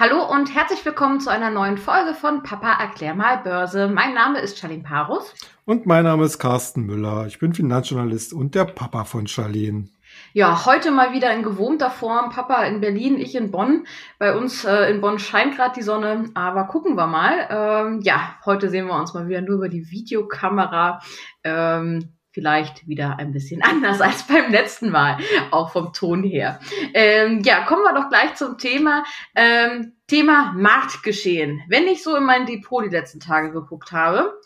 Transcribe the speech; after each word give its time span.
Hallo 0.00 0.24
und 0.24 0.54
herzlich 0.54 0.82
willkommen 0.86 1.20
zu 1.20 1.28
einer 1.28 1.50
neuen 1.50 1.76
Folge 1.76 2.14
von 2.14 2.42
Papa 2.42 2.72
erklär 2.72 3.14
mal 3.14 3.36
Börse. 3.36 3.86
Mein 3.86 4.14
Name 4.14 4.38
ist 4.38 4.58
Charlene 4.58 4.82
Parus. 4.82 5.34
Und 5.66 5.84
mein 5.84 6.04
Name 6.04 6.24
ist 6.24 6.38
Carsten 6.38 6.86
Müller. 6.86 7.26
Ich 7.26 7.38
bin 7.38 7.52
Finanzjournalist 7.52 8.32
und 8.32 8.54
der 8.54 8.64
Papa 8.64 9.04
von 9.04 9.26
Charlene. 9.26 9.88
Ja, 10.32 10.64
heute 10.64 10.90
mal 10.90 11.12
wieder 11.12 11.34
in 11.34 11.42
gewohnter 11.42 11.90
Form. 11.90 12.30
Papa 12.30 12.64
in 12.64 12.80
Berlin, 12.80 13.18
ich 13.18 13.34
in 13.34 13.50
Bonn. 13.50 13.86
Bei 14.18 14.34
uns 14.34 14.64
äh, 14.64 14.90
in 14.90 15.02
Bonn 15.02 15.18
scheint 15.18 15.56
gerade 15.56 15.74
die 15.76 15.82
Sonne, 15.82 16.30
aber 16.32 16.64
gucken 16.64 16.96
wir 16.96 17.06
mal. 17.06 17.34
Ähm, 17.50 18.00
ja, 18.02 18.36
heute 18.46 18.70
sehen 18.70 18.86
wir 18.86 18.94
uns 18.94 19.12
mal 19.12 19.28
wieder 19.28 19.42
nur 19.42 19.56
über 19.56 19.68
die 19.68 19.90
Videokamera. 19.90 21.02
Ähm, 21.44 22.14
vielleicht 22.32 22.86
wieder 22.86 23.18
ein 23.18 23.32
bisschen 23.32 23.62
anders 23.62 24.00
als 24.00 24.26
beim 24.26 24.50
letzten 24.50 24.90
Mal, 24.90 25.18
auch 25.50 25.70
vom 25.72 25.92
Ton 25.92 26.22
her. 26.22 26.60
Ähm, 26.94 27.42
ja, 27.44 27.64
kommen 27.64 27.82
wir 27.82 27.94
doch 27.94 28.08
gleich 28.08 28.34
zum 28.34 28.58
Thema. 28.58 29.04
Ähm, 29.34 29.92
Thema 30.06 30.52
Marktgeschehen. 30.56 31.62
Wenn 31.68 31.86
ich 31.86 32.02
so 32.02 32.16
in 32.16 32.24
mein 32.24 32.46
Depot 32.46 32.84
die 32.84 32.88
letzten 32.88 33.20
Tage 33.20 33.52
geguckt 33.52 33.92
habe, 33.92 34.40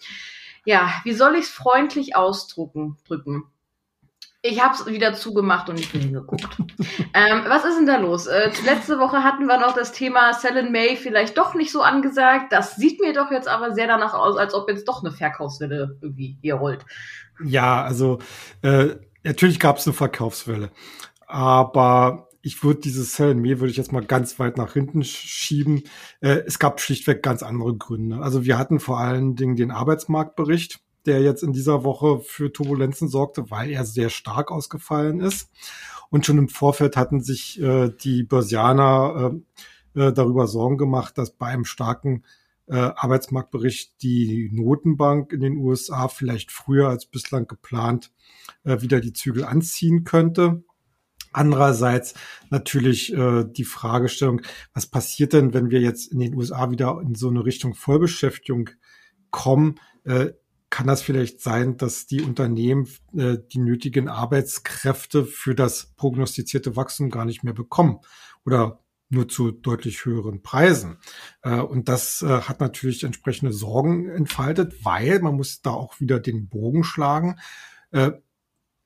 ja, 0.66 0.92
wie 1.04 1.12
soll 1.12 1.34
ich 1.34 1.44
es 1.44 1.50
freundlich 1.50 2.16
ausdrucken, 2.16 2.96
drücken? 3.06 3.44
Ich 4.46 4.62
habe 4.62 4.74
es 4.74 4.84
wieder 4.84 5.14
zugemacht 5.14 5.70
und 5.70 5.76
nicht 5.76 5.94
mehr 5.94 6.02
hingeguckt. 6.02 6.44
ähm, 7.14 7.44
was 7.48 7.64
ist 7.64 7.78
denn 7.78 7.86
da 7.86 7.96
los? 7.96 8.26
Äh, 8.26 8.50
letzte 8.66 8.98
Woche 8.98 9.24
hatten 9.24 9.46
wir 9.46 9.56
noch 9.58 9.74
das 9.74 9.92
Thema 9.92 10.34
Sell 10.34 10.58
in 10.58 10.70
May 10.70 10.96
vielleicht 10.96 11.38
doch 11.38 11.54
nicht 11.54 11.72
so 11.72 11.80
angesagt. 11.80 12.52
Das 12.52 12.76
sieht 12.76 13.00
mir 13.00 13.14
doch 13.14 13.30
jetzt 13.30 13.48
aber 13.48 13.72
sehr 13.72 13.86
danach 13.86 14.12
aus, 14.12 14.36
als 14.36 14.52
ob 14.52 14.68
jetzt 14.68 14.86
doch 14.86 15.02
eine 15.02 15.12
Verkaufswelle 15.12 15.96
irgendwie 16.02 16.36
hier 16.42 16.56
rollt. 16.56 16.84
Ja, 17.42 17.82
also 17.84 18.18
äh, 18.60 18.88
natürlich 19.22 19.58
gab 19.58 19.78
es 19.78 19.86
eine 19.86 19.94
Verkaufswelle, 19.94 20.70
aber 21.26 22.28
ich 22.42 22.62
würde 22.62 22.80
dieses 22.80 23.16
Sell 23.16 23.30
in 23.30 23.40
May 23.40 23.60
würde 23.60 23.70
ich 23.70 23.78
jetzt 23.78 23.92
mal 23.92 24.04
ganz 24.04 24.38
weit 24.38 24.58
nach 24.58 24.74
hinten 24.74 25.04
schieben. 25.04 25.84
Äh, 26.20 26.42
es 26.46 26.58
gab 26.58 26.82
schlichtweg 26.82 27.22
ganz 27.22 27.42
andere 27.42 27.74
Gründe. 27.74 28.18
Also 28.18 28.44
wir 28.44 28.58
hatten 28.58 28.78
vor 28.78 29.00
allen 29.00 29.36
Dingen 29.36 29.56
den 29.56 29.70
Arbeitsmarktbericht, 29.70 30.83
der 31.06 31.20
jetzt 31.22 31.42
in 31.42 31.52
dieser 31.52 31.84
Woche 31.84 32.20
für 32.20 32.52
Turbulenzen 32.52 33.08
sorgte, 33.08 33.50
weil 33.50 33.70
er 33.70 33.84
sehr 33.84 34.10
stark 34.10 34.50
ausgefallen 34.50 35.20
ist. 35.20 35.50
Und 36.10 36.26
schon 36.26 36.38
im 36.38 36.48
Vorfeld 36.48 36.96
hatten 36.96 37.20
sich 37.22 37.60
äh, 37.60 37.90
die 37.90 38.22
Börsianer 38.22 39.32
äh, 39.94 40.08
äh, 40.08 40.12
darüber 40.12 40.46
Sorgen 40.46 40.78
gemacht, 40.78 41.18
dass 41.18 41.30
bei 41.30 41.46
einem 41.46 41.64
starken 41.64 42.24
äh, 42.66 42.76
Arbeitsmarktbericht 42.76 44.02
die 44.02 44.50
Notenbank 44.52 45.32
in 45.32 45.40
den 45.40 45.56
USA 45.56 46.08
vielleicht 46.08 46.50
früher 46.50 46.88
als 46.88 47.06
bislang 47.06 47.46
geplant 47.46 48.12
äh, 48.64 48.80
wieder 48.80 49.00
die 49.00 49.12
Zügel 49.12 49.44
anziehen 49.44 50.04
könnte. 50.04 50.64
Andererseits 51.32 52.14
natürlich 52.50 53.12
äh, 53.12 53.44
die 53.44 53.64
Fragestellung, 53.64 54.40
was 54.72 54.86
passiert 54.86 55.32
denn, 55.32 55.52
wenn 55.52 55.70
wir 55.70 55.80
jetzt 55.80 56.12
in 56.12 56.20
den 56.20 56.34
USA 56.34 56.70
wieder 56.70 57.00
in 57.02 57.16
so 57.16 57.28
eine 57.28 57.44
Richtung 57.44 57.74
Vollbeschäftigung 57.74 58.70
kommen? 59.30 59.80
Äh, 60.04 60.30
kann 60.74 60.88
das 60.88 61.02
vielleicht 61.02 61.40
sein, 61.40 61.76
dass 61.76 62.08
die 62.08 62.20
Unternehmen 62.20 62.88
äh, 63.16 63.36
die 63.52 63.60
nötigen 63.60 64.08
Arbeitskräfte 64.08 65.24
für 65.24 65.54
das 65.54 65.94
prognostizierte 65.94 66.74
Wachstum 66.74 67.10
gar 67.10 67.24
nicht 67.24 67.44
mehr 67.44 67.52
bekommen? 67.52 68.00
Oder 68.44 68.80
nur 69.08 69.28
zu 69.28 69.52
deutlich 69.52 70.04
höheren 70.04 70.42
Preisen. 70.42 70.98
Äh, 71.42 71.60
und 71.60 71.88
das 71.88 72.22
äh, 72.22 72.40
hat 72.40 72.58
natürlich 72.58 73.04
entsprechende 73.04 73.52
Sorgen 73.52 74.08
entfaltet, 74.08 74.84
weil 74.84 75.20
man 75.20 75.36
muss 75.36 75.62
da 75.62 75.70
auch 75.70 76.00
wieder 76.00 76.18
den 76.18 76.48
Bogen 76.48 76.82
schlagen. 76.82 77.38
Äh, 77.92 78.10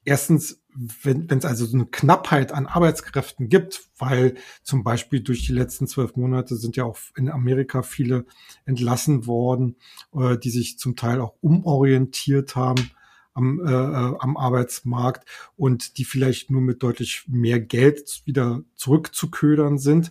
erstens, 0.04 0.62
wenn 1.02 1.26
es 1.28 1.44
also 1.44 1.66
so 1.66 1.76
eine 1.76 1.86
Knappheit 1.86 2.52
an 2.52 2.66
Arbeitskräften 2.66 3.48
gibt, 3.48 3.88
weil 3.98 4.36
zum 4.62 4.84
Beispiel 4.84 5.20
durch 5.20 5.46
die 5.46 5.52
letzten 5.52 5.86
zwölf 5.86 6.16
Monate 6.16 6.56
sind 6.56 6.76
ja 6.76 6.84
auch 6.84 6.98
in 7.16 7.28
Amerika 7.28 7.82
viele 7.82 8.26
entlassen 8.64 9.26
worden, 9.26 9.76
die 10.14 10.50
sich 10.50 10.78
zum 10.78 10.94
Teil 10.94 11.20
auch 11.20 11.34
umorientiert 11.40 12.54
haben 12.54 12.90
am, 13.38 13.60
äh, 13.64 13.70
äh, 13.72 14.16
am 14.18 14.36
Arbeitsmarkt 14.36 15.26
und 15.56 15.96
die 15.96 16.04
vielleicht 16.04 16.50
nur 16.50 16.60
mit 16.60 16.82
deutlich 16.82 17.24
mehr 17.28 17.60
Geld 17.60 18.22
wieder 18.24 18.62
zurückzuködern 18.74 19.78
sind. 19.78 20.10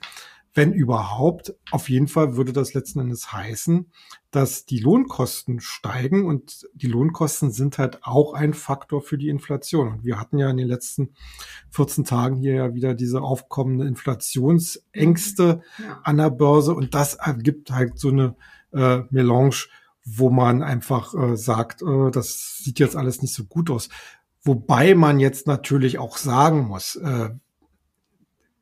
Wenn 0.57 0.73
überhaupt, 0.73 1.53
auf 1.69 1.87
jeden 1.87 2.07
Fall 2.07 2.35
würde 2.35 2.51
das 2.51 2.73
letzten 2.73 2.99
Endes 2.99 3.31
heißen, 3.31 3.91
dass 4.31 4.65
die 4.65 4.79
Lohnkosten 4.79 5.59
steigen 5.59 6.25
und 6.25 6.67
die 6.73 6.87
Lohnkosten 6.87 7.51
sind 7.51 7.77
halt 7.77 7.99
auch 8.01 8.33
ein 8.33 8.55
Faktor 8.55 9.03
für 9.03 9.19
die 9.19 9.29
Inflation. 9.29 9.87
Und 9.89 10.03
wir 10.03 10.19
hatten 10.19 10.39
ja 10.39 10.49
in 10.49 10.57
den 10.57 10.67
letzten 10.67 11.13
14 11.69 12.05
Tagen 12.05 12.37
hier 12.37 12.55
ja 12.55 12.73
wieder 12.73 12.95
diese 12.95 13.21
aufkommende 13.21 13.85
Inflationsängste 13.85 15.61
ja. 15.77 15.99
an 16.03 16.17
der 16.17 16.31
Börse 16.31 16.73
und 16.73 16.95
das 16.95 17.13
ergibt 17.13 17.69
halt 17.69 17.99
so 17.99 18.09
eine 18.09 18.35
äh, 18.73 19.03
Melange 19.11 19.67
wo 20.09 20.29
man 20.29 20.63
einfach 20.63 21.13
äh, 21.13 21.35
sagt, 21.35 21.81
äh, 21.81 22.11
das 22.11 22.59
sieht 22.59 22.79
jetzt 22.79 22.95
alles 22.95 23.21
nicht 23.21 23.33
so 23.33 23.43
gut 23.43 23.69
aus. 23.69 23.89
Wobei 24.41 24.95
man 24.95 25.19
jetzt 25.19 25.45
natürlich 25.47 25.99
auch 25.99 26.15
sagen 26.15 26.61
muss, 26.61 26.95
äh, 26.95 27.31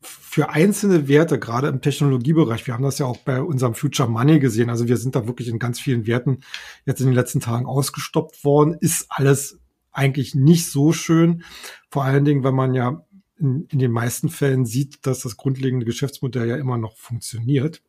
für 0.05 0.49
einzelne 0.49 1.07
Werte, 1.07 1.39
gerade 1.39 1.67
im 1.67 1.81
Technologiebereich, 1.81 2.67
wir 2.67 2.73
haben 2.73 2.83
das 2.83 2.99
ja 2.99 3.05
auch 3.05 3.17
bei 3.17 3.41
unserem 3.41 3.73
Future 3.73 4.09
Money 4.09 4.39
gesehen, 4.39 4.69
also 4.69 4.87
wir 4.87 4.97
sind 4.97 5.15
da 5.15 5.27
wirklich 5.27 5.47
in 5.47 5.59
ganz 5.59 5.79
vielen 5.79 6.07
Werten 6.07 6.39
jetzt 6.85 6.99
in 6.99 7.07
den 7.07 7.15
letzten 7.15 7.39
Tagen 7.39 7.65
ausgestoppt 7.65 8.43
worden, 8.43 8.75
ist 8.79 9.07
alles 9.09 9.59
eigentlich 9.91 10.35
nicht 10.35 10.69
so 10.69 10.91
schön. 10.91 11.43
Vor 11.89 12.03
allen 12.03 12.25
Dingen, 12.25 12.43
wenn 12.43 12.55
man 12.55 12.73
ja 12.73 13.05
in, 13.37 13.65
in 13.71 13.79
den 13.79 13.91
meisten 13.91 14.29
Fällen 14.29 14.65
sieht, 14.65 15.05
dass 15.05 15.21
das 15.21 15.37
grundlegende 15.37 15.85
Geschäftsmodell 15.85 16.47
ja 16.47 16.57
immer 16.57 16.77
noch 16.77 16.97
funktioniert. 16.97 17.81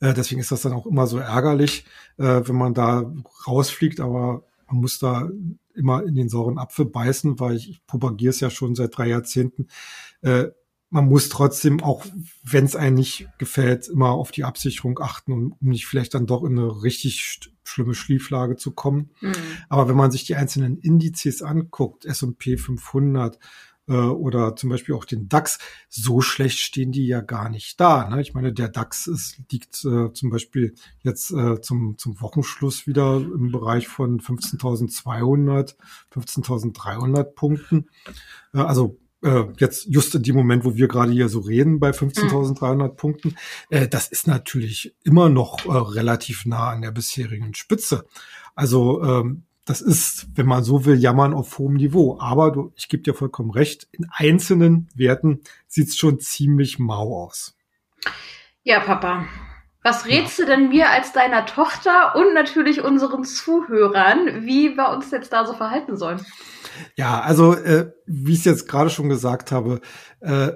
Äh, 0.00 0.14
deswegen 0.14 0.40
ist 0.40 0.52
das 0.52 0.62
dann 0.62 0.72
auch 0.72 0.86
immer 0.86 1.06
so 1.06 1.18
ärgerlich, 1.18 1.84
äh, 2.18 2.42
wenn 2.44 2.56
man 2.56 2.74
da 2.74 3.12
rausfliegt, 3.46 4.00
aber 4.00 4.44
man 4.68 4.80
muss 4.80 4.98
da 4.98 5.28
immer 5.74 6.04
in 6.04 6.14
den 6.14 6.28
sauren 6.28 6.58
Apfel 6.58 6.86
beißen, 6.86 7.38
weil 7.38 7.56
ich, 7.56 7.70
ich 7.70 7.86
propagiere 7.86 8.30
es 8.30 8.40
ja 8.40 8.50
schon 8.50 8.74
seit 8.74 8.96
drei 8.96 9.08
Jahrzehnten. 9.08 9.68
Äh, 10.22 10.46
man 10.90 11.06
muss 11.06 11.28
trotzdem, 11.28 11.82
auch 11.82 12.04
wenn 12.44 12.64
es 12.64 12.76
einem 12.76 12.96
nicht 12.96 13.28
gefällt, 13.38 13.88
immer 13.88 14.10
auf 14.10 14.30
die 14.30 14.44
Absicherung 14.44 14.98
achten, 15.00 15.32
um, 15.32 15.52
um 15.60 15.68
nicht 15.68 15.86
vielleicht 15.86 16.14
dann 16.14 16.26
doch 16.26 16.44
in 16.44 16.58
eine 16.58 16.82
richtig 16.82 17.40
schlimme 17.64 17.94
Schlieflage 17.94 18.56
zu 18.56 18.70
kommen. 18.70 19.10
Mhm. 19.20 19.32
Aber 19.68 19.88
wenn 19.88 19.96
man 19.96 20.10
sich 20.10 20.24
die 20.24 20.36
einzelnen 20.36 20.78
Indizes 20.78 21.42
anguckt, 21.42 22.04
S&P 22.04 22.56
500, 22.56 23.38
äh, 23.88 23.94
oder 23.94 24.56
zum 24.56 24.70
Beispiel 24.70 24.94
auch 24.94 25.04
den 25.04 25.28
DAX, 25.28 25.58
so 25.88 26.20
schlecht 26.20 26.58
stehen 26.58 26.92
die 26.92 27.06
ja 27.06 27.20
gar 27.20 27.48
nicht 27.48 27.80
da. 27.80 28.08
Ne? 28.08 28.20
Ich 28.20 28.34
meine, 28.34 28.52
der 28.52 28.68
DAX 28.68 29.06
ist, 29.06 29.40
liegt 29.50 29.84
äh, 29.84 30.12
zum 30.12 30.30
Beispiel 30.30 30.74
jetzt 31.02 31.30
äh, 31.30 31.60
zum, 31.60 31.96
zum 31.98 32.20
Wochenschluss 32.20 32.86
wieder 32.86 33.16
im 33.16 33.52
Bereich 33.52 33.88
von 33.88 34.20
15.200, 34.20 35.76
15.300 36.12 37.24
Punkten. 37.24 37.88
Äh, 38.52 38.58
also 38.58 38.98
äh, 39.26 39.44
jetzt 39.58 39.86
just 39.90 40.14
in 40.14 40.22
dem 40.22 40.36
Moment, 40.36 40.64
wo 40.64 40.76
wir 40.76 40.88
gerade 40.88 41.12
hier 41.12 41.28
so 41.28 41.40
reden, 41.40 41.80
bei 41.80 41.90
15.300 41.90 42.74
mhm. 42.74 42.96
Punkten, 42.96 43.36
äh, 43.70 43.88
das 43.88 44.08
ist 44.08 44.26
natürlich 44.26 44.94
immer 45.04 45.28
noch 45.28 45.66
äh, 45.66 45.70
relativ 45.70 46.46
nah 46.46 46.70
an 46.70 46.82
der 46.82 46.92
bisherigen 46.92 47.54
Spitze. 47.54 48.06
Also 48.54 49.02
ähm, 49.02 49.42
das 49.64 49.80
ist, 49.80 50.28
wenn 50.36 50.46
man 50.46 50.62
so 50.62 50.84
will, 50.84 50.96
Jammern 50.96 51.34
auf 51.34 51.58
hohem 51.58 51.74
Niveau. 51.74 52.18
Aber 52.20 52.52
du, 52.52 52.72
ich 52.76 52.88
gebe 52.88 53.02
dir 53.02 53.14
vollkommen 53.14 53.50
recht, 53.50 53.88
in 53.90 54.06
einzelnen 54.12 54.88
Werten 54.94 55.40
sieht's 55.66 55.96
schon 55.96 56.20
ziemlich 56.20 56.78
mau 56.78 57.24
aus. 57.24 57.56
Ja, 58.62 58.80
Papa. 58.80 59.26
Was 59.86 60.04
rätst 60.06 60.36
du 60.40 60.46
denn 60.46 60.68
mir 60.68 60.90
als 60.90 61.12
deiner 61.12 61.46
Tochter 61.46 62.16
und 62.16 62.34
natürlich 62.34 62.82
unseren 62.82 63.22
Zuhörern, 63.22 64.44
wie 64.44 64.76
wir 64.76 64.88
uns 64.88 65.12
jetzt 65.12 65.32
da 65.32 65.46
so 65.46 65.54
verhalten 65.54 65.96
sollen? 65.96 66.20
Ja, 66.96 67.20
also 67.20 67.54
äh, 67.54 67.92
wie 68.04 68.32
ich 68.32 68.40
es 68.40 68.46
jetzt 68.46 68.68
gerade 68.68 68.90
schon 68.90 69.08
gesagt 69.08 69.52
habe, 69.52 69.80
äh, 70.18 70.50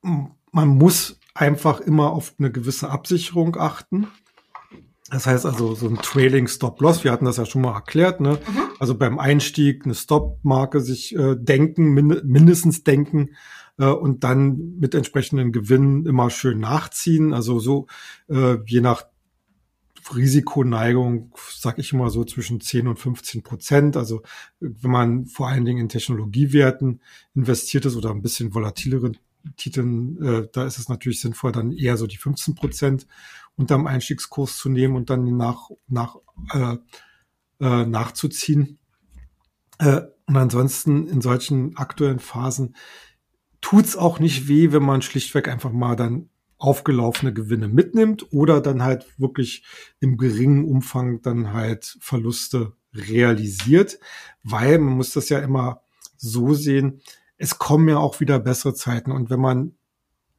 man 0.00 0.68
muss 0.68 1.20
einfach 1.34 1.80
immer 1.80 2.12
auf 2.12 2.32
eine 2.38 2.50
gewisse 2.50 2.88
Absicherung 2.88 3.58
achten. 3.58 4.08
Das 5.10 5.26
heißt 5.26 5.44
also 5.44 5.74
so 5.74 5.86
ein 5.86 5.98
Trailing 5.98 6.48
Stop 6.48 6.80
Loss, 6.80 7.04
wir 7.04 7.12
hatten 7.12 7.26
das 7.26 7.36
ja 7.36 7.44
schon 7.44 7.60
mal 7.60 7.74
erklärt, 7.74 8.22
ne? 8.22 8.38
Mhm. 8.48 8.62
Also 8.78 8.96
beim 8.96 9.18
Einstieg 9.18 9.84
eine 9.84 9.94
Stop-Marke 9.94 10.80
sich 10.80 11.14
äh, 11.14 11.36
denken, 11.36 11.92
min 11.92 12.22
mindestens 12.24 12.84
denken 12.84 13.36
äh, 13.78 13.86
und 13.86 14.24
dann 14.24 14.78
mit 14.78 14.94
entsprechenden 14.94 15.52
Gewinnen 15.52 16.06
immer 16.06 16.30
schön 16.30 16.60
nachziehen. 16.60 17.32
Also 17.32 17.58
so 17.58 17.86
äh, 18.28 18.58
je 18.66 18.80
nach 18.80 19.04
Risikoneigung, 20.14 21.32
sag 21.56 21.78
ich 21.78 21.92
immer 21.92 22.10
so 22.10 22.24
zwischen 22.24 22.60
10 22.60 22.88
und 22.88 22.98
15 22.98 23.42
Prozent. 23.42 23.96
Also 23.96 24.22
wenn 24.60 24.90
man 24.90 25.26
vor 25.26 25.48
allen 25.48 25.64
Dingen 25.64 25.80
in 25.80 25.88
Technologiewerten 25.88 27.00
investiert 27.34 27.86
ist 27.86 27.96
oder 27.96 28.10
ein 28.10 28.22
bisschen 28.22 28.54
volatileren 28.54 29.16
Titeln, 29.56 30.22
äh, 30.22 30.48
da 30.52 30.66
ist 30.66 30.78
es 30.78 30.88
natürlich 30.88 31.20
sinnvoll, 31.20 31.52
dann 31.52 31.72
eher 31.72 31.96
so 31.96 32.06
die 32.06 32.16
15 32.16 32.54
Prozent 32.54 33.06
unterm 33.56 33.86
Einstiegskurs 33.86 34.56
zu 34.56 34.68
nehmen 34.68 34.96
und 34.96 35.10
dann 35.10 35.36
nach, 35.36 35.70
nach, 35.86 36.16
äh, 36.52 36.76
äh, 37.60 37.86
nachzuziehen. 37.86 38.78
Äh, 39.78 40.02
und 40.26 40.36
ansonsten 40.36 41.06
in 41.06 41.20
solchen 41.20 41.76
aktuellen 41.76 42.18
Phasen 42.18 42.74
tut's 43.64 43.96
auch 43.96 44.18
nicht 44.18 44.46
weh, 44.46 44.72
wenn 44.72 44.82
man 44.82 45.00
schlichtweg 45.00 45.48
einfach 45.48 45.72
mal 45.72 45.96
dann 45.96 46.28
aufgelaufene 46.58 47.32
Gewinne 47.32 47.66
mitnimmt 47.66 48.30
oder 48.30 48.60
dann 48.60 48.82
halt 48.82 49.06
wirklich 49.18 49.64
im 50.00 50.18
geringen 50.18 50.66
Umfang 50.66 51.22
dann 51.22 51.54
halt 51.54 51.96
Verluste 51.98 52.74
realisiert, 52.92 53.98
weil 54.42 54.78
man 54.78 54.92
muss 54.92 55.12
das 55.12 55.30
ja 55.30 55.38
immer 55.38 55.80
so 56.18 56.52
sehen, 56.52 57.00
es 57.38 57.58
kommen 57.58 57.88
ja 57.88 57.96
auch 57.96 58.20
wieder 58.20 58.38
bessere 58.38 58.74
Zeiten 58.74 59.10
und 59.10 59.30
wenn 59.30 59.40
man 59.40 59.74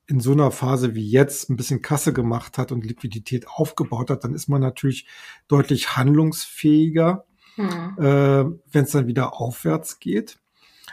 in 0.06 0.20
so 0.20 0.34
einer 0.34 0.52
Phase 0.52 0.94
wie 0.94 1.10
jetzt 1.10 1.50
ein 1.50 1.56
bisschen 1.56 1.82
Kasse 1.82 2.14
gemacht 2.14 2.60
hat 2.60 2.72
und 2.72 2.86
Liquidität 2.86 3.48
aufgebaut 3.48 4.12
hat, 4.12 4.24
dann 4.24 4.36
ist 4.36 4.50
man 4.50 4.62
natürlich 4.62 5.08
deutlich 5.48 5.98
handlungsfähiger, 5.98 7.26
hm. 7.56 7.96
äh, 7.98 8.46
wenn 8.72 8.84
es 8.84 8.92
dann 8.92 9.08
wieder 9.08 9.42
aufwärts 9.42 10.00
geht. 10.00 10.38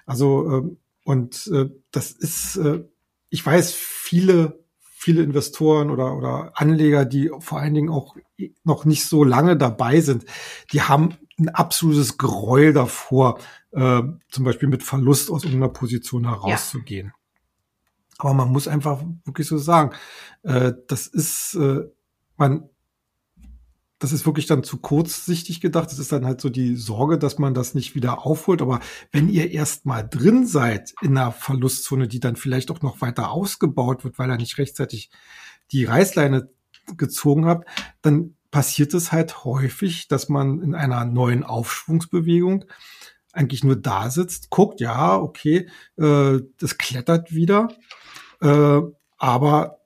Also 0.07 0.51
äh, 0.51 0.77
und 1.05 1.51
äh, 1.53 1.71
das 1.91 2.13
ist, 2.13 2.57
äh, 2.57 2.85
ich 3.31 3.45
weiß, 3.45 3.73
viele 3.73 4.63
viele 5.03 5.23
Investoren 5.25 5.91
oder, 5.91 6.17
oder 6.17 6.53
Anleger, 6.55 7.05
die 7.05 7.29
vor 7.41 7.59
allen 7.59 7.75
Dingen 7.75 7.91
auch 7.91 8.17
noch 8.63 8.85
nicht 8.85 9.07
so 9.07 9.25
lange 9.25 9.57
dabei 9.57 10.01
sind, 10.01 10.25
die 10.73 10.83
haben 10.83 11.17
ein 11.39 11.49
absolutes 11.49 12.19
Gräuel 12.19 12.73
davor, 12.73 13.41
äh, 13.73 14.03
zum 14.31 14.45
Beispiel 14.45 14.69
mit 14.69 14.85
Verlust 14.85 15.29
aus 15.31 15.43
irgendeiner 15.43 15.73
Position 15.73 16.29
herauszugehen. 16.29 17.09
Ja. 17.09 17.15
Aber 18.19 18.35
man 18.35 18.53
muss 18.53 18.69
einfach 18.69 19.03
wirklich 19.25 19.49
so 19.49 19.59
sagen, 19.59 19.91
äh, 20.45 20.73
das 20.87 21.09
ist, 21.09 21.55
äh, 21.57 21.81
man, 22.37 22.69
das 24.03 24.13
ist 24.13 24.27
wirklich 24.27 24.47
dann 24.47 24.65
zu 24.65 24.79
kurzsichtig 24.79 25.61
gedacht. 25.61 25.91
Das 25.91 25.99
ist 25.99 26.13
dann 26.13 26.27
halt 26.27 26.41
so 26.41 26.49
die 26.49 26.77
Sorge, 26.77 27.19
dass 27.19 27.39
man 27.39 27.55
das 27.55 27.75
nicht 27.75 27.95
wieder 27.95 28.27
aufholt. 28.27 28.63
Aber 28.63 28.81
wenn 29.11 29.29
ihr 29.29 29.51
erst 29.51 29.87
mal 29.87 30.03
drin 30.03 30.47
seid 30.47 30.95
in 31.03 31.17
einer 31.17 31.33
Verlustzone, 31.33 32.09
die 32.09 32.21
dann 32.21 32.37
vielleicht 32.37 32.71
auch 32.71 32.83
noch 32.83 33.01
weiter 33.01 33.31
ausgebaut 33.31 34.05
wird, 34.05 34.19
weil 34.19 34.31
er 34.31 34.37
nicht 34.37 34.59
rechtzeitig 34.59 35.11
die 35.71 35.85
Reißleine 35.85 36.51
gezogen 36.97 37.47
habt, 37.47 37.69
dann 38.03 38.37
passiert 38.51 38.93
es 38.95 39.13
halt 39.13 39.45
häufig, 39.45 40.09
dass 40.09 40.29
man 40.29 40.61
in 40.63 40.75
einer 40.75 41.05
neuen 41.05 41.45
Aufschwungsbewegung 41.45 42.65
eigentlich 43.33 43.65
nur 43.65 43.77
da 43.77 44.11
sitzt, 44.11 44.51
guckt, 44.51 44.81
ja, 44.81 45.17
okay, 45.17 45.69
äh, 45.97 46.41
das 46.59 46.77
klettert 46.77 47.33
wieder 47.33 47.69
äh, 48.43 48.81
aber 49.19 49.79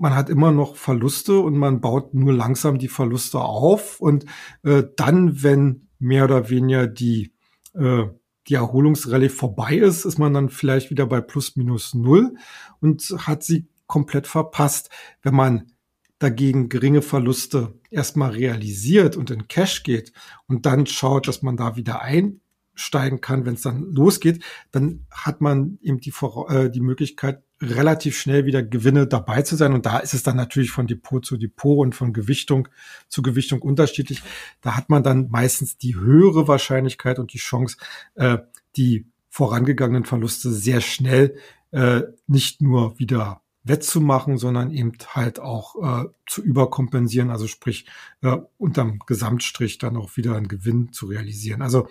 man 0.00 0.14
hat 0.14 0.30
immer 0.30 0.50
noch 0.50 0.76
Verluste 0.76 1.38
und 1.40 1.58
man 1.58 1.82
baut 1.82 2.14
nur 2.14 2.32
langsam 2.32 2.78
die 2.78 2.88
Verluste 2.88 3.38
auf. 3.40 4.00
Und 4.00 4.24
äh, 4.62 4.84
dann, 4.96 5.42
wenn 5.42 5.88
mehr 5.98 6.24
oder 6.24 6.48
weniger 6.48 6.86
die, 6.86 7.34
äh, 7.74 8.04
die 8.48 8.54
Erholungsrallye 8.54 9.28
vorbei 9.28 9.76
ist, 9.76 10.06
ist 10.06 10.18
man 10.18 10.32
dann 10.32 10.48
vielleicht 10.48 10.90
wieder 10.90 11.06
bei 11.06 11.20
plus 11.20 11.54
minus 11.56 11.92
null 11.92 12.34
und 12.80 13.02
hat 13.18 13.42
sie 13.42 13.68
komplett 13.86 14.26
verpasst. 14.26 14.88
Wenn 15.22 15.34
man 15.34 15.72
dagegen 16.18 16.70
geringe 16.70 17.02
Verluste 17.02 17.78
erstmal 17.90 18.30
realisiert 18.30 19.16
und 19.16 19.30
in 19.30 19.48
Cash 19.48 19.82
geht 19.82 20.12
und 20.46 20.64
dann 20.64 20.86
schaut, 20.86 21.28
dass 21.28 21.42
man 21.42 21.58
da 21.58 21.76
wieder 21.76 22.00
einsteigen 22.00 23.20
kann, 23.20 23.44
wenn 23.44 23.54
es 23.54 23.62
dann 23.62 23.82
losgeht, 23.92 24.42
dann 24.70 25.06
hat 25.10 25.42
man 25.42 25.78
eben 25.82 26.00
die, 26.00 26.12
äh, 26.48 26.70
die 26.70 26.80
Möglichkeit, 26.80 27.42
relativ 27.62 28.18
schnell 28.18 28.46
wieder 28.46 28.62
Gewinne 28.62 29.06
dabei 29.06 29.42
zu 29.42 29.56
sein. 29.56 29.72
Und 29.72 29.86
da 29.86 29.98
ist 29.98 30.14
es 30.14 30.22
dann 30.22 30.36
natürlich 30.36 30.70
von 30.70 30.86
Depot 30.86 31.24
zu 31.24 31.36
Depot 31.36 31.78
und 31.78 31.94
von 31.94 32.12
Gewichtung 32.12 32.68
zu 33.08 33.22
Gewichtung 33.22 33.60
unterschiedlich. 33.62 34.22
Da 34.60 34.76
hat 34.76 34.88
man 34.88 35.02
dann 35.02 35.28
meistens 35.30 35.76
die 35.76 35.96
höhere 35.96 36.48
Wahrscheinlichkeit 36.48 37.18
und 37.18 37.32
die 37.32 37.38
Chance, 37.38 37.76
äh, 38.14 38.38
die 38.76 39.06
vorangegangenen 39.28 40.04
Verluste 40.04 40.50
sehr 40.50 40.80
schnell 40.80 41.36
äh, 41.70 42.02
nicht 42.26 42.62
nur 42.62 42.98
wieder 42.98 43.42
wettzumachen, 43.62 44.38
sondern 44.38 44.70
eben 44.70 44.92
halt 45.08 45.38
auch 45.38 46.04
äh, 46.04 46.08
zu 46.26 46.42
überkompensieren, 46.42 47.30
also 47.30 47.46
sprich 47.46 47.86
äh, 48.22 48.38
unterm 48.58 49.00
Gesamtstrich 49.06 49.78
dann 49.78 49.96
auch 49.96 50.16
wieder 50.16 50.34
einen 50.34 50.48
Gewinn 50.48 50.92
zu 50.92 51.06
realisieren. 51.06 51.62
Also 51.62 51.86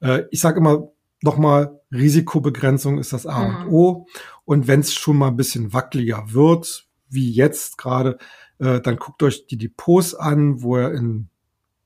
äh, 0.00 0.22
ich 0.30 0.40
sage 0.40 0.58
immer, 0.58 0.88
nochmal, 1.22 1.80
Risikobegrenzung 1.92 2.98
ist 2.98 3.12
das 3.12 3.26
A 3.26 3.44
mhm. 3.44 3.56
und 3.56 3.72
O. 3.72 4.06
Und 4.44 4.66
wenn 4.66 4.80
es 4.80 4.94
schon 4.94 5.18
mal 5.18 5.28
ein 5.28 5.36
bisschen 5.36 5.72
wackeliger 5.72 6.32
wird, 6.32 6.86
wie 7.08 7.30
jetzt 7.30 7.78
gerade, 7.78 8.18
äh, 8.58 8.80
dann 8.80 8.96
guckt 8.96 9.22
euch 9.22 9.46
die 9.46 9.58
Depots 9.58 10.14
an, 10.14 10.62
wo 10.62 10.78
ihr 10.78 10.92
in, 10.92 11.28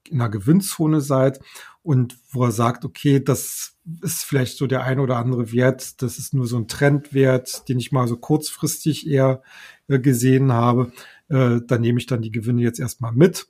in 0.09 0.21
einer 0.21 0.31
Gewinnzone 0.31 1.00
seid 1.00 1.41
und 1.83 2.19
wo 2.31 2.44
er 2.44 2.53
sagt, 2.53 2.85
okay, 2.85 3.23
das 3.23 3.77
ist 4.03 4.25
vielleicht 4.25 4.56
so 4.56 4.67
der 4.67 4.85
ein 4.85 4.99
oder 4.99 5.17
andere 5.17 5.53
Wert, 5.53 6.03
das 6.03 6.19
ist 6.19 6.35
nur 6.35 6.47
so 6.47 6.56
ein 6.56 6.69
Trendwert, 6.69 7.69
den 7.69 7.79
ich 7.79 7.93
mal 7.93 8.09
so 8.09 8.17
kurzfristig 8.17 9.06
eher 9.09 9.43
äh, 9.89 9.99
gesehen 9.99 10.53
habe. 10.53 10.93
Äh, 11.29 11.61
da 11.67 11.79
nehme 11.79 11.99
ich 11.99 12.06
dann 12.06 12.23
die 12.23 12.32
Gewinne 12.32 12.62
jetzt 12.62 12.81
erstmal 12.81 13.12
mit. 13.12 13.49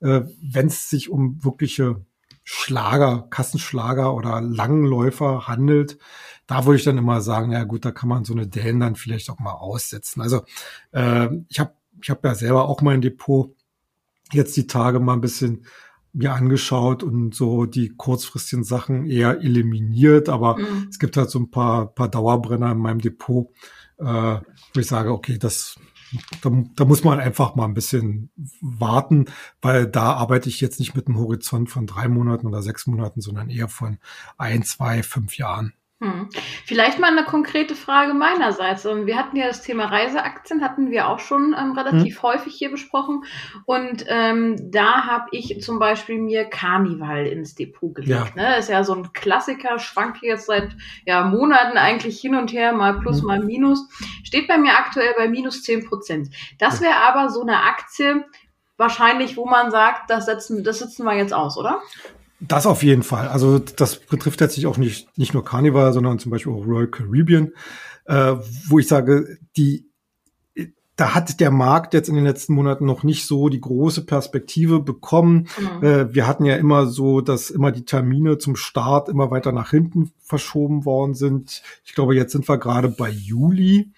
Äh, 0.00 0.22
wenn 0.42 0.66
es 0.66 0.90
sich 0.90 1.10
um 1.10 1.42
wirkliche 1.44 2.04
Schlager, 2.52 3.28
Kassenschlager 3.30 4.12
oder 4.12 4.40
Langläufer 4.40 5.46
handelt, 5.46 5.98
da 6.48 6.66
würde 6.66 6.78
ich 6.78 6.84
dann 6.84 6.98
immer 6.98 7.20
sagen, 7.20 7.52
ja 7.52 7.62
gut, 7.62 7.84
da 7.84 7.92
kann 7.92 8.08
man 8.08 8.24
so 8.24 8.32
eine 8.32 8.48
Dellen 8.48 8.80
dann 8.80 8.96
vielleicht 8.96 9.30
auch 9.30 9.38
mal 9.38 9.52
aussetzen. 9.52 10.20
Also 10.20 10.42
äh, 10.90 11.28
ich 11.48 11.60
habe 11.60 11.74
ich 12.02 12.10
hab 12.10 12.24
ja 12.24 12.34
selber 12.34 12.68
auch 12.68 12.82
mein 12.82 13.02
Depot 13.02 13.54
jetzt 14.32 14.56
die 14.56 14.66
Tage 14.66 14.98
mal 14.98 15.12
ein 15.12 15.20
bisschen 15.20 15.64
mir 16.12 16.32
angeschaut 16.32 17.04
und 17.04 17.36
so 17.36 17.66
die 17.66 17.90
kurzfristigen 17.90 18.64
Sachen 18.64 19.06
eher 19.06 19.40
eliminiert, 19.42 20.28
aber 20.28 20.58
mhm. 20.58 20.88
es 20.90 20.98
gibt 20.98 21.16
halt 21.16 21.30
so 21.30 21.38
ein 21.38 21.52
paar, 21.52 21.94
paar 21.94 22.08
Dauerbrenner 22.08 22.72
in 22.72 22.78
meinem 22.78 23.00
Depot, 23.00 23.46
äh, 23.98 24.04
wo 24.74 24.80
ich 24.80 24.88
sage, 24.88 25.12
okay, 25.12 25.38
das 25.38 25.76
da, 26.42 26.50
da 26.76 26.84
muss 26.84 27.04
man 27.04 27.20
einfach 27.20 27.54
mal 27.54 27.64
ein 27.64 27.74
bisschen 27.74 28.30
warten, 28.60 29.26
weil 29.60 29.86
da 29.86 30.14
arbeite 30.14 30.48
ich 30.48 30.60
jetzt 30.60 30.80
nicht 30.80 30.94
mit 30.94 31.06
einem 31.06 31.18
Horizont 31.18 31.70
von 31.70 31.86
drei 31.86 32.08
Monaten 32.08 32.46
oder 32.46 32.62
sechs 32.62 32.86
Monaten, 32.86 33.20
sondern 33.20 33.50
eher 33.50 33.68
von 33.68 33.98
ein, 34.38 34.62
zwei, 34.62 35.02
fünf 35.02 35.36
Jahren. 35.36 35.74
Hm. 36.02 36.30
Vielleicht 36.64 36.98
mal 36.98 37.10
eine 37.10 37.24
konkrete 37.24 37.74
Frage 37.74 38.14
meinerseits. 38.14 38.86
Ähm, 38.86 39.06
wir 39.06 39.18
hatten 39.18 39.36
ja 39.36 39.46
das 39.46 39.60
Thema 39.60 39.84
Reiseaktien, 39.84 40.62
hatten 40.62 40.90
wir 40.90 41.08
auch 41.08 41.18
schon 41.18 41.54
ähm, 41.58 41.72
relativ 41.72 42.16
hm. 42.16 42.22
häufig 42.22 42.54
hier 42.54 42.70
besprochen. 42.70 43.24
Und 43.66 44.06
ähm, 44.08 44.70
da 44.70 45.04
habe 45.04 45.28
ich 45.32 45.60
zum 45.60 45.78
Beispiel 45.78 46.18
mir 46.18 46.46
Carnival 46.46 47.26
ins 47.26 47.54
Depot 47.54 47.94
gelegt. 47.94 48.32
Ja. 48.34 48.42
Ne? 48.42 48.56
Ist 48.56 48.70
ja 48.70 48.82
so 48.82 48.94
ein 48.94 49.12
Klassiker, 49.12 49.78
schwankt 49.78 50.22
jetzt 50.22 50.46
seit 50.46 50.70
ja, 51.04 51.22
Monaten 51.22 51.76
eigentlich 51.76 52.18
hin 52.18 52.34
und 52.34 52.50
her, 52.54 52.72
mal 52.72 52.98
plus, 52.98 53.20
hm. 53.20 53.26
mal 53.26 53.40
minus. 53.40 53.86
Steht 54.24 54.48
bei 54.48 54.56
mir 54.56 54.78
aktuell 54.78 55.12
bei 55.18 55.28
minus 55.28 55.62
zehn 55.62 55.84
Prozent. 55.84 56.30
Das 56.58 56.80
wäre 56.80 56.96
aber 56.96 57.28
so 57.28 57.42
eine 57.42 57.64
Aktie, 57.64 58.24
wahrscheinlich, 58.78 59.36
wo 59.36 59.44
man 59.44 59.70
sagt, 59.70 60.08
das 60.08 60.24
setzen, 60.24 60.64
das 60.64 60.78
sitzen 60.78 61.04
wir 61.04 61.14
jetzt 61.14 61.34
aus, 61.34 61.58
oder? 61.58 61.82
Das 62.40 62.66
auf 62.66 62.82
jeden 62.82 63.02
Fall. 63.02 63.28
Also 63.28 63.58
das 63.58 63.96
betrifft 63.96 64.40
letztlich 64.40 64.66
auch 64.66 64.78
nicht, 64.78 65.16
nicht 65.18 65.34
nur 65.34 65.44
Carnival, 65.44 65.92
sondern 65.92 66.18
zum 66.18 66.30
Beispiel 66.30 66.52
auch 66.52 66.66
Royal 66.66 66.88
Caribbean, 66.88 67.52
äh, 68.06 68.36
wo 68.66 68.78
ich 68.78 68.88
sage, 68.88 69.38
die 69.56 69.90
da 71.00 71.14
hat 71.14 71.40
der 71.40 71.50
Markt 71.50 71.94
jetzt 71.94 72.10
in 72.10 72.14
den 72.14 72.24
letzten 72.24 72.52
Monaten 72.52 72.84
noch 72.84 73.04
nicht 73.04 73.24
so 73.24 73.48
die 73.48 73.62
große 73.62 74.04
Perspektive 74.04 74.80
bekommen. 74.80 75.48
Mhm. 75.58 75.82
Äh, 75.82 76.14
wir 76.14 76.26
hatten 76.26 76.44
ja 76.44 76.56
immer 76.56 76.86
so, 76.88 77.22
dass 77.22 77.48
immer 77.48 77.72
die 77.72 77.86
Termine 77.86 78.36
zum 78.36 78.54
Start 78.54 79.08
immer 79.08 79.30
weiter 79.30 79.50
nach 79.50 79.70
hinten 79.70 80.12
verschoben 80.20 80.84
worden 80.84 81.14
sind. 81.14 81.62
Ich 81.84 81.94
glaube, 81.94 82.14
jetzt 82.14 82.32
sind 82.32 82.46
wir 82.46 82.58
gerade 82.58 82.90
bei 82.90 83.08
Juli. 83.08 83.92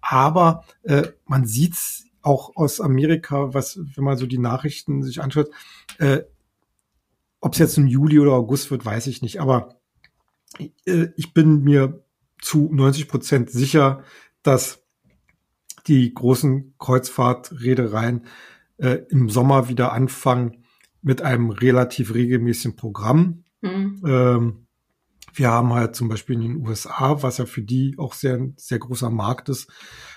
Aber 0.00 0.64
äh, 0.84 1.08
man 1.26 1.44
sieht's 1.44 2.04
auch 2.22 2.54
aus 2.54 2.80
Amerika, 2.80 3.52
was, 3.52 3.80
wenn 3.96 4.04
man 4.04 4.16
so 4.16 4.26
die 4.26 4.38
Nachrichten 4.38 5.02
sich 5.02 5.20
anschaut, 5.22 5.50
äh, 5.98 6.20
ob 7.44 7.52
es 7.52 7.58
jetzt 7.58 7.76
im 7.76 7.86
Juli 7.86 8.18
oder 8.18 8.32
August 8.32 8.70
wird, 8.70 8.86
weiß 8.86 9.06
ich 9.06 9.20
nicht. 9.20 9.38
Aber 9.38 9.78
äh, 10.86 11.08
ich 11.14 11.34
bin 11.34 11.62
mir 11.62 12.02
zu 12.40 12.70
90 12.72 13.06
Prozent 13.06 13.50
sicher, 13.50 14.02
dass 14.42 14.82
die 15.86 16.14
großen 16.14 16.74
Kreuzfahrtreedereien 16.78 18.24
äh, 18.78 19.00
im 19.10 19.28
Sommer 19.28 19.68
wieder 19.68 19.92
anfangen 19.92 20.64
mit 21.02 21.20
einem 21.20 21.50
relativ 21.50 22.14
regelmäßigen 22.14 22.76
Programm. 22.76 23.44
Mhm. 23.60 24.02
Ähm, 24.06 24.66
wir 25.34 25.50
haben 25.50 25.74
halt 25.74 25.94
zum 25.96 26.08
Beispiel 26.08 26.36
in 26.36 26.42
den 26.42 26.66
USA, 26.66 27.22
was 27.22 27.36
ja 27.36 27.44
für 27.44 27.60
die 27.60 27.96
auch 27.98 28.14
sehr, 28.14 28.40
sehr 28.56 28.78
großer 28.78 29.10
Markt 29.10 29.50
ist, 29.50 29.70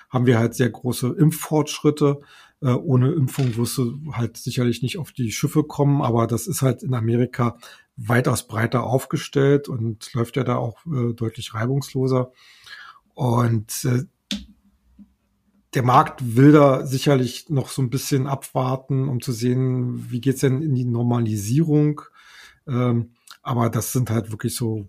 haben 0.09 0.27
wir 0.27 0.39
halt 0.39 0.55
sehr 0.55 0.69
große 0.69 1.13
Impffortschritte. 1.19 2.21
Äh, 2.61 2.71
ohne 2.71 3.11
Impfung 3.11 3.55
wirst 3.55 3.77
du 3.77 3.99
halt 4.13 4.37
sicherlich 4.37 4.81
nicht 4.81 4.97
auf 4.97 5.11
die 5.11 5.31
Schiffe 5.31 5.63
kommen, 5.63 6.01
aber 6.01 6.27
das 6.27 6.47
ist 6.47 6.61
halt 6.61 6.83
in 6.83 6.93
Amerika 6.93 7.57
weitaus 7.95 8.47
breiter 8.47 8.83
aufgestellt 8.83 9.69
und 9.69 10.13
läuft 10.13 10.37
ja 10.37 10.43
da 10.43 10.57
auch 10.57 10.85
äh, 10.85 11.13
deutlich 11.13 11.53
reibungsloser. 11.53 12.31
Und 13.13 13.85
äh, 13.85 14.03
der 15.73 15.83
Markt 15.83 16.35
will 16.35 16.51
da 16.51 16.85
sicherlich 16.85 17.49
noch 17.49 17.69
so 17.69 17.81
ein 17.81 17.89
bisschen 17.89 18.27
abwarten, 18.27 19.09
um 19.09 19.21
zu 19.21 19.31
sehen, 19.31 20.09
wie 20.11 20.21
geht's 20.21 20.41
denn 20.41 20.61
in 20.61 20.73
die 20.73 20.85
Normalisierung. 20.85 22.01
Ähm, 22.67 23.11
aber 23.41 23.69
das 23.69 23.93
sind 23.93 24.09
halt 24.09 24.31
wirklich 24.31 24.55
so 24.55 24.87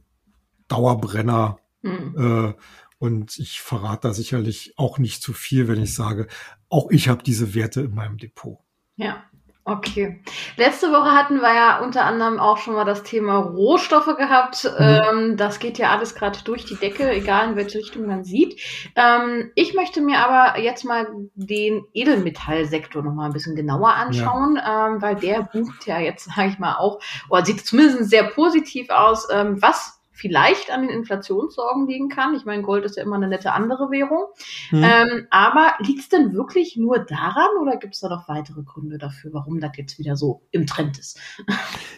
Dauerbrenner. 0.69 1.59
Mhm. 1.83 2.15
Äh, 2.17 2.55
Und 2.99 3.39
ich 3.39 3.61
verrate 3.61 4.09
da 4.09 4.15
sicherlich 4.15 4.75
auch 4.77 4.99
nicht 4.99 5.23
zu 5.23 5.33
viel, 5.33 5.69
wenn 5.69 5.83
ich 5.83 5.95
sage, 5.95 6.27
auch 6.69 6.91
ich 6.91 7.09
habe 7.09 7.23
diese 7.23 7.55
Werte 7.55 7.83
in 7.83 7.95
meinem 7.95 8.19
Depot. 8.19 8.59
Ja, 8.97 9.25
Okay. 9.69 10.23
Letzte 10.57 10.91
Woche 10.93 11.13
hatten 11.13 11.43
wir 11.43 11.55
ja 11.55 11.81
unter 11.81 12.07
anderem 12.07 12.41
auch 12.41 12.57
schon 12.57 12.73
mal 12.73 12.87
das 12.87 13.03
Thema 13.03 13.37
Rohstoffe 13.37 14.17
gehabt. 14.17 14.65
Mhm. 14.65 14.71
Ähm, 14.79 15.37
das 15.37 15.59
geht 15.59 15.77
ja 15.77 15.91
alles 15.91 16.15
gerade 16.15 16.39
durch 16.43 16.65
die 16.65 16.77
Decke, 16.77 17.11
egal 17.11 17.51
in 17.51 17.57
welche 17.57 17.77
Richtung 17.77 18.07
man 18.07 18.25
sieht. 18.25 18.59
Ähm, 18.97 19.53
ich 19.57 19.75
möchte 19.75 20.01
mir 20.01 20.21
aber 20.21 20.59
jetzt 20.59 20.85
mal 20.85 21.07
den 21.35 21.85
Edelmetallsektor 21.93 23.03
noch 23.03 23.13
mal 23.13 23.27
ein 23.27 23.35
bisschen 23.35 23.57
genauer 23.57 23.93
anschauen, 23.93 24.57
ja. 24.57 24.87
ähm, 24.87 25.03
weil 25.03 25.17
der 25.17 25.43
bucht 25.43 25.87
ja 25.87 25.99
jetzt, 25.99 26.31
sage 26.35 26.49
ich 26.49 26.59
mal, 26.59 26.77
auch, 26.77 26.99
oder 27.29 27.45
sieht 27.45 27.67
zumindest 27.67 28.09
sehr 28.09 28.25
positiv 28.25 28.89
aus. 28.89 29.29
Was 29.29 29.98
vielleicht 30.19 30.71
an 30.71 30.83
den 30.83 30.91
Inflationssorgen 30.91 31.87
liegen 31.87 32.09
kann. 32.09 32.35
Ich 32.35 32.45
meine, 32.45 32.63
Gold 32.63 32.85
ist 32.85 32.97
ja 32.97 33.05
immer 33.05 33.17
eine 33.17 33.29
nette 33.29 33.53
andere 33.53 33.91
Währung. 33.91 34.27
Mhm. 34.73 34.83
Ähm, 34.83 35.27
aber 35.31 35.75
liegt 35.79 36.01
es 36.01 36.09
denn 36.09 36.35
wirklich 36.35 36.77
nur 36.77 36.99
daran 36.99 37.51
oder 37.63 37.77
gibt 37.77 37.95
es 37.95 38.01
da 38.01 38.09
noch 38.09 38.29
weitere 38.29 38.63
Gründe 38.63 38.99
dafür, 38.99 39.33
warum 39.33 39.61
das 39.61 39.73
jetzt 39.77 39.99
wieder 39.99 40.17
so 40.17 40.43
im 40.51 40.67
Trend 40.67 40.99
ist? 40.99 41.19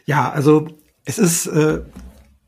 Ja, 0.05 0.31
also 0.31 0.67
es 1.05 1.19
ist 1.19 1.47
äh, 1.47 1.83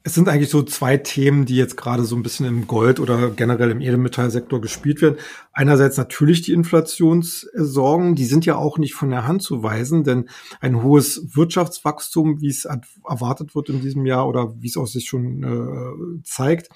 es 0.05 0.15
sind 0.15 0.29
eigentlich 0.29 0.51
so 0.51 0.63
zwei 0.63 0.97
Themen, 0.97 1.45
die 1.47 1.57
jetzt 1.57 1.77
gerade 1.77 2.05
so 2.05 2.17
ein 2.17 2.25
bisschen 2.25 2.47
im 2.47 2.67
Gold 2.67 2.99
oder 2.99 3.31
generell 3.31 3.71
im 3.71 3.81
Edelmetallsektor 3.81 4.61
gespielt 4.61 5.01
werden. 5.01 5.19
Einerseits 5.53 5.97
natürlich 5.97 6.43
die 6.43 6.51
Inflationssorgen, 6.53 8.17
die 8.17 8.25
sind 8.25 8.45
ja 8.45 8.57
auch 8.57 8.79
nicht 8.79 8.95
von 8.95 9.11
der 9.11 9.25
Hand 9.27 9.43
zu 9.43 9.63
weisen, 9.63 10.03
denn 10.03 10.29
ein 10.61 10.83
hohes 10.83 11.37
Wirtschaftswachstum, 11.37 12.41
wie 12.41 12.49
es 12.49 12.65
erwartet 12.65 13.55
wird 13.55 13.69
in 13.69 13.81
diesem 13.81 14.05
Jahr 14.05 14.27
oder 14.29 14.61
wie 14.61 14.69
es 14.69 14.77
auch 14.77 14.89
sich 14.89 15.09
schon 15.09 15.45
äh, 15.45 15.93
zeigt, 16.25 16.71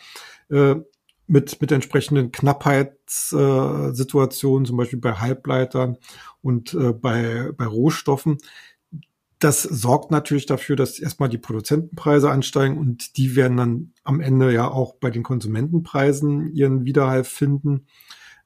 äh, 0.50 0.76
mit, 1.26 1.60
mit 1.60 1.72
entsprechenden 1.72 2.30
Knappheitssituationen, 2.30 4.66
zum 4.66 4.76
Beispiel 4.76 5.00
bei 5.00 5.14
Halbleitern 5.14 5.96
und 6.42 6.74
äh, 6.74 6.92
bei, 6.92 7.50
bei 7.56 7.66
Rohstoffen, 7.66 8.38
das 9.38 9.62
sorgt 9.62 10.10
natürlich 10.10 10.46
dafür, 10.46 10.76
dass 10.76 10.98
erstmal 10.98 11.28
die 11.28 11.38
Produzentenpreise 11.38 12.30
ansteigen 12.30 12.78
und 12.78 13.16
die 13.18 13.36
werden 13.36 13.56
dann 13.56 13.92
am 14.02 14.20
Ende 14.20 14.52
ja 14.52 14.68
auch 14.68 14.94
bei 14.94 15.10
den 15.10 15.22
Konsumentenpreisen 15.22 16.52
ihren 16.54 16.84
Widerhall 16.84 17.24
finden. 17.24 17.86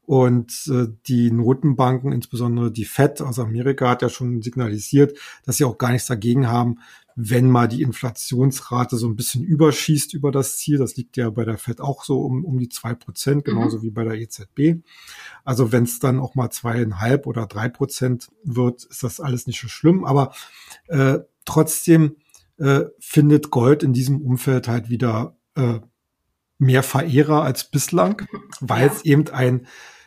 Und 0.05 0.69
äh, 0.69 0.89
die 1.07 1.31
Notenbanken, 1.31 2.11
insbesondere 2.11 2.73
die 2.73 2.85
Fed 2.85 3.23
aus 3.23 3.39
Amerika, 3.39 3.91
hat 3.91 4.03
ja 4.03 4.09
schon 4.09 4.43
signalisiert, 4.43 5.17
dass 5.45 5.59
sie 5.59 5.65
auch 5.65 5.79
gar 5.79 5.93
nichts 5.93 6.09
dagegen 6.09 6.49
haben, 6.49 6.81
wenn 7.17 7.51
mal 7.51 7.69
die 7.69 7.83
Inflationsrate 7.83 8.97
so 8.97 9.09
ein 9.09 9.17
bisschen 9.17 9.45
überschießt 9.45 10.15
über 10.15 10.31
das 10.31 10.59
Ziel, 10.59 10.79
das 10.79 10.97
liegt 10.97 11.17
ja 11.17 11.31
bei 11.31 11.45
der 11.45 11.59
FED 11.59 11.81
auch 11.81 12.05
so 12.05 12.21
um, 12.21 12.45
um 12.45 12.59
die 12.59 12.69
zwei 12.69 12.95
Prozent, 12.95 13.45
genauso 13.45 13.79
mhm. 13.79 13.83
wie 13.83 13.91
bei 13.91 14.05
der 14.05 14.15
EZB. 14.15 14.83
Also 15.45 15.73
wenn 15.73 15.85
es 15.85 15.99
dann 15.99 16.21
auch 16.21 16.35
mal 16.35 16.51
zweieinhalb 16.51 17.27
oder 17.27 17.47
drei 17.47 17.69
Prozent 17.69 18.29
wird, 18.45 18.85
ist 18.85 19.03
das 19.03 19.21
alles 19.21 19.47
nicht 19.47 19.61
so 19.61 19.69
schlimm. 19.69 20.05
Aber 20.05 20.33
äh, 20.89 21.19
trotzdem 21.45 22.17
äh, 22.59 22.85
findet 22.99 23.51
Gold 23.51 23.83
in 23.83 23.93
diesem 23.93 24.21
Umfeld 24.21 24.69
halt 24.69 24.89
wieder 24.89 25.37
äh, 25.57 25.81
mehr 26.59 26.83
Verehrer 26.83 27.43
als 27.43 27.65
bislang, 27.65 28.27
weil 28.61 28.89
es 28.89 29.05
eben 29.05 29.29
ein 29.29 29.67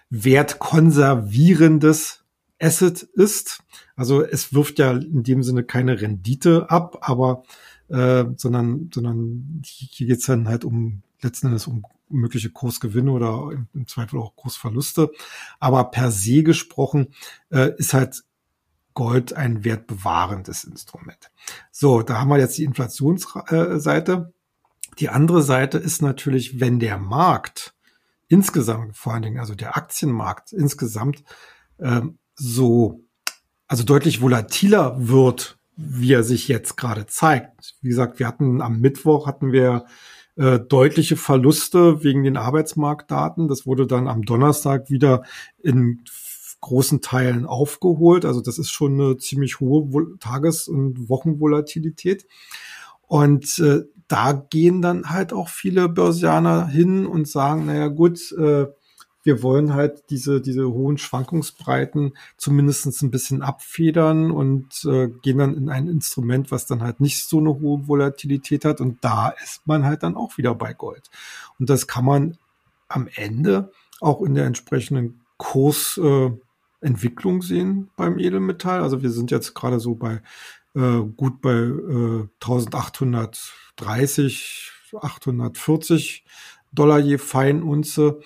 wertkonservierendes 0.10 2.23
Asset 2.60 3.04
ist. 3.04 3.64
Also 3.96 4.24
es 4.24 4.54
wirft 4.54 4.80
ja 4.80 4.92
in 4.92 5.24
dem 5.24 5.44
Sinne 5.44 5.64
keine 5.64 6.02
Rendite 6.02 6.70
ab, 6.70 6.98
aber 7.02 7.44
äh, 7.90 8.26
sondern, 8.38 8.90
sondern 8.94 9.62
hier 9.66 10.08
geht's 10.08 10.26
dann 10.26 10.48
halt 10.48 10.66
um 10.66 11.04
letzten 11.22 11.48
Endes 11.48 11.68
um 11.68 11.84
mögliche 12.10 12.50
Kursgewinne 12.50 13.12
oder 13.12 13.50
im, 13.52 13.68
im 13.74 13.88
Zweifel 13.88 14.20
auch 14.20 14.36
Kursverluste. 14.36 15.12
Aber 15.60 15.86
per 15.86 16.12
se 16.12 16.44
gesprochen 16.44 17.14
äh, 17.50 17.72
ist 17.78 17.94
halt 17.94 18.24
Gold 18.94 19.34
ein 19.34 19.64
wertbewahrendes 19.64 20.64
Instrument. 20.66 21.32
So, 21.72 22.04
da 22.04 22.20
haben 22.20 22.30
wir 22.30 22.38
jetzt 22.38 22.58
die 22.58 22.64
Inflationsseite. 22.64 24.34
Die 25.00 25.10
andere 25.10 25.42
Seite 25.42 25.80
ist 25.80 26.02
natürlich, 26.02 26.60
wenn 26.60 26.80
der 26.80 27.00
Markt 27.00 27.74
insgesamt, 28.28 28.96
vor 28.96 29.14
allen 29.14 29.24
Dingen 29.24 29.40
also 29.40 29.56
der 29.56 29.76
Aktienmarkt 29.76 30.54
insgesamt, 30.54 31.24
ähm, 31.80 32.20
so, 32.36 33.02
also 33.68 33.84
deutlich 33.84 34.22
volatiler 34.22 34.96
wird, 34.98 35.58
wie 35.76 36.14
er 36.14 36.24
sich 36.24 36.48
jetzt 36.48 36.78
gerade 36.78 37.06
zeigt. 37.06 37.76
Wie 37.82 37.90
gesagt, 37.90 38.20
wir 38.20 38.28
hatten 38.28 38.62
am 38.62 38.80
Mittwoch 38.80 39.28
hatten 39.28 39.52
wir 39.52 39.86
äh, 40.36 40.60
deutliche 40.60 41.16
Verluste 41.16 42.04
wegen 42.04 42.24
den 42.24 42.38
Arbeitsmarktdaten. 42.38 43.48
Das 43.48 43.66
wurde 43.66 43.88
dann 43.88 44.08
am 44.08 44.24
Donnerstag 44.24 44.90
wieder 44.90 45.24
in 45.60 46.04
großen 46.62 47.02
Teilen 47.02 47.46
aufgeholt. 47.46 48.26
Also 48.26 48.42
das 48.42 48.58
ist 48.58 48.72
schon 48.72 48.94
eine 48.94 49.18
ziemlich 49.18 49.60
hohe 49.60 50.18
Tages- 50.20 50.68
und 50.68 51.10
Wochenvolatilität. 51.10 52.26
Und 53.02 53.60
äh, 53.60 53.82
da 54.08 54.32
gehen 54.32 54.82
dann 54.82 55.10
halt 55.10 55.34
auch 55.34 55.50
viele 55.50 55.90
Börsianer 55.90 56.68
hin 56.68 57.06
und 57.06 57.28
sagen, 57.28 57.66
naja 57.66 57.88
gut, 57.88 58.32
äh, 58.32 58.68
wir 59.24 59.42
wollen 59.42 59.74
halt 59.74 60.04
diese, 60.10 60.42
diese 60.42 60.70
hohen 60.70 60.98
Schwankungsbreiten 60.98 62.18
zumindestens 62.38 63.02
ein 63.02 63.12
bisschen 63.12 63.42
abfedern 63.42 64.32
und 64.32 64.84
äh, 64.86 65.08
gehen 65.22 65.38
dann 65.38 65.56
in 65.56 65.70
ein 65.70 65.88
Instrument, 65.88 66.52
was 66.52 66.66
dann 66.66 66.84
halt 66.84 67.00
nicht 67.00 67.26
so 67.26 67.40
eine 67.40 67.58
hohe 67.60 67.88
Volatilität 67.88 68.66
hat. 68.66 68.82
Und 68.82 69.02
da 69.04 69.30
ist 69.30 69.66
man 69.66 69.86
halt 69.86 70.04
dann 70.04 70.16
auch 70.16 70.38
wieder 70.38 70.54
bei 70.56 70.74
Gold. 70.74 71.10
Und 71.58 71.70
das 71.70 71.88
kann 71.88 72.04
man 72.06 72.38
am 72.90 73.08
Ende 73.16 73.72
auch 74.02 74.22
in 74.22 74.36
der 74.36 74.46
entsprechenden 74.46 75.22
Kursentwicklung 75.38 77.40
äh, 77.40 77.46
sehen 77.46 77.90
beim 77.96 78.20
Edelmetall. 78.20 78.82
Also 78.82 79.02
wir 79.02 79.12
sind 79.12 79.32
jetzt 79.32 79.56
gerade 79.56 79.80
so 79.80 79.96
bei 79.96 80.22
äh, 80.76 81.00
gut 81.16 81.42
bei 81.42 81.54
äh, 81.54 82.28
1830, 82.42 84.72
840 85.00 86.26
Dollar 86.74 87.00
je 87.00 87.18
Feinunze. 87.18 88.20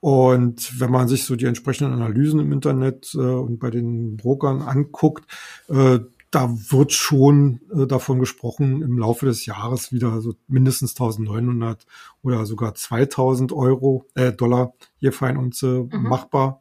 Und 0.00 0.78
wenn 0.80 0.90
man 0.90 1.08
sich 1.08 1.24
so 1.24 1.36
die 1.36 1.46
entsprechenden 1.46 1.94
Analysen 1.94 2.40
im 2.40 2.52
Internet 2.52 3.14
äh, 3.14 3.18
und 3.18 3.58
bei 3.58 3.70
den 3.70 4.16
Brokern 4.16 4.62
anguckt, 4.62 5.24
äh, 5.68 6.00
da 6.30 6.50
wird 6.70 6.92
schon 6.92 7.60
äh, 7.72 7.86
davon 7.86 8.18
gesprochen, 8.18 8.82
im 8.82 8.98
Laufe 8.98 9.26
des 9.26 9.46
Jahres 9.46 9.92
wieder 9.92 10.20
so 10.20 10.34
mindestens 10.48 10.92
1900 10.92 11.86
oder 12.22 12.44
sogar 12.44 12.74
2000 12.74 13.52
Euro, 13.52 14.06
äh, 14.14 14.32
Dollar 14.32 14.74
je 14.98 15.12
Feinunze 15.12 15.88
mhm. 15.90 16.02
machbar. 16.02 16.60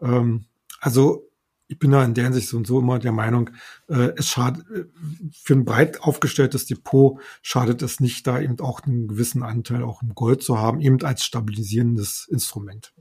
Ähm, 0.00 0.46
also 0.80 1.28
ich 1.72 1.78
bin 1.78 1.90
da 1.90 2.04
in 2.04 2.12
der 2.12 2.24
Hinsicht 2.24 2.48
so 2.48 2.58
und 2.58 2.66
so 2.66 2.78
immer 2.80 2.98
der 2.98 3.12
Meinung, 3.12 3.50
äh, 3.88 4.12
es 4.16 4.28
schadet, 4.28 4.64
äh, 4.70 4.84
für 5.32 5.54
ein 5.54 5.64
breit 5.64 6.02
aufgestelltes 6.02 6.66
Depot 6.66 7.18
schadet 7.40 7.80
es 7.80 7.98
nicht, 7.98 8.26
da 8.26 8.40
eben 8.40 8.60
auch 8.60 8.82
einen 8.82 9.08
gewissen 9.08 9.42
Anteil 9.42 9.82
auch 9.82 10.02
im 10.02 10.14
Gold 10.14 10.42
zu 10.42 10.58
haben, 10.58 10.80
eben 10.80 11.02
als 11.02 11.24
stabilisierendes 11.24 12.28
Instrument. 12.30 12.92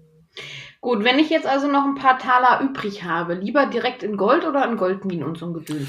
Gut, 0.80 1.04
wenn 1.04 1.20
ich 1.20 1.30
jetzt 1.30 1.46
also 1.46 1.68
noch 1.68 1.84
ein 1.84 1.96
paar 1.96 2.18
Taler 2.18 2.62
übrig 2.64 3.04
habe, 3.04 3.34
lieber 3.34 3.66
direkt 3.66 4.04
in 4.04 4.16
Gold 4.16 4.46
oder 4.46 4.66
in 4.70 4.78
Goldminen 4.78 5.26
und 5.26 5.38
so 5.38 5.48
ein 5.48 5.54
Geduld? 5.54 5.88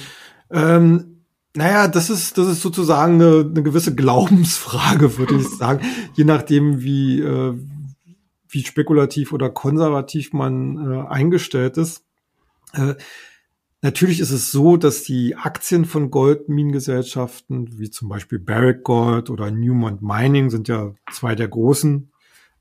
Ähm, 0.50 1.24
naja, 1.54 1.86
das 1.86 2.10
ist, 2.10 2.36
das 2.36 2.48
ist 2.48 2.62
sozusagen 2.62 3.14
eine, 3.14 3.48
eine 3.48 3.62
gewisse 3.62 3.94
Glaubensfrage, 3.94 5.18
würde 5.18 5.36
ich 5.36 5.48
sagen. 5.56 5.82
Je 6.14 6.24
nachdem, 6.24 6.82
wie, 6.82 7.20
äh, 7.20 7.54
wie 8.48 8.64
spekulativ 8.64 9.32
oder 9.32 9.50
konservativ 9.50 10.32
man 10.32 10.90
äh, 10.90 11.06
eingestellt 11.06 11.76
ist. 11.76 12.04
Äh, 12.72 12.94
natürlich 13.82 14.20
ist 14.20 14.30
es 14.30 14.50
so, 14.50 14.76
dass 14.76 15.02
die 15.02 15.36
Aktien 15.36 15.84
von 15.84 16.10
Goldminengesellschaften, 16.10 17.78
wie 17.78 17.90
zum 17.90 18.08
Beispiel 18.08 18.38
Barrick 18.38 18.84
Gold 18.84 19.30
oder 19.30 19.50
Newmont 19.50 20.02
Mining, 20.02 20.50
sind 20.50 20.68
ja 20.68 20.94
zwei 21.12 21.34
der 21.34 21.48
großen 21.48 22.12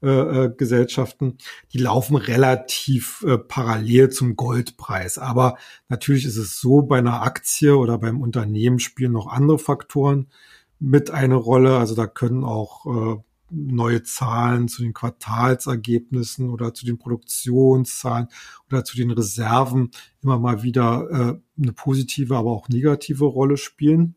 äh, 0.04 0.46
äh, 0.46 0.54
Gesellschaften, 0.58 1.38
die 1.74 1.78
laufen 1.78 2.16
relativ 2.16 3.24
äh, 3.28 3.38
parallel 3.38 4.10
zum 4.10 4.36
Goldpreis. 4.36 5.20
Aber 5.20 5.58
natürlich 5.90 6.26
ist 6.26 6.38
es 6.38 6.60
so, 6.60 6.82
bei 6.82 6.98
einer 6.98 7.22
Aktie 7.22 7.78
oder 7.78 8.00
beim 8.00 8.20
Unternehmen 8.20 8.80
spielen 8.80 9.12
noch 9.12 9.28
andere 9.28 9.60
Faktoren 9.60 10.32
mit 10.80 11.12
eine 11.12 11.36
Rolle. 11.36 11.78
Also 11.78 11.94
da 11.94 12.08
können 12.08 12.44
auch 12.44 12.88
äh, 12.88 13.22
neue 13.52 14.04
Zahlen 14.04 14.68
zu 14.68 14.82
den 14.82 14.94
Quartalsergebnissen 14.94 16.50
oder 16.50 16.74
zu 16.74 16.86
den 16.86 16.98
Produktionszahlen 16.98 18.28
oder 18.70 18.84
zu 18.84 18.96
den 18.96 19.12
Reserven 19.12 19.92
immer 20.24 20.40
mal 20.40 20.64
wieder 20.64 21.10
äh, 21.12 21.62
eine 21.62 21.74
positive, 21.74 22.36
aber 22.36 22.52
auch 22.52 22.70
negative 22.70 23.26
Rolle 23.26 23.58
spielen. 23.58 24.16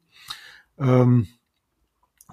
Ähm, 0.79 1.27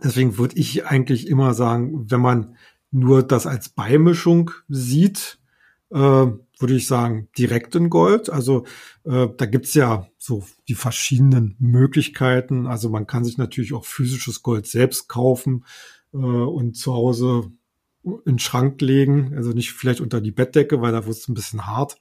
deswegen 0.03 0.38
würde 0.38 0.58
ich 0.58 0.86
eigentlich 0.86 1.27
immer 1.27 1.53
sagen, 1.53 2.10
wenn 2.10 2.22
man 2.22 2.55
nur 2.91 3.24
das 3.24 3.48
als 3.48 3.70
Beimischung 3.70 4.51
sieht, 4.67 5.39
äh, 5.91 5.98
würde 6.62 6.75
ich 6.75 6.88
sagen, 6.88 7.29
direkt 7.38 7.75
in 7.75 7.89
Gold. 7.89 8.29
Also 8.29 8.65
äh, 9.03 9.27
da 9.36 9.46
gibt's 9.46 9.74
ja 9.74 10.08
so 10.17 10.46
die 10.67 10.75
verschiedenen 10.75 11.55
Möglichkeiten. 11.60 12.67
Also 12.67 12.89
man 12.89 13.08
kann 13.08 13.25
sich 13.25 13.38
natürlich 13.38 13.74
auch 13.74 13.86
physisches 13.86 14.43
Gold 14.43 14.67
selbst 14.67 15.08
kaufen 15.08 15.65
äh, 16.13 16.18
und 16.18 16.75
zu 16.75 16.94
Hause 16.94 17.51
in 18.03 18.20
den 18.25 18.39
Schrank 18.39 18.82
legen, 18.82 19.34
also 19.36 19.51
nicht 19.51 19.74
vielleicht 19.74 20.01
unter 20.01 20.22
die 20.22 20.32
Bettdecke, 20.32 20.82
weil 20.82 20.91
da 20.91 21.06
wird 21.06 21.18
es 21.18 21.27
ein 21.27 21.36
bisschen 21.36 21.68
hart. 21.68 21.98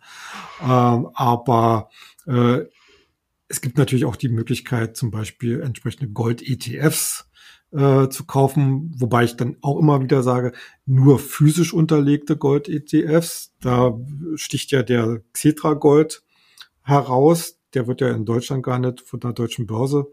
Ähm, 0.63 1.09
aber 1.15 1.91
äh, 2.27 2.61
es 3.49 3.61
gibt 3.61 3.77
natürlich 3.77 4.05
auch 4.05 4.17
die 4.17 4.29
Möglichkeit, 4.29 4.97
zum 4.97 5.11
Beispiel 5.11 5.61
entsprechende 5.61 6.11
Gold-ETFs 6.11 7.29
äh, 7.73 8.09
zu 8.09 8.25
kaufen, 8.25 8.93
wobei 8.97 9.25
ich 9.25 9.37
dann 9.37 9.57
auch 9.61 9.79
immer 9.79 10.01
wieder 10.01 10.23
sage, 10.23 10.53
nur 10.87 11.19
physisch 11.19 11.75
unterlegte 11.75 12.37
Gold-ETFs. 12.37 13.53
Da 13.61 13.99
sticht 14.37 14.71
ja 14.71 14.83
der 14.83 15.23
Xetra 15.33 15.75
Gold 15.75 16.23
heraus. 16.83 17.59
Der 17.75 17.87
wird 17.87 18.01
ja 18.01 18.11
in 18.11 18.25
Deutschland 18.25 18.67
nicht 18.67 19.03
von 19.03 19.21
der 19.21 19.33
deutschen 19.33 19.67
Börse 19.67 20.07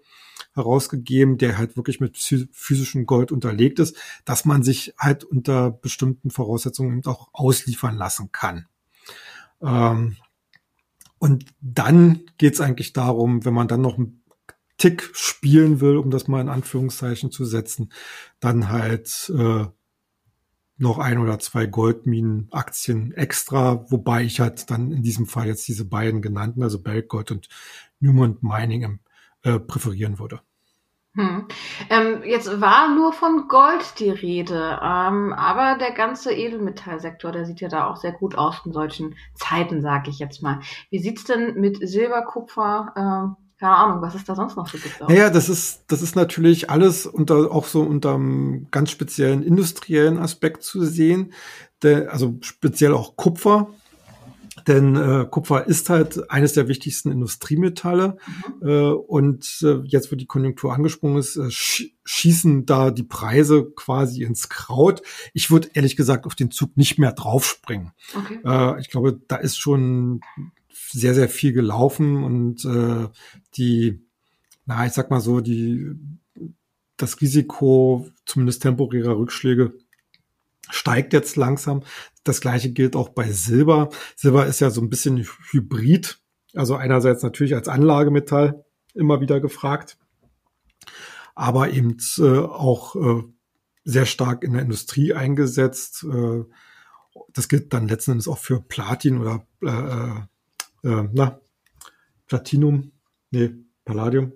herausgegeben, 0.57 1.37
der 1.37 1.57
halt 1.57 1.77
wirklich 1.77 1.99
mit 1.99 2.17
physischem 2.17 3.05
Gold 3.05 3.31
unterlegt 3.31 3.79
ist, 3.79 3.95
dass 4.25 4.45
man 4.45 4.63
sich 4.63 4.93
halt 4.97 5.23
unter 5.23 5.71
bestimmten 5.71 6.31
Voraussetzungen 6.31 7.05
auch 7.05 7.29
ausliefern 7.31 7.95
lassen 7.95 8.31
kann. 8.31 8.67
Ähm, 9.61 10.17
und 11.19 11.45
dann 11.61 12.21
geht 12.37 12.55
es 12.55 12.61
eigentlich 12.61 12.93
darum, 12.93 13.45
wenn 13.45 13.53
man 13.53 13.67
dann 13.67 13.81
noch 13.81 13.97
einen 13.97 14.23
Tick 14.77 15.09
spielen 15.13 15.81
will, 15.81 15.97
um 15.97 16.11
das 16.11 16.27
mal 16.27 16.41
in 16.41 16.49
Anführungszeichen 16.49 17.31
zu 17.31 17.45
setzen, 17.45 17.91
dann 18.39 18.69
halt 18.69 19.31
äh, 19.35 19.65
noch 20.77 20.99
ein 20.99 21.17
oder 21.17 21.39
zwei 21.39 21.65
Goldminenaktien 21.65 23.11
extra, 23.13 23.89
wobei 23.89 24.23
ich 24.23 24.39
halt 24.39 24.69
dann 24.69 24.91
in 24.91 25.01
diesem 25.01 25.25
Fall 25.25 25.47
jetzt 25.47 25.67
diese 25.67 25.85
beiden 25.85 26.21
genannten, 26.21 26.61
also 26.61 26.81
Barrick 26.81 27.09
Gold 27.09 27.31
und 27.31 27.49
Newmont 27.99 28.43
Mining, 28.43 28.99
äh, 29.41 29.59
präferieren 29.59 30.19
würde. 30.19 30.41
Hm. 31.17 31.47
Ähm, 31.89 32.21
jetzt 32.25 32.61
war 32.61 32.93
nur 32.93 33.11
von 33.11 33.47
Gold 33.47 33.97
die 33.97 34.11
Rede, 34.11 34.79
ähm, 34.83 35.33
aber 35.33 35.75
der 35.79 35.91
ganze 35.91 36.31
Edelmetallsektor, 36.31 37.31
der 37.31 37.43
sieht 37.45 37.59
ja 37.59 37.69
da 37.69 37.87
auch 37.87 37.95
sehr 37.95 38.11
gut 38.11 38.37
aus 38.37 38.61
in 38.65 38.71
solchen 38.71 39.15
Zeiten, 39.33 39.81
sage 39.81 40.11
ich 40.11 40.19
jetzt 40.19 40.43
mal. 40.43 40.59
Wie 40.91 40.99
sieht's 40.99 41.23
denn 41.23 41.55
mit 41.55 41.79
Silber, 41.81 42.21
Kupfer, 42.21 42.93
äh, 42.95 43.59
keine 43.59 43.75
Ahnung, 43.75 44.01
was 44.03 44.13
es 44.13 44.25
da 44.25 44.35
sonst 44.35 44.55
noch 44.57 44.67
so 44.67 44.77
gibt. 44.77 45.01
Naja, 45.09 45.31
das 45.31 45.49
ist, 45.49 45.85
das 45.87 46.03
ist 46.03 46.15
natürlich 46.15 46.69
alles 46.69 47.07
unter, 47.07 47.51
auch 47.51 47.65
so 47.65 47.81
unter 47.81 48.13
einem 48.13 48.67
ganz 48.69 48.91
speziellen 48.91 49.41
industriellen 49.41 50.19
Aspekt 50.19 50.61
zu 50.61 50.85
sehen. 50.85 51.33
Der, 51.81 52.13
also 52.13 52.37
speziell 52.41 52.93
auch 52.93 53.15
Kupfer. 53.15 53.69
Denn 54.65 54.95
äh, 54.95 55.25
Kupfer 55.29 55.67
ist 55.67 55.89
halt 55.89 56.29
eines 56.31 56.53
der 56.53 56.67
wichtigsten 56.67 57.11
Industriemetalle. 57.11 58.17
Mhm. 58.61 58.67
Äh, 58.67 58.91
und 58.91 59.59
äh, 59.63 59.81
jetzt, 59.85 60.11
wo 60.11 60.15
die 60.15 60.25
Konjunktur 60.25 60.73
angesprungen 60.73 61.17
ist, 61.17 61.35
äh, 61.35 61.51
sch 61.51 61.91
schießen 62.09 62.65
da 62.65 62.89
die 62.89 63.03
Preise 63.03 63.69
quasi 63.75 64.23
ins 64.23 64.47
Kraut. 64.47 65.01
Ich 65.33 65.51
würde 65.51 65.69
ehrlich 65.73 65.97
gesagt 65.97 66.25
auf 66.25 66.35
den 66.35 66.51
Zug 66.51 66.77
nicht 66.77 66.97
mehr 66.97 67.11
draufspringen. 67.11 67.91
Okay. 68.15 68.39
Äh, 68.45 68.79
ich 68.79 68.89
glaube, 68.89 69.19
da 69.27 69.35
ist 69.35 69.57
schon 69.57 70.21
sehr, 70.89 71.13
sehr 71.13 71.27
viel 71.27 71.51
gelaufen 71.51 72.23
und 72.23 72.63
äh, 72.63 73.09
die, 73.57 73.99
na, 74.65 74.85
ich 74.85 74.93
sag 74.93 75.11
mal 75.11 75.19
so, 75.19 75.41
die, 75.41 75.91
das 76.95 77.19
Risiko 77.19 78.07
zumindest 78.25 78.61
temporärer 78.61 79.17
Rückschläge 79.17 79.73
steigt 80.69 81.13
jetzt 81.13 81.35
langsam. 81.35 81.83
Das 82.23 82.41
gleiche 82.41 82.71
gilt 82.71 82.95
auch 82.95 83.09
bei 83.09 83.31
Silber. 83.31 83.89
Silber 84.15 84.45
ist 84.45 84.59
ja 84.59 84.69
so 84.69 84.81
ein 84.81 84.89
bisschen 84.89 85.25
hybrid. 85.51 86.19
Also 86.53 86.75
einerseits 86.75 87.23
natürlich 87.23 87.55
als 87.55 87.67
Anlagemetall 87.67 88.65
immer 88.93 89.21
wieder 89.21 89.39
gefragt, 89.39 89.97
aber 91.35 91.69
eben 91.69 91.97
äh, 92.17 92.39
auch 92.39 92.95
äh, 92.95 93.23
sehr 93.83 94.05
stark 94.05 94.43
in 94.43 94.53
der 94.53 94.63
Industrie 94.63 95.13
eingesetzt. 95.13 96.03
Äh, 96.03 96.43
das 97.33 97.47
gilt 97.47 97.73
dann 97.73 97.87
letzten 97.87 98.11
Endes 98.11 98.27
auch 98.27 98.37
für 98.37 98.61
Platin 98.61 99.19
oder 99.19 99.45
na, 100.83 101.41
Platinum, 102.27 102.91
nee, 103.31 103.51
Palladium. 103.83 104.33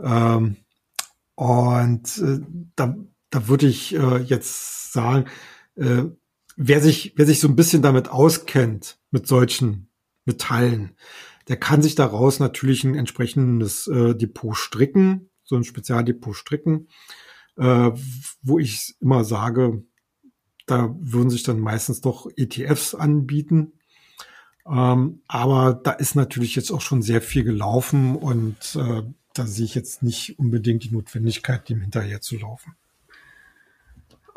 Ähm, 0.00 0.56
und 1.34 2.22
da, 2.74 2.96
da 3.30 3.48
würde 3.48 3.66
ich 3.66 3.94
äh, 3.94 4.18
jetzt 4.18 4.92
sagen, 4.92 5.26
äh, 5.76 6.04
wer 6.56 6.80
sich, 6.80 7.14
wer 7.16 7.26
sich 7.26 7.40
so 7.40 7.48
ein 7.48 7.56
bisschen 7.56 7.82
damit 7.82 8.08
auskennt, 8.08 8.98
mit 9.10 9.26
solchen 9.26 9.88
Metallen, 10.24 10.96
der 11.48 11.56
kann 11.56 11.80
sich 11.82 11.94
daraus 11.94 12.40
natürlich 12.40 12.84
ein 12.84 12.94
entsprechendes 12.94 13.86
äh, 13.86 14.14
Depot 14.14 14.56
stricken, 14.56 15.30
so 15.44 15.56
ein 15.56 15.64
Spezialdepot 15.64 16.36
stricken, 16.36 16.88
äh, 17.56 17.90
wo 18.42 18.58
ich 18.58 18.94
immer 19.00 19.24
sage, 19.24 19.82
da 20.66 20.94
würden 21.00 21.30
sich 21.30 21.42
dann 21.42 21.60
meistens 21.60 22.02
doch 22.02 22.28
ETFs 22.36 22.94
anbieten, 22.94 23.72
ähm, 24.66 25.22
aber 25.26 25.72
da 25.72 25.92
ist 25.92 26.14
natürlich 26.14 26.54
jetzt 26.54 26.70
auch 26.70 26.82
schon 26.82 27.00
sehr 27.00 27.22
viel 27.22 27.44
gelaufen 27.44 28.16
und 28.16 28.76
äh, 28.76 29.02
da 29.32 29.46
sehe 29.46 29.64
ich 29.64 29.74
jetzt 29.74 30.02
nicht 30.02 30.38
unbedingt 30.38 30.84
die 30.84 30.90
Notwendigkeit, 30.90 31.68
dem 31.68 31.80
hinterher 31.80 32.20
zu 32.20 32.36
laufen. 32.36 32.76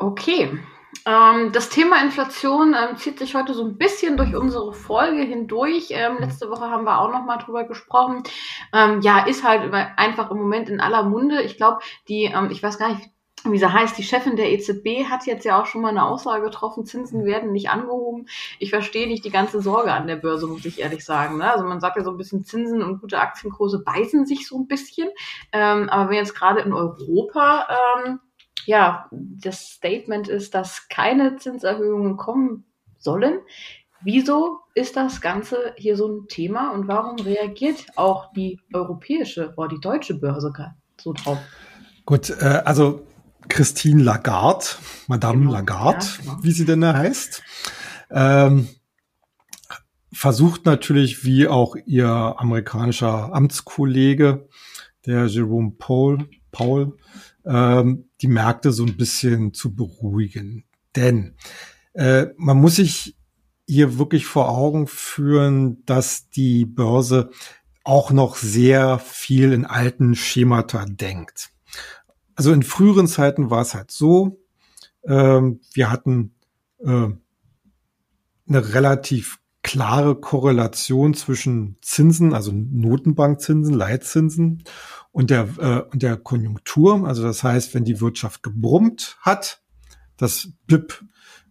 Okay. 0.02 0.58
Ähm, 1.06 1.52
das 1.52 1.68
Thema 1.68 2.02
Inflation 2.02 2.74
ähm, 2.74 2.96
zieht 2.96 3.20
sich 3.20 3.36
heute 3.36 3.54
so 3.54 3.64
ein 3.64 3.78
bisschen 3.78 4.16
durch 4.16 4.34
unsere 4.34 4.72
Folge 4.72 5.22
hindurch. 5.22 5.88
Ähm, 5.90 6.18
letzte 6.18 6.50
Woche 6.50 6.68
haben 6.68 6.84
wir 6.84 7.00
auch 7.00 7.12
noch 7.12 7.24
mal 7.24 7.38
drüber 7.38 7.64
gesprochen. 7.64 8.24
Ähm, 8.72 9.00
ja, 9.02 9.24
ist 9.24 9.44
halt 9.44 9.72
einfach 9.72 10.30
im 10.32 10.38
Moment 10.38 10.68
in 10.68 10.80
aller 10.80 11.04
Munde. 11.04 11.42
Ich 11.42 11.56
glaube, 11.56 11.78
die, 12.08 12.24
ähm, 12.24 12.50
ich 12.50 12.62
weiß 12.62 12.78
gar 12.78 12.88
nicht, 12.90 13.10
wie 13.44 13.58
sie 13.58 13.72
heißt, 13.72 13.96
die 13.96 14.02
Chefin 14.02 14.36
der 14.36 14.52
EZB 14.52 15.04
hat 15.08 15.26
jetzt 15.26 15.44
ja 15.44 15.60
auch 15.60 15.66
schon 15.66 15.82
mal 15.82 15.88
eine 15.88 16.04
Aussage 16.04 16.44
getroffen, 16.44 16.84
Zinsen 16.84 17.24
werden 17.24 17.52
nicht 17.52 17.70
angehoben. 17.70 18.28
Ich 18.58 18.70
verstehe 18.70 19.08
nicht 19.08 19.24
die 19.24 19.30
ganze 19.30 19.60
Sorge 19.60 19.92
an 19.92 20.06
der 20.06 20.16
Börse, 20.16 20.46
muss 20.46 20.64
ich 20.64 20.80
ehrlich 20.80 21.04
sagen. 21.04 21.38
Ne? 21.38 21.50
Also 21.50 21.64
man 21.64 21.80
sagt 21.80 21.96
ja 21.96 22.04
so 22.04 22.10
ein 22.10 22.16
bisschen, 22.16 22.44
Zinsen 22.44 22.82
und 22.82 23.00
gute 23.00 23.20
Aktienkurse 23.20 23.82
beißen 23.84 24.26
sich 24.26 24.46
so 24.46 24.58
ein 24.58 24.66
bisschen. 24.66 25.08
Ähm, 25.52 25.88
aber 25.88 26.10
wenn 26.10 26.16
jetzt 26.16 26.34
gerade 26.34 26.60
in 26.60 26.72
Europa 26.72 27.66
ja 28.66 29.08
das 29.10 29.70
Statement 29.70 30.28
ist, 30.28 30.54
dass 30.54 30.88
keine 30.88 31.36
Zinserhöhungen 31.36 32.16
kommen 32.16 32.64
sollen, 32.98 33.40
wieso 34.02 34.60
ist 34.74 34.96
das 34.96 35.20
Ganze 35.20 35.74
hier 35.76 35.96
so 35.96 36.08
ein 36.08 36.28
Thema 36.28 36.70
und 36.70 36.88
warum 36.88 37.16
reagiert 37.16 37.86
auch 37.96 38.32
die 38.32 38.60
europäische 38.72 39.52
oder 39.56 39.68
die 39.68 39.80
deutsche 39.80 40.14
Börse 40.14 40.52
so 41.00 41.12
drauf? 41.12 41.38
Gut, 42.04 42.30
äh, 42.30 42.62
also 42.64 43.06
Christine 43.48 44.02
Lagarde, 44.02 44.66
Madame 45.08 45.40
genau, 45.40 45.52
Lagarde, 45.52 46.06
ja, 46.06 46.22
genau. 46.22 46.38
wie 46.42 46.52
sie 46.52 46.64
denn 46.64 46.80
da 46.80 46.94
heißt, 46.94 47.42
ähm, 48.10 48.68
versucht 50.12 50.66
natürlich, 50.66 51.24
wie 51.24 51.48
auch 51.48 51.76
ihr 51.86 52.08
amerikanischer 52.08 53.34
Amtskollege, 53.34 54.48
der 55.06 55.26
Jerome 55.26 55.72
Paul, 55.78 56.28
Paul 56.52 56.96
ähm, 57.44 58.08
die 58.20 58.28
Märkte 58.28 58.72
so 58.72 58.84
ein 58.84 58.96
bisschen 58.96 59.54
zu 59.54 59.74
beruhigen. 59.74 60.64
Denn 60.96 61.34
äh, 61.94 62.26
man 62.36 62.58
muss 62.58 62.76
sich 62.76 63.16
hier 63.66 63.98
wirklich 63.98 64.26
vor 64.26 64.48
Augen 64.50 64.86
führen, 64.86 65.84
dass 65.86 66.28
die 66.28 66.66
Börse 66.66 67.30
auch 67.84 68.10
noch 68.10 68.36
sehr 68.36 68.98
viel 68.98 69.52
in 69.52 69.64
alten 69.64 70.14
Schemata 70.14 70.84
denkt 70.86 71.52
also 72.34 72.52
in 72.52 72.62
früheren 72.62 73.06
Zeiten 73.06 73.50
war 73.50 73.62
es 73.62 73.74
halt 73.74 73.90
so, 73.90 74.42
ähm, 75.04 75.60
wir 75.74 75.90
hatten 75.90 76.34
äh, 76.80 77.08
eine 78.48 78.74
relativ 78.74 79.38
klare 79.62 80.16
Korrelation 80.16 81.14
zwischen 81.14 81.76
Zinsen, 81.82 82.34
also 82.34 82.50
Notenbankzinsen, 82.52 83.74
Leitzinsen 83.74 84.64
und 85.12 85.30
der, 85.30 85.48
äh, 85.58 85.82
und 85.92 86.02
der 86.02 86.16
Konjunktur. 86.16 87.06
Also 87.06 87.22
das 87.22 87.44
heißt, 87.44 87.74
wenn 87.74 87.84
die 87.84 88.00
Wirtschaft 88.00 88.42
gebrummt 88.42 89.16
hat, 89.20 89.62
das 90.16 90.48
BIP 90.66 91.04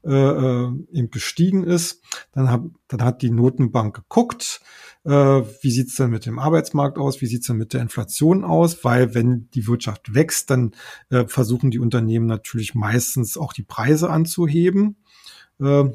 äh, 0.03 0.11
äh 0.11 0.71
eben 0.91 1.11
gestiegen 1.11 1.63
ist, 1.63 2.01
dann, 2.31 2.49
hab, 2.49 2.65
dann 2.87 3.03
hat 3.03 3.21
die 3.21 3.29
Notenbank 3.29 3.95
geguckt, 3.95 4.61
äh, 5.03 5.09
wie 5.09 5.71
sieht's 5.71 5.95
denn 5.95 6.11
mit 6.11 6.25
dem 6.25 6.37
Arbeitsmarkt 6.37 6.97
aus? 6.97 7.21
Wie 7.21 7.25
sieht's 7.25 7.47
denn 7.47 7.57
mit 7.57 7.73
der 7.73 7.81
Inflation 7.81 8.43
aus? 8.43 8.83
Weil 8.83 9.15
wenn 9.15 9.49
die 9.51 9.67
Wirtschaft 9.67 10.13
wächst, 10.13 10.49
dann 10.49 10.71
äh, 11.09 11.25
versuchen 11.25 11.71
die 11.71 11.79
Unternehmen 11.79 12.27
natürlich 12.27 12.75
meistens 12.75 13.37
auch 13.37 13.53
die 13.53 13.63
Preise 13.63 14.09
anzuheben. 14.09 14.97
Äh, 15.59 15.85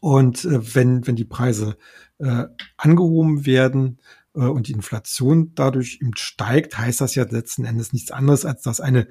und 0.00 0.44
äh, 0.44 0.74
wenn, 0.74 1.06
wenn 1.06 1.16
die 1.16 1.24
Preise 1.24 1.76
äh, 2.18 2.44
angehoben 2.76 3.44
werden, 3.44 3.98
und 4.40 4.68
die 4.68 4.72
Inflation 4.72 5.52
dadurch 5.54 5.98
eben 6.00 6.16
steigt, 6.16 6.78
heißt 6.78 7.00
das 7.00 7.14
ja 7.14 7.24
letzten 7.24 7.64
Endes 7.64 7.92
nichts 7.92 8.10
anderes, 8.10 8.44
als 8.44 8.62
dass 8.62 8.80
eine 8.80 9.08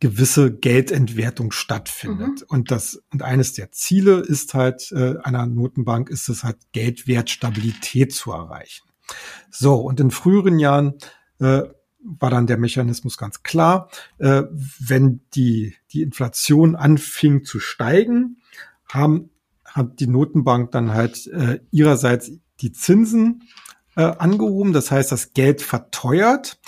gewisse 0.00 0.52
Geldentwertung 0.52 1.52
stattfindet. 1.52 2.40
Mhm. 2.40 2.46
Und 2.48 2.70
das, 2.70 3.02
und 3.12 3.22
eines 3.22 3.54
der 3.54 3.72
Ziele 3.72 4.20
ist 4.20 4.54
halt, 4.54 4.92
äh, 4.92 5.16
einer 5.22 5.46
Notenbank 5.46 6.10
ist 6.10 6.28
es 6.28 6.44
halt, 6.44 6.58
Geldwertstabilität 6.72 8.12
zu 8.12 8.32
erreichen. 8.32 8.86
So, 9.50 9.76
und 9.76 10.00
in 10.00 10.10
früheren 10.10 10.58
Jahren 10.58 10.94
äh, 11.38 11.62
war 12.00 12.30
dann 12.30 12.46
der 12.46 12.58
Mechanismus 12.58 13.16
ganz 13.16 13.42
klar. 13.42 13.90
Äh, 14.18 14.44
wenn 14.78 15.22
die, 15.34 15.74
die 15.92 16.02
Inflation 16.02 16.76
anfing 16.76 17.44
zu 17.44 17.58
steigen, 17.58 18.42
haben, 18.88 19.30
hat 19.64 20.00
die 20.00 20.06
Notenbank 20.06 20.70
dann 20.72 20.92
halt 20.92 21.26
äh, 21.28 21.60
ihrerseits 21.70 22.32
die 22.60 22.72
Zinsen 22.72 23.42
äh, 23.96 24.02
angehoben. 24.02 24.72
Das 24.72 24.90
heißt, 24.90 25.10
das 25.10 25.32
Geld 25.32 25.62
verteuert 25.62 26.60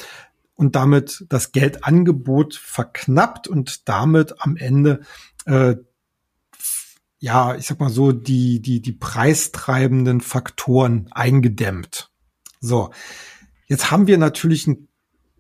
und 0.55 0.75
damit 0.75 1.25
das 1.29 1.53
Geldangebot 1.53 2.55
verknappt 2.55 3.47
und 3.47 3.89
damit 3.89 4.43
am 4.43 4.57
Ende 4.57 5.01
äh, 5.47 5.77
ja, 7.21 7.57
ich 7.57 7.67
sag 7.67 7.81
mal 7.81 7.91
so, 7.91 8.13
die, 8.13 8.61
die, 8.63 8.81
die 8.81 8.93
preistreibenden 8.93 10.21
Faktoren 10.21 11.09
eingedämmt. 11.11 12.11
So. 12.61 12.91
Jetzt 13.67 13.91
haben 13.91 14.07
wir 14.07 14.19
natürlich 14.19 14.67
ein 14.67 14.89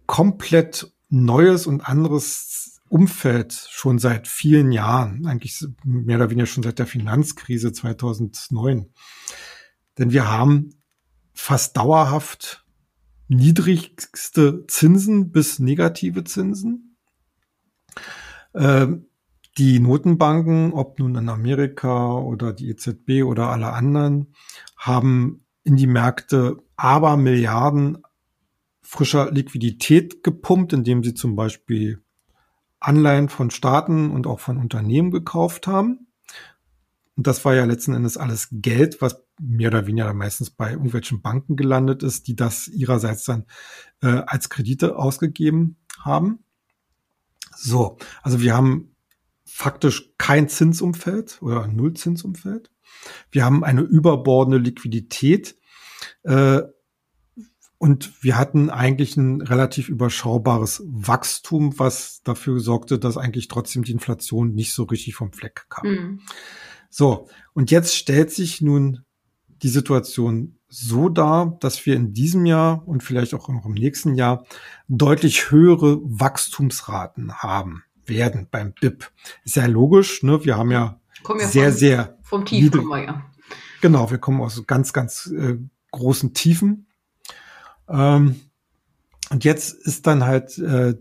komplett 0.07 0.93
neues 1.09 1.67
und 1.67 1.81
anderes 1.81 2.81
Umfeld 2.89 3.53
schon 3.71 3.99
seit 3.99 4.29
vielen 4.29 4.73
Jahren, 4.73 5.27
eigentlich 5.27 5.65
mehr 5.85 6.17
oder 6.17 6.31
weniger 6.31 6.47
schon 6.47 6.63
seit 6.63 6.79
der 6.79 6.87
Finanzkrise 6.87 7.73
2009. 7.73 8.91
Denn 9.99 10.13
wir 10.13 10.29
haben 10.29 10.71
fast 11.39 11.77
dauerhaft 11.77 12.65
niedrigste 13.29 14.67
Zinsen 14.67 15.31
bis 15.31 15.61
negative 15.61 16.25
Zinsen. 16.25 16.97
Ähm, 18.55 19.07
die 19.57 19.79
Notenbanken, 19.79 20.73
ob 20.73 20.99
nun 20.99 21.15
in 21.15 21.29
Amerika 21.29 22.19
oder 22.19 22.53
die 22.53 22.69
EZB 22.71 23.23
oder 23.25 23.51
alle 23.51 23.73
anderen, 23.73 24.35
haben 24.77 25.45
in 25.63 25.77
die 25.77 25.87
Märkte 25.87 26.57
aber 26.77 27.17
Milliarden 27.17 27.99
frischer 28.83 29.31
Liquidität 29.31 30.25
gepumpt, 30.25 30.73
indem 30.73 31.05
sie 31.05 31.15
zum 31.15 31.37
Beispiel 31.37 32.03
Anleihen 32.81 33.29
von 33.29 33.51
Staaten 33.51 34.11
und 34.11 34.27
auch 34.27 34.41
von 34.41 34.57
Unternehmen 34.59 35.13
gekauft 35.13 35.67
haben. 35.67 36.09
Und 37.17 37.27
das 37.27 37.45
war 37.45 37.55
ja 37.55 37.65
letzten 37.65 37.95
Endes 37.95 38.17
alles 38.17 38.49
Geld, 38.51 39.01
was 39.01 39.28
mehr 39.39 39.69
oder 39.69 39.87
weniger 39.87 40.13
meistens 40.15 40.51
bei 40.51 40.73
irgendwelchen 40.73 41.23
Banken 41.23 41.57
gelandet 41.57 42.03
ist, 42.03 42.27
die 42.27 42.37
das 42.37 42.69
ihrerseits 42.69 43.25
dann 43.25 43.47
äh, 44.03 44.23
als 44.27 44.49
Kredite 44.49 44.97
ausgegeben 44.97 45.77
haben. 46.01 46.41
So, 47.57 47.99
also 48.23 48.41
wir 48.41 48.55
haben 48.55 48.95
faktisch 49.45 50.13
kein 50.19 50.49
Zinsumfeld 50.49 51.39
oder 51.43 51.67
Nullzinsumfeld. 51.67 52.71
Wir 53.31 53.45
haben 53.45 53.65
eine 53.65 53.83
überbordende 53.83 54.59
Liquidität 54.59 55.57
äh, 56.23 56.63
und 57.79 58.23
wir 58.23 58.37
hatten 58.37 58.71
eigentlich 58.71 59.17
ein 59.17 59.41
relativ 59.41 59.89
überschaubares 59.89 60.83
Wachstum, 60.87 61.79
was 61.79 62.23
dafür 62.23 62.61
sorgte, 62.61 62.99
dass 62.99 63.17
eigentlich 63.17 63.49
trotzdem 63.49 63.85
die 63.85 63.93
Inflation 63.93 64.55
nicht 64.55 64.73
so 64.73 64.85
richtig 64.85 65.15
vom 65.15 65.33
Fleck 65.33 65.67
kam. 65.69 65.89
Mhm. 65.89 66.21
So, 66.91 67.29
und 67.53 67.71
jetzt 67.71 67.97
stellt 67.97 68.31
sich 68.31 68.61
nun 68.61 69.05
die 69.63 69.69
Situation 69.69 70.59
so 70.69 71.09
dar, 71.09 71.57
dass 71.61 71.85
wir 71.87 71.97
in 71.97 72.13
diesem 72.13 72.45
Jahr 72.47 72.87
und 72.87 73.03
vielleicht 73.03 73.35
auch 73.35 73.49
noch 73.49 73.65
im 73.65 73.73
nächsten 73.73 74.15
Jahr 74.15 74.45
deutlich 74.87 75.51
höhere 75.51 75.99
Wachstumsraten 76.03 77.35
haben 77.39 77.85
werden 78.05 78.49
beim 78.51 78.73
BIP. 78.73 79.11
Ist 79.45 79.57
ja 79.57 79.67
logisch, 79.67 80.23
ne? 80.23 80.45
Wir 80.45 80.57
haben 80.57 80.71
ja, 80.71 81.01
ja 81.29 81.47
sehr, 81.47 81.71
von, 81.71 81.79
sehr 81.79 82.19
vom 82.23 82.45
Tief 82.45 82.73
kommen 82.73 82.89
wir 82.89 83.05
ja. 83.05 83.25
Genau, 83.81 84.11
wir 84.11 84.19
kommen 84.19 84.41
aus 84.41 84.67
ganz, 84.67 84.93
ganz 84.93 85.27
äh, 85.27 85.57
großen 85.91 86.35
Tiefen. 86.35 86.87
Ähm, 87.89 88.41
und 89.31 89.45
jetzt 89.45 89.73
ist 89.73 90.07
dann 90.07 90.25
halt 90.25 90.59
äh, 90.59 90.95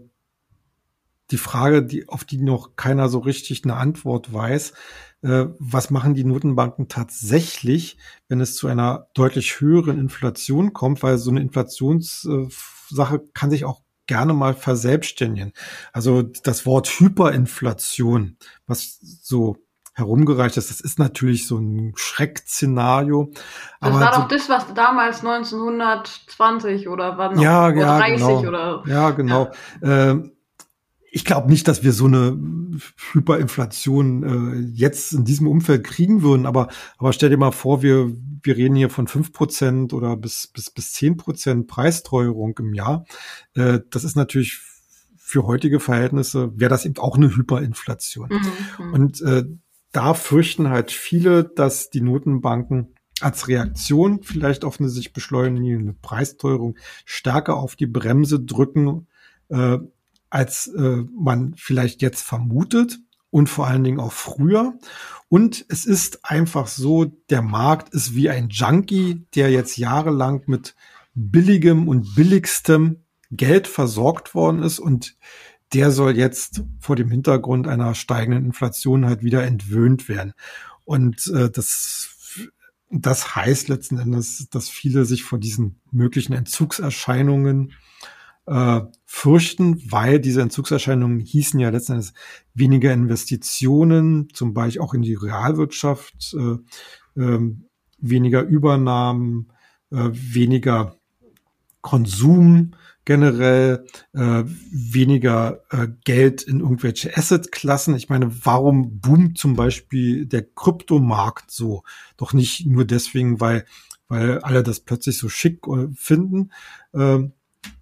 die 1.32 1.38
Frage, 1.38 1.84
die, 1.84 2.08
auf 2.08 2.24
die 2.24 2.38
noch 2.38 2.76
keiner 2.76 3.10
so 3.10 3.20
richtig 3.20 3.64
eine 3.64 3.76
Antwort 3.76 4.34
weiß. 4.34 4.74
Äh, 5.24 5.48
was 5.60 5.90
machen 5.90 6.14
die 6.14 6.24
Notenbanken 6.24 6.88
tatsächlich, 6.88 7.98
wenn 8.28 8.40
es 8.40 8.56
zu 8.56 8.68
einer 8.68 9.08
deutlich 9.14 9.60
höheren 9.60 10.00
Inflation 10.00 10.74
kommt? 10.74 11.04
Weil 11.04 11.18
so 11.18 11.32
eine 11.32 11.42
Inflationssache 11.42 13.20
kann 13.34 13.50
sich 13.50 13.66
auch 13.66 13.82
gerne 14.06 14.34
mal 14.34 14.54
verselbstständigen. 14.54 15.54
Also 15.92 16.22
das 16.22 16.66
Wort 16.66 16.88
Hyperinflation, 16.88 18.38
was 18.66 19.00
so 19.02 19.58
herumgereicht 19.98 20.58
ist, 20.58 20.70
das 20.70 20.80
ist 20.80 21.00
natürlich 21.00 21.48
so 21.48 21.58
ein 21.58 21.94
Schreckszenario. 21.96 23.32
Das 23.82 23.94
war 23.94 24.12
doch 24.12 24.28
das, 24.28 24.48
was 24.48 24.74
damals 24.76 25.26
1920 25.26 26.88
oder 26.88 27.18
wann 27.18 27.40
ja, 27.40 27.68
oder 27.68 27.76
ja, 27.76 27.98
30 27.98 28.18
genau. 28.18 28.40
oder 28.40 28.84
ja 28.86 29.10
genau. 29.10 29.52
Ja. 29.82 30.12
Ähm, 30.12 30.37
ich 31.10 31.26
glaube 31.26 31.50
nicht, 31.50 31.68
dass 31.68 31.84
wir 31.84 31.94
so 31.94 32.06
eine 32.06 32.38
Hyperinflation 33.14 34.24
äh, 34.24 34.60
jetzt 34.74 35.14
in 35.14 35.26
diesem 35.26 35.48
Umfeld 35.48 35.84
kriegen 35.84 36.22
würden, 36.22 36.46
aber, 36.46 36.68
aber 36.98 37.14
stell 37.14 37.30
dir 37.30 37.38
mal 37.38 37.52
vor, 37.52 37.82
wir, 37.82 38.12
wir 38.44 38.58
reden 38.58 38.76
hier 38.76 38.90
von 38.90 39.08
fünf 39.08 39.32
Prozent 39.32 39.94
oder 39.94 40.18
bis, 40.18 40.48
bis, 40.48 40.70
bis 40.70 40.94
zehn 40.94 41.18
Prozent 41.18 41.68
Preisteuerung 41.68 42.58
im 42.60 42.74
Jahr. 42.74 43.06
Äh, 43.54 43.80
das 43.90 44.04
ist 44.04 44.16
natürlich 44.16 44.62
für 45.18 45.46
heutige 45.46 45.80
Verhältnisse, 45.80 46.52
wäre 46.56 46.70
das 46.70 46.86
eben 46.86 46.98
auch 46.98 47.18
eine 47.18 47.36
Hyperinflation. 47.36 48.30
Mhm. 48.30 48.86
mhm. 48.86 48.94
Und 48.94 49.22
äh, 49.22 49.44
da 49.92 50.14
fürchten 50.14 50.70
halt 50.70 50.92
viele, 50.92 51.44
dass 51.44 51.90
die 51.90 52.02
Notenbanken 52.02 52.94
als 53.20 53.48
Reaktion 53.48 54.22
vielleicht 54.22 54.64
auf 54.64 54.80
eine 54.80 54.90
sich 54.90 55.12
beschleunigende 55.12 55.94
Preisteuerung 55.94 56.78
stärker 57.06 57.58
auf 57.58 57.76
die 57.76 57.88
Bremse 57.88 58.40
drücken, 58.40 59.08
äh, 59.50 59.80
als 60.30 60.68
äh, 60.68 61.04
man 61.16 61.54
vielleicht 61.58 62.02
jetzt 62.02 62.22
vermutet 62.22 63.00
und 63.30 63.50
vor 63.50 63.68
allen 63.68 63.84
Dingen 63.84 64.00
auch 64.00 64.12
früher. 64.12 64.78
Und 65.30 65.66
es 65.70 65.86
ist 65.86 66.24
einfach 66.24 66.68
so, 66.68 67.06
der 67.30 67.42
Markt 67.42 67.94
ist 67.94 68.16
wie 68.16 68.30
ein 68.30 68.50
Junkie, 68.50 69.26
der 69.36 69.52
jetzt 69.52 69.78
jahrelang 69.78 70.44
mit 70.46 70.76
billigem 71.14 71.88
und 71.88 72.16
billigstem 72.16 73.04
Geld 73.32 73.68
versorgt 73.68 74.34
worden 74.36 74.64
ist 74.64 74.80
und 74.80 75.18
der 75.74 75.92
soll 75.92 76.16
jetzt 76.16 76.64
vor 76.80 76.96
dem 76.96 77.12
Hintergrund 77.12 77.68
einer 77.68 77.94
steigenden 77.94 78.46
Inflation 78.46 79.06
halt 79.06 79.22
wieder 79.22 79.44
entwöhnt 79.44 80.08
werden. 80.08 80.34
Und 80.86 81.28
äh, 81.28 81.50
das 81.50 82.14
das 82.90 83.36
heißt 83.36 83.68
letzten 83.68 83.98
Endes, 83.98 84.48
dass 84.50 84.70
viele 84.70 85.06
sich 85.06 85.24
vor 85.24 85.40
diesen 85.40 85.82
möglichen 85.92 86.34
Entzugserscheinungen 86.34 87.74
äh, 88.48 88.82
fürchten, 89.06 89.82
weil 89.92 90.20
diese 90.20 90.42
Entzugserscheinungen 90.42 91.20
hießen 91.20 91.60
ja 91.60 91.70
letzten 91.70 91.94
Endes 91.94 92.14
weniger 92.54 92.94
Investitionen, 92.94 94.30
zum 94.34 94.54
Beispiel 94.54 94.82
auch 94.82 94.94
in 94.94 95.02
die 95.02 95.16
Realwirtschaft, 95.16 96.36
äh, 96.36 97.22
äh, 97.22 97.56
weniger 98.00 98.44
Übernahmen, 98.44 99.52
äh, 99.92 100.10
weniger 100.12 100.96
Konsum 101.82 102.72
generell, 103.06 103.86
äh, 104.14 104.44
weniger 104.72 105.64
äh, 105.70 105.88
Geld 106.04 106.44
in 106.44 106.60
irgendwelche 106.60 107.16
Assetklassen. 107.16 107.96
Ich 107.96 108.10
meine, 108.10 108.46
warum 108.46 109.00
boomt 109.00 109.38
zum 109.38 109.56
Beispiel 109.56 110.26
der 110.26 110.44
Kryptomarkt 110.44 111.52
so? 111.52 111.84
Doch 112.18 112.34
nicht 112.34 112.66
nur 112.66 112.84
deswegen, 112.86 113.40
weil 113.40 113.66
weil 114.10 114.40
alle 114.40 114.64
das 114.64 114.80
plötzlich 114.80 115.18
so 115.18 115.28
schick 115.28 115.66
finden, 115.94 116.52
äh, 116.94 117.20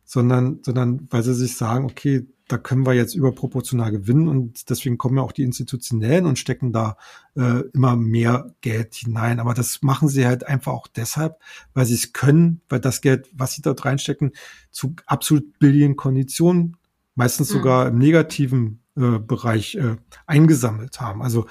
sondern, 0.05 0.59
sondern 0.63 1.07
weil 1.09 1.23
sie 1.23 1.33
sich 1.33 1.57
sagen, 1.57 1.85
okay, 1.85 2.27
da 2.47 2.59
können 2.59 2.85
wir 2.85 2.93
jetzt 2.93 3.15
überproportional 3.15 3.91
gewinnen 3.91 4.27
und 4.27 4.69
deswegen 4.69 4.99
kommen 4.99 5.17
ja 5.17 5.23
auch 5.23 5.31
die 5.31 5.43
Institutionellen 5.43 6.27
und 6.27 6.37
stecken 6.37 6.71
da 6.71 6.95
äh, 7.35 7.61
immer 7.73 7.95
mehr 7.95 8.53
Geld 8.61 8.93
hinein. 8.93 9.39
Aber 9.39 9.55
das 9.55 9.81
machen 9.81 10.09
sie 10.09 10.27
halt 10.27 10.45
einfach 10.45 10.71
auch 10.71 10.87
deshalb, 10.87 11.39
weil 11.73 11.87
sie 11.87 11.95
es 11.95 12.13
können, 12.13 12.61
weil 12.69 12.79
das 12.79 13.01
Geld, 13.01 13.27
was 13.33 13.53
sie 13.53 13.63
dort 13.63 13.83
reinstecken, 13.83 14.31
zu 14.69 14.95
absolut 15.07 15.57
billigen 15.57 15.95
Konditionen, 15.95 16.77
meistens 17.15 17.49
mhm. 17.49 17.53
sogar 17.53 17.87
im 17.87 17.97
negativen 17.97 18.83
äh, 18.95 19.17
Bereich 19.17 19.75
äh, 19.75 19.95
eingesammelt 20.27 21.01
haben. 21.01 21.23
Also 21.23 21.47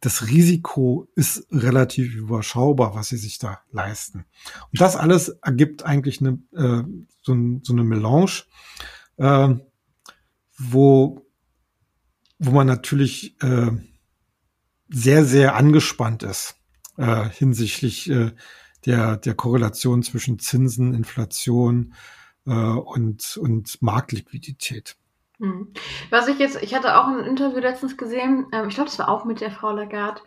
das 0.00 0.26
Risiko 0.28 1.08
ist 1.14 1.46
relativ 1.50 2.14
überschaubar, 2.14 2.94
was 2.94 3.08
sie 3.08 3.16
sich 3.16 3.38
da 3.38 3.60
leisten. 3.72 4.26
Und 4.70 4.80
das 4.80 4.96
alles 4.96 5.30
ergibt 5.40 5.86
eigentlich 5.86 6.20
eine, 6.20 6.38
äh, 6.52 6.82
so, 7.24 7.34
so 7.62 7.72
eine 7.72 7.84
Melange, 7.84 8.42
äh, 9.16 9.54
wo, 10.58 11.26
wo 12.38 12.50
man 12.50 12.66
natürlich 12.66 13.40
äh, 13.42 13.70
sehr, 14.88 15.24
sehr 15.24 15.56
angespannt 15.56 16.22
ist 16.22 16.56
äh, 16.96 17.28
hinsichtlich 17.30 18.10
äh, 18.10 18.32
der, 18.86 19.16
der 19.16 19.34
Korrelation 19.34 20.02
zwischen 20.02 20.38
Zinsen, 20.38 20.94
Inflation 20.94 21.94
äh, 22.46 22.50
und, 22.50 23.36
und 23.36 23.80
Marktliquidität. 23.82 24.96
Hm. 25.44 25.68
Was 26.08 26.26
ich 26.26 26.38
jetzt, 26.38 26.62
ich 26.62 26.74
hatte 26.74 26.98
auch 26.98 27.06
ein 27.06 27.20
Interview 27.20 27.58
letztens 27.58 27.98
gesehen, 27.98 28.46
ähm, 28.52 28.68
ich 28.68 28.76
glaube, 28.76 28.88
das 28.88 28.98
war 28.98 29.10
auch 29.10 29.26
mit 29.26 29.42
der 29.42 29.50
Frau 29.50 29.72
Lagarde, 29.72 30.22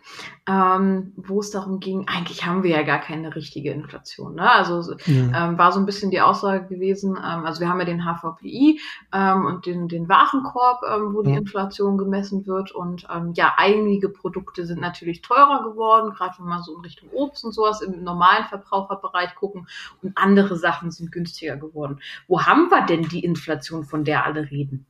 ähm, 0.48 1.14
wo 1.16 1.40
es 1.40 1.50
darum 1.50 1.80
ging, 1.80 2.08
eigentlich 2.08 2.46
haben 2.46 2.62
wir 2.62 2.70
ja 2.70 2.84
gar 2.84 3.00
keine 3.00 3.36
richtige 3.36 3.72
Inflation. 3.72 4.36
Ne? 4.36 4.52
Also 4.52 4.96
ja. 5.06 5.50
ähm, 5.50 5.58
war 5.58 5.72
so 5.72 5.80
ein 5.80 5.88
bisschen 5.88 6.12
die 6.12 6.22
Aussage 6.22 6.68
gewesen, 6.68 7.18
ähm, 7.18 7.46
also 7.46 7.62
wir 7.62 7.68
haben 7.68 7.80
ja 7.80 7.86
den 7.86 8.04
HVPI 8.06 8.80
ähm, 9.12 9.46
und 9.46 9.66
den, 9.66 9.88
den 9.88 10.08
Warenkorb, 10.08 10.84
ähm, 10.88 11.16
wo 11.16 11.24
die 11.24 11.32
ja. 11.32 11.38
Inflation 11.38 11.98
gemessen 11.98 12.46
wird. 12.46 12.72
Und 12.72 13.08
ja, 13.34 13.54
einige 13.58 14.10
Produkte 14.10 14.66
sind 14.66 14.82
natürlich 14.82 15.22
teurer 15.22 15.64
geworden, 15.64 16.14
gerade 16.14 16.36
wenn 16.38 16.48
wir 16.48 16.62
so 16.62 16.76
in 16.76 16.82
Richtung 16.82 17.10
Obst 17.12 17.44
und 17.44 17.54
sowas 17.54 17.82
im 17.82 18.04
normalen 18.04 18.46
Verbraucherbereich 18.46 19.34
gucken. 19.36 19.68
Und 20.04 20.16
andere 20.16 20.58
Sachen 20.58 20.92
sind 20.92 21.12
günstiger 21.12 21.58
geworden. 21.58 22.00
Wo 22.28 22.42
haben 22.42 22.70
wir 22.70 22.86
denn 22.86 23.04
die 23.04 23.24
Inflation, 23.24 23.84
von 23.84 24.04
der 24.04 24.26
alle 24.26 24.52
reden? 24.52 24.86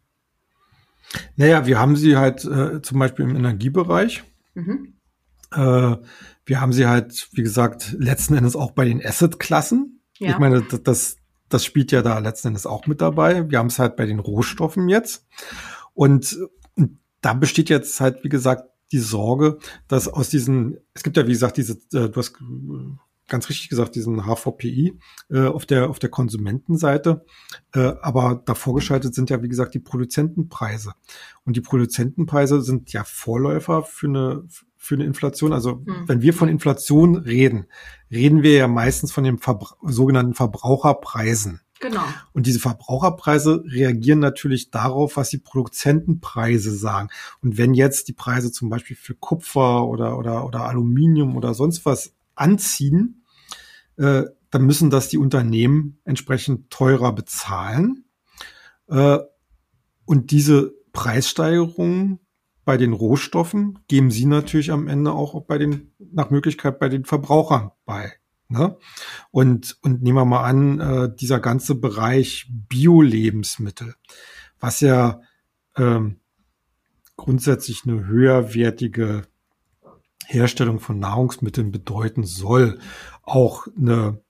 Naja, 1.36 1.66
wir 1.66 1.80
haben 1.80 1.96
sie 1.96 2.18
halt 2.18 2.46
äh, 2.46 2.82
zum 2.82 3.00
Beispiel 3.00 3.26
im 3.26 3.36
Energiebereich. 3.36 4.24
Mhm. 4.54 4.94
Äh, 5.52 5.96
wir 6.46 6.62
haben 6.62 6.74
sie 6.74 6.88
halt, 6.88 7.30
wie 7.34 7.44
gesagt, 7.44 7.96
letzten 7.98 8.36
Endes 8.36 8.56
auch 8.56 8.72
bei 8.72 8.86
den 8.86 9.06
Asset-Klassen. 9.06 10.02
Ja. 10.18 10.32
Ich 10.32 10.40
meine, 10.40 10.62
das, 10.62 11.18
das 11.50 11.66
spielt 11.66 11.92
ja 11.92 12.02
da 12.02 12.20
letzten 12.20 12.50
Endes 12.50 12.66
auch 12.66 12.88
mit 12.88 13.02
dabei. 13.02 13.50
Wir 13.50 13.60
haben 13.60 13.68
es 13.68 13.80
halt 13.80 13.96
bei 13.96 14.06
den 14.06 14.20
Rohstoffen 14.20 14.90
jetzt. 14.90 15.26
Und 15.94 16.38
da 17.22 17.34
besteht 17.34 17.70
jetzt 17.70 18.00
halt, 18.00 18.24
wie 18.24 18.30
gesagt, 18.30 18.70
die 18.92 19.00
Sorge, 19.00 19.60
dass 19.88 20.08
aus 20.08 20.30
diesen, 20.30 20.78
es 20.94 21.04
gibt 21.04 21.18
ja, 21.18 21.28
wie 21.28 21.32
gesagt, 21.32 21.58
diese, 21.58 21.74
äh, 21.94 22.10
du 22.10 22.16
hast 22.16 22.36
ganz 23.28 23.50
richtig 23.50 23.70
gesagt, 23.70 23.96
diesen 23.96 24.26
HVPI 24.26 24.98
äh, 25.30 25.46
auf 25.46 25.66
der 25.66 25.90
auf 25.90 26.00
der 26.00 26.10
Konsumentenseite. 26.10 27.26
Äh, 27.74 27.94
aber 28.02 28.42
davor 28.46 28.76
geschaltet 28.76 29.14
sind 29.14 29.30
ja, 29.30 29.42
wie 29.42 29.50
gesagt, 29.50 29.74
die 29.74 29.80
Produzentenpreise. 29.80 30.94
Und 31.44 31.56
die 31.56 31.62
Produzentenpreise 31.62 32.62
sind 32.62 32.94
ja 32.94 33.04
Vorläufer 33.04 33.84
für 33.84 34.08
eine 34.08 34.44
für 34.78 34.96
eine 34.96 35.06
Inflation. 35.06 35.54
Also 35.54 35.84
hm. 35.86 36.08
wenn 36.08 36.22
wir 36.22 36.34
von 36.34 36.50
Inflation 36.50 37.16
reden, 37.18 37.66
reden 38.12 38.44
wir 38.44 38.54
ja 38.54 38.68
meistens 38.68 39.12
von 39.12 39.24
den 39.24 39.38
Verbra 39.38 39.76
sogenannten 39.84 40.34
Verbraucherpreisen. 40.34 41.62
Genau. 41.80 42.04
Und 42.34 42.48
diese 42.48 42.60
Verbraucherpreise 42.60 43.64
reagieren 43.68 44.20
natürlich 44.20 44.72
darauf, 44.72 45.18
was 45.18 45.30
die 45.30 45.38
Produzentenpreise 45.38 46.76
sagen. 46.76 47.10
Und 47.42 47.58
wenn 47.58 47.74
jetzt 47.74 48.08
die 48.08 48.14
Preise 48.14 48.52
zum 48.52 48.70
Beispiel 48.70 48.96
für 48.96 49.14
Kupfer 49.14 49.86
oder, 49.86 50.18
oder, 50.18 50.46
oder 50.46 50.62
Aluminium 50.62 51.36
oder 51.36 51.54
sonst 51.54 51.86
was 51.86 52.14
anziehen, 52.38 53.26
äh, 53.98 54.24
dann 54.50 54.66
müssen 54.66 54.90
das 54.90 55.10
die 55.10 55.18
Unternehmen 55.18 56.00
entsprechend 56.04 56.70
teurer 56.70 57.14
bezahlen. 57.14 58.06
Äh, 58.88 59.20
und 60.06 60.32
diese 60.32 60.74
Preissteigerungen 60.94 62.20
bei 62.64 62.78
den 62.78 62.94
Rohstoffen 62.94 63.80
geben 63.88 64.12
sie 64.12 64.26
natürlich 64.26 64.72
am 64.72 64.88
Ende 64.88 65.12
auch 65.14 65.42
bei 65.46 65.58
den, 65.58 65.94
nach 66.00 66.30
Möglichkeit 66.30 66.80
bei 66.80 66.90
den 66.90 67.06
Verbrauchern 67.06 67.72
bei. 67.86 68.14
Ne? 68.50 68.78
Und, 69.32 69.78
und 69.82 70.02
nehmen 70.02 70.18
wir 70.18 70.26
mal 70.26 70.44
an, 70.44 70.80
äh, 70.80 71.16
dieser 71.16 71.40
ganze 71.40 71.76
Bereich 71.76 72.48
Bio-Lebensmittel, 72.50 73.96
was 74.60 74.80
ja 74.80 75.22
ähm, 75.76 76.20
grundsätzlich 77.18 77.84
eine 77.86 78.06
höherwertige 78.06 79.24
Herstellung 80.28 80.80
von 80.80 81.00
Nahrungsmitteln 81.00 81.72
bedeuten 81.72 82.24
soll, 82.24 82.80
auch 83.24 83.68
eine 83.78 84.22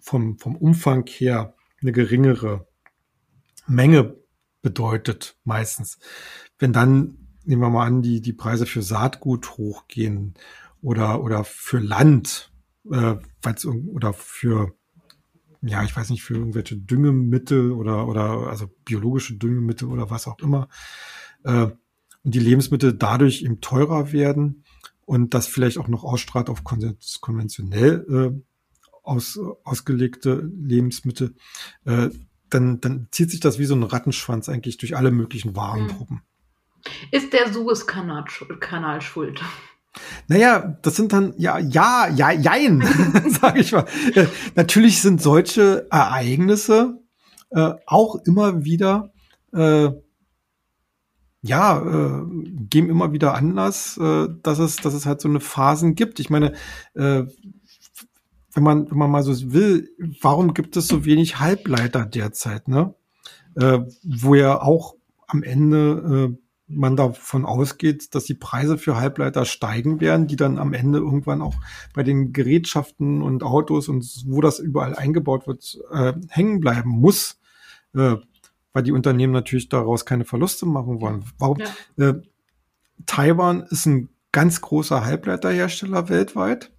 vom, 0.00 0.38
vom 0.38 0.56
Umfang 0.56 1.06
her 1.06 1.54
eine 1.80 1.92
geringere 1.92 2.66
Menge 3.68 4.16
bedeutet 4.60 5.38
meistens. 5.44 5.98
Wenn 6.58 6.72
dann, 6.72 7.28
nehmen 7.44 7.62
wir 7.62 7.70
mal 7.70 7.86
an, 7.86 8.02
die, 8.02 8.20
die 8.20 8.32
Preise 8.32 8.66
für 8.66 8.82
Saatgut 8.82 9.56
hochgehen 9.56 10.34
oder, 10.82 11.22
oder 11.22 11.44
für 11.44 11.78
Land, 11.78 12.52
äh, 12.90 13.14
oder 13.94 14.12
für, 14.12 14.74
ja, 15.62 15.84
ich 15.84 15.96
weiß 15.96 16.10
nicht, 16.10 16.24
für 16.24 16.34
irgendwelche 16.34 16.76
Düngemittel 16.76 17.70
oder, 17.72 18.08
oder 18.08 18.48
also 18.48 18.66
biologische 18.84 19.36
Düngemittel 19.36 19.88
oder 19.88 20.10
was 20.10 20.26
auch 20.26 20.38
immer, 20.40 20.68
äh, 21.44 21.68
und 22.22 22.34
die 22.34 22.40
Lebensmittel 22.40 22.92
dadurch 22.92 23.42
eben 23.42 23.60
teurer 23.60 24.12
werden, 24.12 24.64
und 25.10 25.34
das 25.34 25.48
vielleicht 25.48 25.76
auch 25.78 25.88
noch 25.88 26.04
ausstrahlt 26.04 26.48
auf 26.48 26.62
konventionell 26.62 28.06
äh, 28.08 28.42
aus, 29.02 29.40
ausgelegte 29.64 30.48
Lebensmittel, 30.56 31.34
äh, 31.84 32.10
dann, 32.48 32.80
dann 32.80 33.08
zieht 33.10 33.32
sich 33.32 33.40
das 33.40 33.58
wie 33.58 33.64
so 33.64 33.74
ein 33.74 33.82
Rattenschwanz 33.82 34.48
eigentlich 34.48 34.76
durch 34.76 34.96
alle 34.96 35.10
möglichen 35.10 35.56
Warengruppen. 35.56 36.22
Hm. 36.84 37.08
Ist 37.10 37.32
der 37.32 37.52
Suezkanal 37.52 38.24
Kanal 38.60 39.00
schuld? 39.00 39.42
Naja, 40.28 40.78
das 40.80 40.94
sind 40.94 41.12
dann, 41.12 41.34
ja, 41.36 41.58
ja, 41.58 42.06
ja, 42.06 42.30
jein, 42.30 42.80
sage 43.40 43.62
ich 43.62 43.72
mal. 43.72 43.86
Äh, 44.14 44.26
natürlich 44.54 45.02
sind 45.02 45.20
solche 45.20 45.88
Ereignisse 45.90 47.00
äh, 47.50 47.72
auch 47.84 48.14
immer 48.26 48.64
wieder 48.64 49.12
äh, 49.52 49.90
ja, 51.42 51.78
äh, 51.78 52.22
geben 52.68 52.90
immer 52.90 53.12
wieder 53.12 53.34
Anlass, 53.34 53.96
äh, 53.96 54.28
dass 54.42 54.58
es, 54.58 54.76
dass 54.76 54.94
es 54.94 55.06
halt 55.06 55.20
so 55.20 55.28
eine 55.28 55.40
Phasen 55.40 55.94
gibt. 55.94 56.20
Ich 56.20 56.30
meine, 56.30 56.52
äh, 56.94 57.24
wenn 58.52 58.62
man, 58.62 58.90
wenn 58.90 58.98
man 58.98 59.10
mal 59.10 59.22
so 59.22 59.52
will, 59.52 59.90
warum 60.20 60.54
gibt 60.54 60.76
es 60.76 60.88
so 60.88 61.04
wenig 61.04 61.38
Halbleiter 61.38 62.04
derzeit, 62.04 62.68
ne? 62.68 62.94
Äh, 63.56 63.80
wo 64.04 64.34
ja 64.34 64.60
auch 64.60 64.94
am 65.26 65.42
Ende 65.42 66.30
äh, 66.30 66.38
man 66.70 66.96
davon 66.96 67.44
ausgeht, 67.44 68.14
dass 68.14 68.24
die 68.24 68.34
Preise 68.34 68.78
für 68.78 68.96
Halbleiter 68.96 69.44
steigen 69.44 70.00
werden, 70.00 70.26
die 70.26 70.36
dann 70.36 70.58
am 70.58 70.72
Ende 70.72 70.98
irgendwann 70.98 71.42
auch 71.42 71.56
bei 71.94 72.02
den 72.02 72.32
Gerätschaften 72.32 73.22
und 73.22 73.42
Autos 73.42 73.88
und 73.88 74.04
wo 74.26 74.40
das 74.40 74.60
überall 74.60 74.94
eingebaut 74.94 75.46
wird, 75.46 75.78
äh, 75.90 76.12
hängen 76.28 76.60
bleiben 76.60 76.90
muss. 76.90 77.40
Äh, 77.94 78.16
weil 78.72 78.82
die 78.82 78.92
Unternehmen 78.92 79.32
natürlich 79.32 79.68
daraus 79.68 80.04
keine 80.04 80.24
Verluste 80.24 80.66
machen 80.66 81.00
wollen. 81.00 81.24
Warum? 81.38 81.58
Ja. 81.96 82.08
Äh, 82.08 82.22
Taiwan 83.06 83.62
ist 83.70 83.86
ein 83.86 84.08
ganz 84.32 84.60
großer 84.60 85.04
Halbleiterhersteller 85.04 86.08
weltweit. 86.08 86.70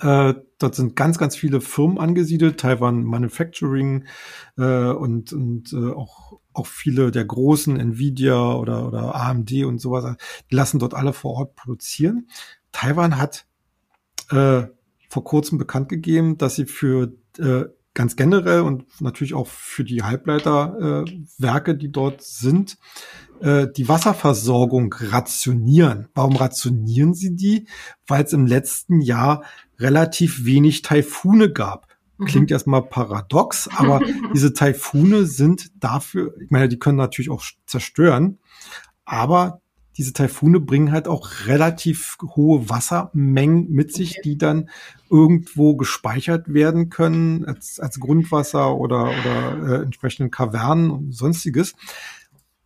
Äh, 0.00 0.34
dort 0.58 0.74
sind 0.74 0.96
ganz, 0.96 1.18
ganz 1.18 1.36
viele 1.36 1.60
Firmen 1.60 1.98
angesiedelt, 1.98 2.58
Taiwan 2.58 3.04
Manufacturing 3.04 4.06
äh, 4.58 4.90
und, 4.90 5.32
und 5.32 5.72
äh, 5.72 5.92
auch, 5.92 6.40
auch 6.52 6.66
viele 6.66 7.12
der 7.12 7.24
großen 7.24 7.78
Nvidia 7.78 8.54
oder, 8.54 8.88
oder 8.88 9.14
AMD 9.14 9.52
und 9.64 9.78
sowas, 9.78 10.16
die 10.50 10.56
lassen 10.56 10.80
dort 10.80 10.94
alle 10.94 11.12
vor 11.12 11.34
Ort 11.34 11.54
produzieren. 11.54 12.26
Taiwan 12.72 13.16
hat 13.16 13.46
äh, 14.30 14.64
vor 15.08 15.24
kurzem 15.24 15.58
bekannt 15.58 15.88
gegeben, 15.88 16.36
dass 16.36 16.56
sie 16.56 16.66
für 16.66 17.12
äh, 17.38 17.64
ganz 17.94 18.16
generell 18.16 18.60
und 18.60 18.84
natürlich 19.00 19.34
auch 19.34 19.46
für 19.46 19.84
die 19.84 20.02
Halbleiterwerke, 20.02 21.72
äh, 21.72 21.76
die 21.76 21.92
dort 21.92 22.22
sind, 22.22 22.78
äh, 23.40 23.66
die 23.76 23.88
Wasserversorgung 23.88 24.94
rationieren. 24.98 26.08
Warum 26.14 26.36
rationieren 26.36 27.14
sie 27.14 27.36
die? 27.36 27.66
Weil 28.06 28.24
es 28.24 28.32
im 28.32 28.46
letzten 28.46 29.00
Jahr 29.00 29.44
relativ 29.78 30.44
wenig 30.44 30.82
Taifune 30.82 31.52
gab. 31.52 31.88
Mhm. 32.18 32.24
Klingt 32.26 32.50
erstmal 32.50 32.82
paradox, 32.82 33.68
aber 33.76 34.00
diese 34.34 34.54
Taifune 34.54 35.26
sind 35.26 35.70
dafür, 35.82 36.34
ich 36.40 36.50
meine, 36.50 36.68
die 36.68 36.78
können 36.78 36.98
natürlich 36.98 37.30
auch 37.30 37.44
zerstören, 37.66 38.38
aber 39.04 39.61
diese 39.96 40.12
Taifune 40.12 40.60
bringen 40.60 40.92
halt 40.92 41.06
auch 41.06 41.46
relativ 41.46 42.16
hohe 42.22 42.68
Wassermengen 42.68 43.70
mit 43.70 43.92
sich, 43.92 44.20
die 44.24 44.38
dann 44.38 44.70
irgendwo 45.10 45.76
gespeichert 45.76 46.52
werden 46.52 46.88
können 46.88 47.44
als, 47.44 47.78
als 47.78 48.00
Grundwasser 48.00 48.74
oder, 48.74 49.10
oder 49.10 49.80
äh, 49.80 49.82
entsprechenden 49.82 50.30
Kavernen 50.30 50.90
und 50.90 51.12
sonstiges. 51.12 51.74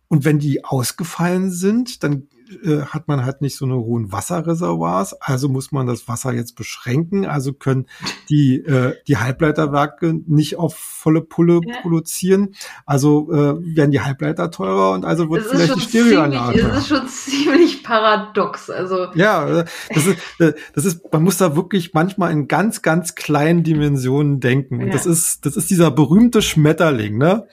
Und 0.07 0.23
wenn 0.23 0.39
die 0.39 0.63
ausgefallen 0.63 1.51
sind, 1.51 2.03
dann 2.03 2.27
äh, 2.63 2.81
hat 2.81 3.07
man 3.07 3.25
halt 3.25 3.41
nicht 3.41 3.57
so 3.57 3.65
eine 3.65 3.75
hohen 3.75 4.11
Wasserreservoirs, 4.11 5.21
also 5.21 5.49
muss 5.49 5.71
man 5.71 5.87
das 5.87 6.07
Wasser 6.07 6.33
jetzt 6.33 6.55
beschränken, 6.55 7.25
also 7.25 7.53
können 7.53 7.87
die, 8.29 8.57
äh, 8.57 8.95
die 9.07 9.17
Halbleiterwerke 9.17 10.13
nicht 10.25 10.57
auf 10.57 10.75
volle 10.75 11.21
Pulle 11.21 11.61
ja. 11.65 11.81
produzieren, 11.81 12.55
also 12.85 13.31
äh, 13.31 13.75
werden 13.75 13.91
die 13.91 14.01
Halbleiter 14.01 14.51
teurer 14.51 14.91
und 14.93 15.05
also 15.05 15.29
wird 15.29 15.45
vielleicht 15.45 15.75
die 15.75 15.81
Stereoanlage. 15.81 16.61
Das 16.61 16.77
ist 16.79 16.87
schon 16.87 17.07
ziemlich 17.07 17.83
paradox, 17.83 18.69
also. 18.69 19.07
Ja, 19.15 19.61
äh, 19.61 19.65
das 19.93 20.05
ist, 20.05 20.17
äh, 20.39 20.53
das 20.73 20.85
ist, 20.85 21.11
man 21.11 21.23
muss 21.23 21.37
da 21.37 21.55
wirklich 21.55 21.93
manchmal 21.93 22.31
in 22.31 22.47
ganz, 22.47 22.81
ganz 22.81 23.15
kleinen 23.15 23.63
Dimensionen 23.63 24.39
denken 24.39 24.81
und 24.81 24.87
ja. 24.87 24.93
das 24.93 25.05
ist, 25.05 25.45
das 25.45 25.55
ist 25.55 25.69
dieser 25.69 25.91
berühmte 25.91 26.41
Schmetterling, 26.41 27.17
ne? 27.17 27.47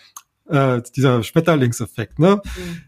Äh, 0.47 0.83
dieser 0.95 1.23
Schmetterlingseffekt, 1.23 2.19
ne? 2.19 2.43
Mhm. 2.45 2.81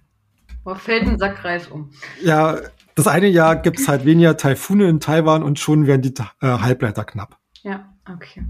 Boah, 0.66 0.74
fällt 0.74 1.06
ein 1.06 1.16
Sack 1.16 1.44
Reis 1.44 1.68
um. 1.68 1.92
Ja, 2.20 2.58
das 2.96 3.06
eine 3.06 3.28
Jahr 3.28 3.54
gibt's 3.54 3.86
halt 3.86 4.04
weniger 4.04 4.36
Taifune 4.36 4.88
in 4.88 4.98
Taiwan 4.98 5.44
und 5.44 5.60
schon 5.60 5.86
werden 5.86 6.02
die 6.02 6.12
äh, 6.40 6.58
Halbleiter 6.58 7.04
knapp. 7.04 7.38
Ja. 7.62 7.92
Okay. 8.12 8.44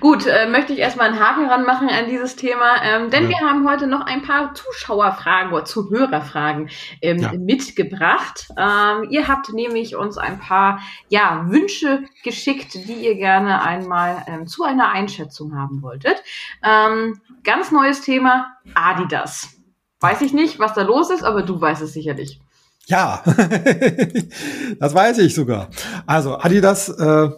Gut, 0.00 0.26
äh, 0.26 0.46
möchte 0.46 0.74
ich 0.74 0.78
erstmal 0.78 1.08
einen 1.08 1.20
Haken 1.20 1.46
ranmachen 1.46 1.88
an 1.88 2.06
dieses 2.08 2.36
Thema, 2.36 2.82
ähm, 2.82 3.10
denn 3.10 3.24
ja. 3.24 3.28
wir 3.30 3.38
haben 3.40 3.66
heute 3.66 3.86
noch 3.86 4.04
ein 4.04 4.20
paar 4.20 4.54
Zuschauerfragen 4.54 5.52
oder 5.52 5.64
Zuhörerfragen 5.64 6.68
ähm, 7.00 7.18
ja. 7.18 7.32
mitgebracht. 7.32 8.48
Ähm, 8.58 9.08
ihr 9.10 9.26
habt 9.28 9.52
nämlich 9.54 9.96
uns 9.96 10.18
ein 10.18 10.38
paar 10.38 10.80
ja, 11.08 11.46
Wünsche 11.48 12.04
geschickt, 12.24 12.74
die 12.74 13.06
ihr 13.06 13.16
gerne 13.16 13.62
einmal 13.62 14.22
ähm, 14.26 14.46
zu 14.46 14.64
einer 14.64 14.90
Einschätzung 14.90 15.56
haben 15.56 15.82
wolltet. 15.82 16.22
Ähm, 16.62 17.20
ganz 17.42 17.70
neues 17.70 18.02
Thema, 18.02 18.56
Adidas. 18.74 19.59
Weiß 20.00 20.22
ich 20.22 20.32
nicht, 20.32 20.58
was 20.58 20.74
da 20.74 20.82
los 20.82 21.10
ist, 21.10 21.22
aber 21.22 21.42
du 21.42 21.60
weißt 21.60 21.82
es 21.82 21.92
sicherlich. 21.92 22.40
Ja, 22.86 23.22
das 24.80 24.94
weiß 24.94 25.18
ich 25.18 25.34
sogar. 25.34 25.70
Also 26.06 26.38
Adidas 26.38 26.88
äh, 26.88 27.30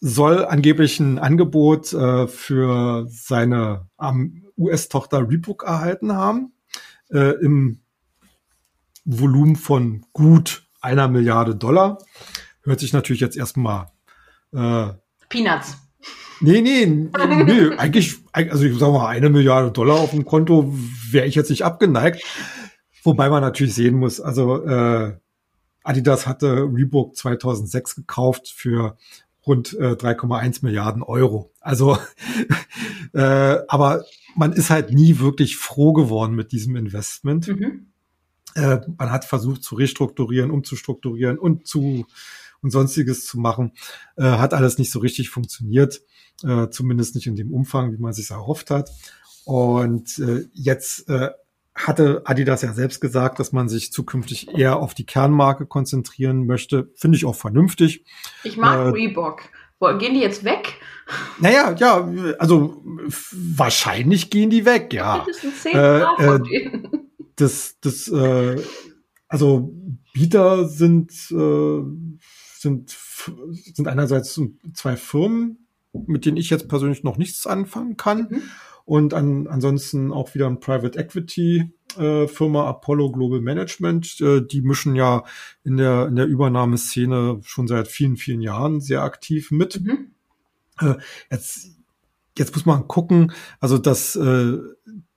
soll 0.00 0.44
angeblich 0.44 1.00
ein 1.00 1.18
Angebot 1.18 1.92
äh, 1.92 2.26
für 2.26 3.06
seine 3.08 3.88
ähm, 4.00 4.44
US-Tochter 4.56 5.28
Reebok 5.28 5.64
erhalten 5.64 6.12
haben 6.14 6.52
äh, 7.10 7.34
im 7.42 7.80
Volumen 9.04 9.56
von 9.56 10.04
gut 10.12 10.66
einer 10.80 11.08
Milliarde 11.08 11.56
Dollar. 11.56 11.98
Hört 12.62 12.80
sich 12.80 12.92
natürlich 12.92 13.20
jetzt 13.20 13.36
erstmal 13.36 13.88
äh, 14.52 14.90
Peanuts. 15.28 15.76
Nee, 16.40 16.60
nee, 16.60 16.86
nee, 17.44 17.76
eigentlich, 17.76 18.16
also 18.32 18.64
ich 18.64 18.78
sag 18.78 18.92
mal, 18.92 19.08
eine 19.08 19.30
Milliarde 19.30 19.70
Dollar 19.70 19.96
auf 19.96 20.10
dem 20.10 20.24
Konto 20.24 20.72
wäre 21.10 21.26
ich 21.26 21.34
jetzt 21.34 21.50
nicht 21.50 21.64
abgeneigt. 21.64 22.24
Wobei 23.02 23.28
man 23.28 23.42
natürlich 23.42 23.74
sehen 23.74 23.96
muss, 23.96 24.20
also 24.20 24.64
äh, 24.64 25.16
Adidas 25.82 26.26
hatte 26.26 26.68
Reebok 26.72 27.14
2006 27.16 27.96
gekauft 27.96 28.48
für 28.48 28.96
rund 29.46 29.74
äh, 29.74 29.92
3,1 29.92 30.60
Milliarden 30.62 31.02
Euro. 31.02 31.52
Also, 31.60 31.98
äh, 33.12 33.58
aber 33.68 34.04
man 34.34 34.52
ist 34.52 34.70
halt 34.70 34.90
nie 34.90 35.18
wirklich 35.18 35.56
froh 35.56 35.92
geworden 35.92 36.34
mit 36.34 36.52
diesem 36.52 36.76
Investment. 36.76 37.48
Mhm. 37.48 37.92
Äh, 38.54 38.78
man 38.96 39.10
hat 39.10 39.26
versucht 39.26 39.62
zu 39.62 39.74
restrukturieren, 39.74 40.50
umzustrukturieren 40.50 41.38
und 41.38 41.66
zu 41.66 42.06
und 42.64 42.70
sonstiges 42.70 43.26
zu 43.26 43.38
machen, 43.38 43.72
äh, 44.16 44.22
hat 44.22 44.54
alles 44.54 44.78
nicht 44.78 44.90
so 44.90 44.98
richtig 44.98 45.28
funktioniert, 45.28 46.00
äh, 46.42 46.68
zumindest 46.70 47.14
nicht 47.14 47.26
in 47.26 47.36
dem 47.36 47.52
Umfang, 47.52 47.92
wie 47.92 47.98
man 47.98 48.12
sich 48.12 48.30
erhofft 48.30 48.70
hat. 48.70 48.90
Und 49.44 50.18
äh, 50.18 50.46
jetzt 50.52 51.08
äh, 51.08 51.30
hatte 51.74 52.22
Adidas 52.24 52.62
ja 52.62 52.72
selbst 52.72 53.00
gesagt, 53.00 53.38
dass 53.40 53.52
man 53.52 53.68
sich 53.68 53.92
zukünftig 53.92 54.48
eher 54.54 54.78
auf 54.78 54.94
die 54.94 55.06
Kernmarke 55.06 55.66
konzentrieren 55.66 56.46
möchte. 56.46 56.90
Finde 56.94 57.16
ich 57.16 57.24
auch 57.24 57.34
vernünftig. 57.34 58.04
Ich 58.42 58.56
mag 58.56 58.78
äh, 58.78 58.90
Reebok. 58.90 59.42
Gehen 59.98 60.14
die 60.14 60.20
jetzt 60.20 60.44
weg? 60.44 60.80
Naja, 61.38 61.74
ja, 61.78 62.10
also 62.38 62.82
wahrscheinlich 63.32 64.30
gehen 64.30 64.48
die 64.48 64.64
weg, 64.64 64.94
ja. 64.94 65.26
Äh, 65.66 66.00
äh, 66.00 66.70
das, 67.36 67.76
das, 67.80 68.08
äh, 68.08 68.62
also 69.28 69.74
Bieter 70.14 70.66
sind, 70.68 71.10
äh, 71.30 71.82
sind, 72.56 72.96
sind 73.74 73.86
einerseits 73.86 74.40
zwei 74.72 74.96
Firmen, 74.96 75.63
mit 76.06 76.26
denen 76.26 76.36
ich 76.36 76.50
jetzt 76.50 76.68
persönlich 76.68 77.04
noch 77.04 77.16
nichts 77.16 77.46
anfangen 77.46 77.96
kann. 77.96 78.28
Mhm 78.30 78.42
und 78.84 79.14
an, 79.14 79.46
ansonsten 79.46 80.12
auch 80.12 80.34
wieder 80.34 80.46
ein 80.46 80.60
Private 80.60 80.98
Equity 80.98 81.72
äh, 81.96 82.26
Firma 82.26 82.68
Apollo 82.68 83.12
Global 83.12 83.40
Management. 83.40 84.20
Äh, 84.20 84.42
die 84.42 84.62
mischen 84.62 84.94
ja 84.94 85.24
in 85.64 85.76
der, 85.76 86.06
in 86.06 86.16
der 86.16 86.26
Übernahmeszene 86.26 87.40
schon 87.42 87.66
seit 87.66 87.88
vielen, 87.88 88.16
vielen 88.16 88.42
Jahren 88.42 88.80
sehr 88.80 89.02
aktiv 89.02 89.50
mit. 89.50 89.80
Mhm. 89.80 90.10
Äh, 90.80 90.94
jetzt, 91.30 91.70
jetzt 92.36 92.54
muss 92.54 92.66
man 92.66 92.86
gucken, 92.88 93.32
also 93.60 93.78
dass 93.78 94.16
äh, 94.16 94.58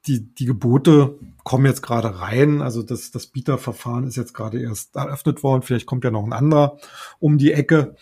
die, 0.06 0.34
die 0.34 0.46
Gebote 0.46 1.20
kommen 1.44 1.66
jetzt 1.66 1.82
gerade 1.82 2.22
rein. 2.22 2.62
Also 2.62 2.84
das, 2.84 3.12
das 3.12 3.28
Bieterverfahren 3.28 4.08
ist 4.08 4.16
jetzt 4.16 4.34
gerade 4.34 4.62
erst 4.62 4.96
eröffnet 4.96 5.44
worden. 5.44 5.64
Vielleicht 5.64 5.86
kommt 5.86 6.06
ja 6.06 6.12
noch 6.12 6.24
ein 6.24 6.32
anderer 6.32 6.78
um 7.20 7.38
die 7.38 7.52
Ecke. 7.52 7.96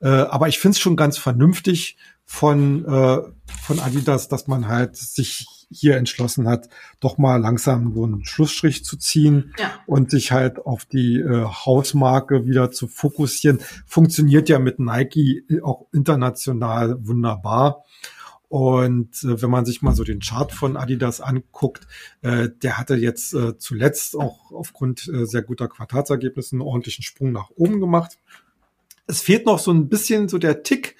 Äh, 0.00 0.08
aber 0.08 0.48
ich 0.48 0.58
finde 0.58 0.74
es 0.74 0.80
schon 0.80 0.96
ganz 0.96 1.16
vernünftig, 1.16 1.96
von, 2.26 2.84
äh, 2.84 3.18
von 3.62 3.80
Adidas, 3.80 4.28
dass 4.28 4.46
man 4.48 4.68
halt 4.68 4.96
sich 4.96 5.46
hier 5.70 5.96
entschlossen 5.96 6.48
hat, 6.48 6.68
doch 7.00 7.18
mal 7.18 7.36
langsam 7.36 7.92
so 7.94 8.04
einen 8.04 8.24
Schlussstrich 8.24 8.84
zu 8.84 8.96
ziehen 8.96 9.54
ja. 9.58 9.72
und 9.86 10.10
sich 10.10 10.32
halt 10.32 10.64
auf 10.64 10.84
die 10.84 11.18
äh, 11.18 11.44
Hausmarke 11.44 12.46
wieder 12.46 12.70
zu 12.70 12.86
fokussieren. 12.88 13.60
Funktioniert 13.86 14.48
ja 14.48 14.58
mit 14.58 14.78
Nike 14.78 15.44
auch 15.62 15.86
international 15.92 16.96
wunderbar. 17.06 17.84
Und 18.48 19.24
äh, 19.24 19.42
wenn 19.42 19.50
man 19.50 19.66
sich 19.66 19.82
mal 19.82 19.94
so 19.94 20.04
den 20.04 20.20
Chart 20.20 20.52
von 20.52 20.76
Adidas 20.76 21.20
anguckt, 21.20 21.86
äh, 22.22 22.48
der 22.62 22.78
hatte 22.78 22.94
jetzt 22.94 23.34
äh, 23.34 23.58
zuletzt 23.58 24.16
auch 24.16 24.52
aufgrund 24.52 25.08
äh, 25.08 25.26
sehr 25.26 25.42
guter 25.42 25.68
Quartalsergebnisse 25.68 26.52
einen 26.52 26.62
ordentlichen 26.62 27.02
Sprung 27.02 27.32
nach 27.32 27.50
oben 27.56 27.80
gemacht. 27.80 28.18
Es 29.08 29.20
fehlt 29.20 29.46
noch 29.46 29.58
so 29.58 29.72
ein 29.72 29.88
bisschen 29.88 30.28
so 30.28 30.38
der 30.38 30.62
Tick, 30.62 30.96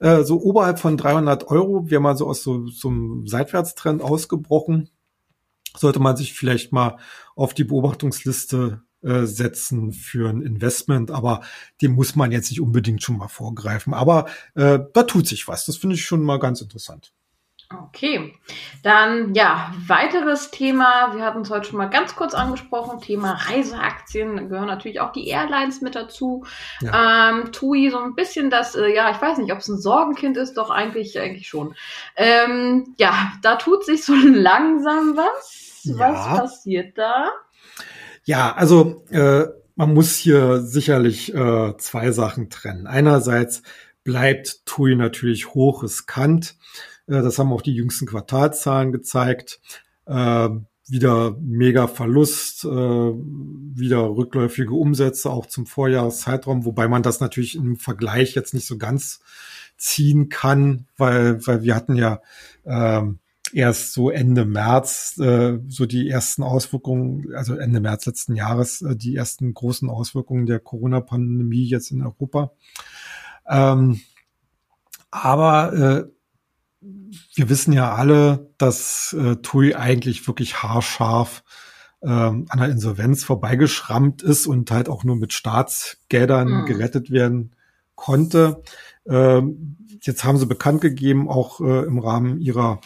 äh, 0.00 0.22
so 0.22 0.40
oberhalb 0.40 0.78
von 0.78 0.96
300 0.96 1.48
Euro, 1.48 1.90
wäre 1.90 2.00
mal 2.00 2.16
so 2.16 2.28
aus 2.28 2.42
so, 2.42 2.66
so 2.66 2.88
einem 2.88 3.26
Seitwärtstrend 3.26 4.02
ausgebrochen, 4.02 4.90
sollte 5.76 6.00
man 6.00 6.16
sich 6.16 6.34
vielleicht 6.34 6.72
mal 6.72 6.98
auf 7.34 7.54
die 7.54 7.64
Beobachtungsliste 7.64 8.82
äh, 9.02 9.24
setzen 9.26 9.92
für 9.92 10.30
ein 10.30 10.40
Investment, 10.42 11.10
aber 11.10 11.42
dem 11.82 11.92
muss 11.92 12.16
man 12.16 12.32
jetzt 12.32 12.50
nicht 12.50 12.60
unbedingt 12.60 13.02
schon 13.02 13.18
mal 13.18 13.28
vorgreifen. 13.28 13.92
Aber 13.92 14.26
äh, 14.54 14.78
da 14.92 15.02
tut 15.02 15.26
sich 15.26 15.46
was. 15.46 15.66
Das 15.66 15.76
finde 15.76 15.96
ich 15.96 16.04
schon 16.04 16.22
mal 16.22 16.38
ganz 16.38 16.60
interessant. 16.60 17.12
Okay, 17.72 18.34
dann 18.82 19.34
ja, 19.34 19.72
weiteres 19.86 20.50
Thema. 20.50 21.14
Wir 21.14 21.24
hatten 21.24 21.40
es 21.40 21.50
heute 21.50 21.68
schon 21.68 21.78
mal 21.78 21.86
ganz 21.86 22.14
kurz 22.14 22.34
angesprochen. 22.34 23.00
Thema 23.00 23.32
Reiseaktien. 23.32 24.36
Da 24.36 24.42
gehören 24.42 24.66
natürlich 24.66 25.00
auch 25.00 25.12
die 25.12 25.28
Airlines 25.28 25.80
mit 25.80 25.94
dazu. 25.94 26.44
Ja. 26.80 27.30
Ähm, 27.30 27.52
TUI 27.52 27.90
so 27.90 27.98
ein 27.98 28.14
bisschen 28.14 28.50
das, 28.50 28.74
äh, 28.74 28.94
ja, 28.94 29.10
ich 29.10 29.20
weiß 29.20 29.38
nicht, 29.38 29.52
ob 29.52 29.58
es 29.58 29.68
ein 29.68 29.78
Sorgenkind 29.78 30.36
ist, 30.36 30.54
doch 30.54 30.70
eigentlich, 30.70 31.18
eigentlich 31.18 31.48
schon. 31.48 31.74
Ähm, 32.16 32.94
ja, 32.98 33.32
da 33.42 33.56
tut 33.56 33.84
sich 33.84 34.04
so 34.04 34.14
langsam 34.24 35.16
was. 35.16 35.80
Ja. 35.84 35.98
Was 35.98 36.38
passiert 36.38 36.98
da? 36.98 37.30
Ja, 38.24 38.54
also 38.54 39.04
äh, 39.10 39.46
man 39.76 39.94
muss 39.94 40.16
hier 40.16 40.60
sicherlich 40.60 41.34
äh, 41.34 41.76
zwei 41.78 42.12
Sachen 42.12 42.50
trennen. 42.50 42.86
Einerseits 42.86 43.62
bleibt 44.04 44.66
TUI 44.66 44.96
natürlich 44.96 45.54
hoch 45.54 45.82
riskant. 45.82 46.56
Äh, 47.06 47.22
das 47.22 47.38
haben 47.38 47.52
auch 47.52 47.62
die 47.62 47.74
jüngsten 47.74 48.06
Quartalzahlen 48.06 48.92
gezeigt. 48.92 49.60
Äh, 50.06 50.48
wieder 50.86 51.36
mega 51.40 51.86
Verlust, 51.86 52.64
äh, 52.64 52.68
wieder 52.68 54.02
rückläufige 54.02 54.74
Umsätze 54.74 55.30
auch 55.30 55.46
zum 55.46 55.66
Vorjahreszeitraum, 55.66 56.66
wobei 56.66 56.88
man 56.88 57.02
das 57.02 57.20
natürlich 57.20 57.56
im 57.56 57.76
Vergleich 57.76 58.34
jetzt 58.34 58.52
nicht 58.52 58.66
so 58.66 58.76
ganz 58.76 59.20
ziehen 59.78 60.28
kann, 60.28 60.86
weil, 60.98 61.44
weil 61.46 61.62
wir 61.62 61.74
hatten 61.74 61.96
ja 61.96 62.20
ähm, 62.66 63.18
erst 63.54 63.94
so 63.94 64.10
Ende 64.10 64.44
März 64.44 65.18
äh, 65.18 65.58
so 65.68 65.86
die 65.86 66.10
ersten 66.10 66.42
Auswirkungen, 66.42 67.34
also 67.34 67.56
Ende 67.56 67.80
März 67.80 68.04
letzten 68.04 68.36
Jahres, 68.36 68.84
die 68.96 69.16
ersten 69.16 69.54
großen 69.54 69.88
Auswirkungen 69.88 70.44
der 70.44 70.60
Corona-Pandemie 70.60 71.64
jetzt 71.64 71.92
in 71.92 72.02
Europa. 72.02 72.52
Ähm, 73.48 74.00
aber 75.10 76.08
wir 77.34 77.48
wissen 77.48 77.72
ja 77.72 77.94
alle, 77.94 78.50
dass 78.58 79.14
äh, 79.18 79.36
TUI 79.36 79.74
eigentlich 79.74 80.26
wirklich 80.26 80.62
haarscharf 80.62 81.42
äh, 82.00 82.08
an 82.08 82.46
der 82.56 82.68
Insolvenz 82.68 83.24
vorbeigeschrammt 83.24 84.22
ist 84.22 84.46
und 84.46 84.70
halt 84.70 84.88
auch 84.88 85.04
nur 85.04 85.16
mit 85.16 85.32
Staatsgeldern 85.32 86.62
mhm. 86.62 86.66
gerettet 86.66 87.10
werden 87.10 87.56
konnte. 87.94 88.62
Ähm, 89.06 89.76
jetzt 90.02 90.24
haben 90.24 90.38
sie 90.38 90.46
bekannt 90.46 90.80
gegeben, 90.80 91.28
auch 91.28 91.60
äh, 91.60 91.84
im 91.84 91.98
Rahmen 91.98 92.40
ihrer 92.40 92.80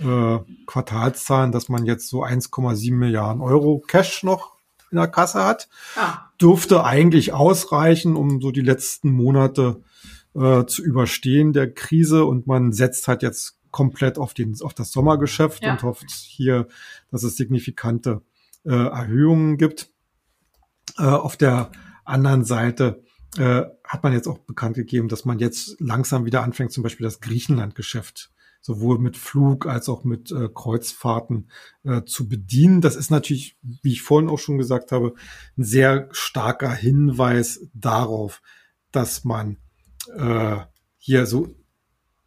äh, 0.00 0.38
Quartalszahlen, 0.66 1.52
dass 1.52 1.68
man 1.68 1.86
jetzt 1.86 2.08
so 2.08 2.24
1,7 2.24 2.92
Milliarden 2.94 3.40
Euro 3.40 3.82
Cash 3.86 4.22
noch 4.22 4.56
in 4.90 4.98
der 4.98 5.08
Kasse 5.08 5.44
hat. 5.44 5.68
Ah. 5.96 6.30
Dürfte 6.40 6.84
eigentlich 6.84 7.32
ausreichen, 7.32 8.16
um 8.16 8.40
so 8.40 8.50
die 8.50 8.60
letzten 8.60 9.10
Monate 9.10 9.82
äh, 10.36 10.66
zu 10.66 10.82
überstehen 10.82 11.52
der 11.52 11.72
Krise 11.72 12.24
und 12.24 12.46
man 12.46 12.72
setzt 12.72 13.08
halt 13.08 13.22
jetzt 13.22 13.58
komplett 13.70 14.18
auf, 14.18 14.34
den, 14.34 14.56
auf 14.62 14.74
das 14.74 14.92
Sommergeschäft 14.92 15.62
ja. 15.62 15.72
und 15.72 15.82
hofft 15.82 16.10
hier, 16.10 16.68
dass 17.10 17.22
es 17.22 17.36
signifikante 17.36 18.22
äh, 18.64 18.70
Erhöhungen 18.70 19.58
gibt. 19.58 19.90
Äh, 20.98 21.02
auf 21.02 21.36
der 21.36 21.70
anderen 22.04 22.44
Seite 22.44 23.02
äh, 23.36 23.62
hat 23.84 24.02
man 24.02 24.12
jetzt 24.12 24.28
auch 24.28 24.38
bekannt 24.38 24.76
gegeben, 24.76 25.08
dass 25.08 25.24
man 25.24 25.38
jetzt 25.38 25.76
langsam 25.78 26.24
wieder 26.24 26.42
anfängt, 26.42 26.72
zum 26.72 26.82
Beispiel 26.82 27.04
das 27.04 27.20
Griechenland-Geschäft 27.20 28.30
sowohl 28.60 28.98
mit 28.98 29.16
Flug 29.16 29.66
als 29.66 29.88
auch 29.88 30.02
mit 30.02 30.32
äh, 30.32 30.48
Kreuzfahrten 30.52 31.50
äh, 31.84 32.02
zu 32.02 32.28
bedienen. 32.28 32.80
Das 32.80 32.96
ist 32.96 33.10
natürlich, 33.10 33.56
wie 33.62 33.92
ich 33.92 34.02
vorhin 34.02 34.28
auch 34.28 34.40
schon 34.40 34.58
gesagt 34.58 34.90
habe, 34.90 35.14
ein 35.56 35.62
sehr 35.62 36.08
starker 36.10 36.72
Hinweis 36.72 37.68
darauf, 37.74 38.42
dass 38.90 39.24
man 39.24 39.58
äh, 40.08 40.58
hier 40.98 41.26
so 41.26 41.54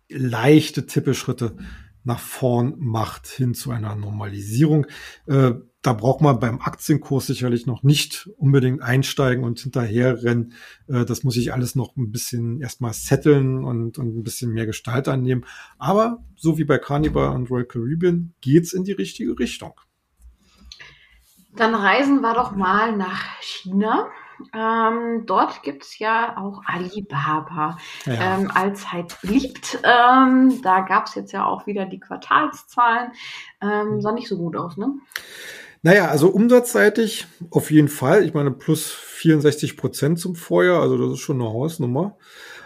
leichte 0.09 0.86
Tippelschritte 0.86 1.57
nach 2.03 2.19
vorn 2.19 2.75
macht 2.80 3.27
hin 3.27 3.53
zu 3.53 3.71
einer 3.71 3.95
Normalisierung. 3.95 4.88
Äh, 5.27 5.51
da 5.82 5.93
braucht 5.93 6.21
man 6.21 6.39
beim 6.39 6.59
Aktienkurs 6.59 7.27
sicherlich 7.27 7.65
noch 7.65 7.84
nicht 7.84 8.30
unbedingt 8.38 8.82
einsteigen 8.82 9.43
und 9.43 9.59
hinterherrennen. 9.59 10.53
Äh, 10.88 11.05
das 11.05 11.23
muss 11.23 11.38
ich 11.38 11.53
alles 11.53 11.75
noch 11.75 11.95
ein 11.95 12.11
bisschen 12.11 12.61
erstmal 12.61 12.93
setteln 12.93 13.63
und, 13.63 13.97
und 13.97 14.17
ein 14.17 14.23
bisschen 14.23 14.51
mehr 14.51 14.65
Gestalt 14.65 15.07
annehmen. 15.07 15.45
Aber 15.77 16.23
so 16.36 16.57
wie 16.57 16.65
bei 16.65 16.77
Carnival 16.80 17.36
und 17.36 17.49
Royal 17.49 17.65
Caribbean 17.65 18.34
geht's 18.41 18.73
in 18.73 18.84
die 18.84 18.93
richtige 18.93 19.38
Richtung. 19.38 19.80
Dann 21.55 21.75
reisen 21.75 22.21
wir 22.21 22.34
doch 22.34 22.55
mal 22.55 22.95
nach 22.95 23.23
China. 23.41 24.09
Ähm, 24.54 25.26
dort 25.26 25.62
es 25.84 26.00
ja 26.00 26.38
auch 26.38 26.62
Alibaba 26.66 27.78
ja. 28.06 28.38
ähm, 28.38 28.52
allzeit 28.54 29.18
beliebt. 29.22 29.80
Ähm, 29.84 30.62
da 30.62 30.82
es 31.08 31.16
jetzt 31.16 31.32
ja 31.32 31.46
auch 31.46 31.68
wieder 31.68 31.86
die 31.86 32.00
Quartalszahlen. 32.00 33.12
Ähm, 33.62 34.02
sah 34.02 34.12
nicht 34.12 34.28
so 34.28 34.38
gut 34.38 34.56
aus, 34.56 34.78
ne? 34.78 34.94
Naja, 35.82 36.08
also 36.08 36.30
umsatzseitig 36.30 37.28
auf 37.52 37.72
jeden 37.72 37.88
Fall. 37.88 38.26
Ich 38.26 38.34
meine, 38.34 38.52
plus 38.52 38.92
64 38.92 39.78
Prozent 39.78 40.20
zum 40.20 40.36
Vorjahr, 40.36 40.82
also 40.82 40.98
das 40.98 41.14
ist 41.14 41.20
schon 41.20 41.42
eine 41.42 41.50
Hausnummer. 41.50 42.18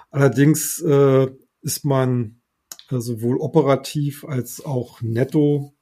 Allerdings 0.09 0.81
äh, 0.81 1.27
ist 1.61 1.85
man 1.85 2.41
äh, 2.89 2.99
sowohl 2.99 3.37
operativ 3.37 4.25
als 4.25 4.65
auch 4.65 5.01
netto 5.01 5.73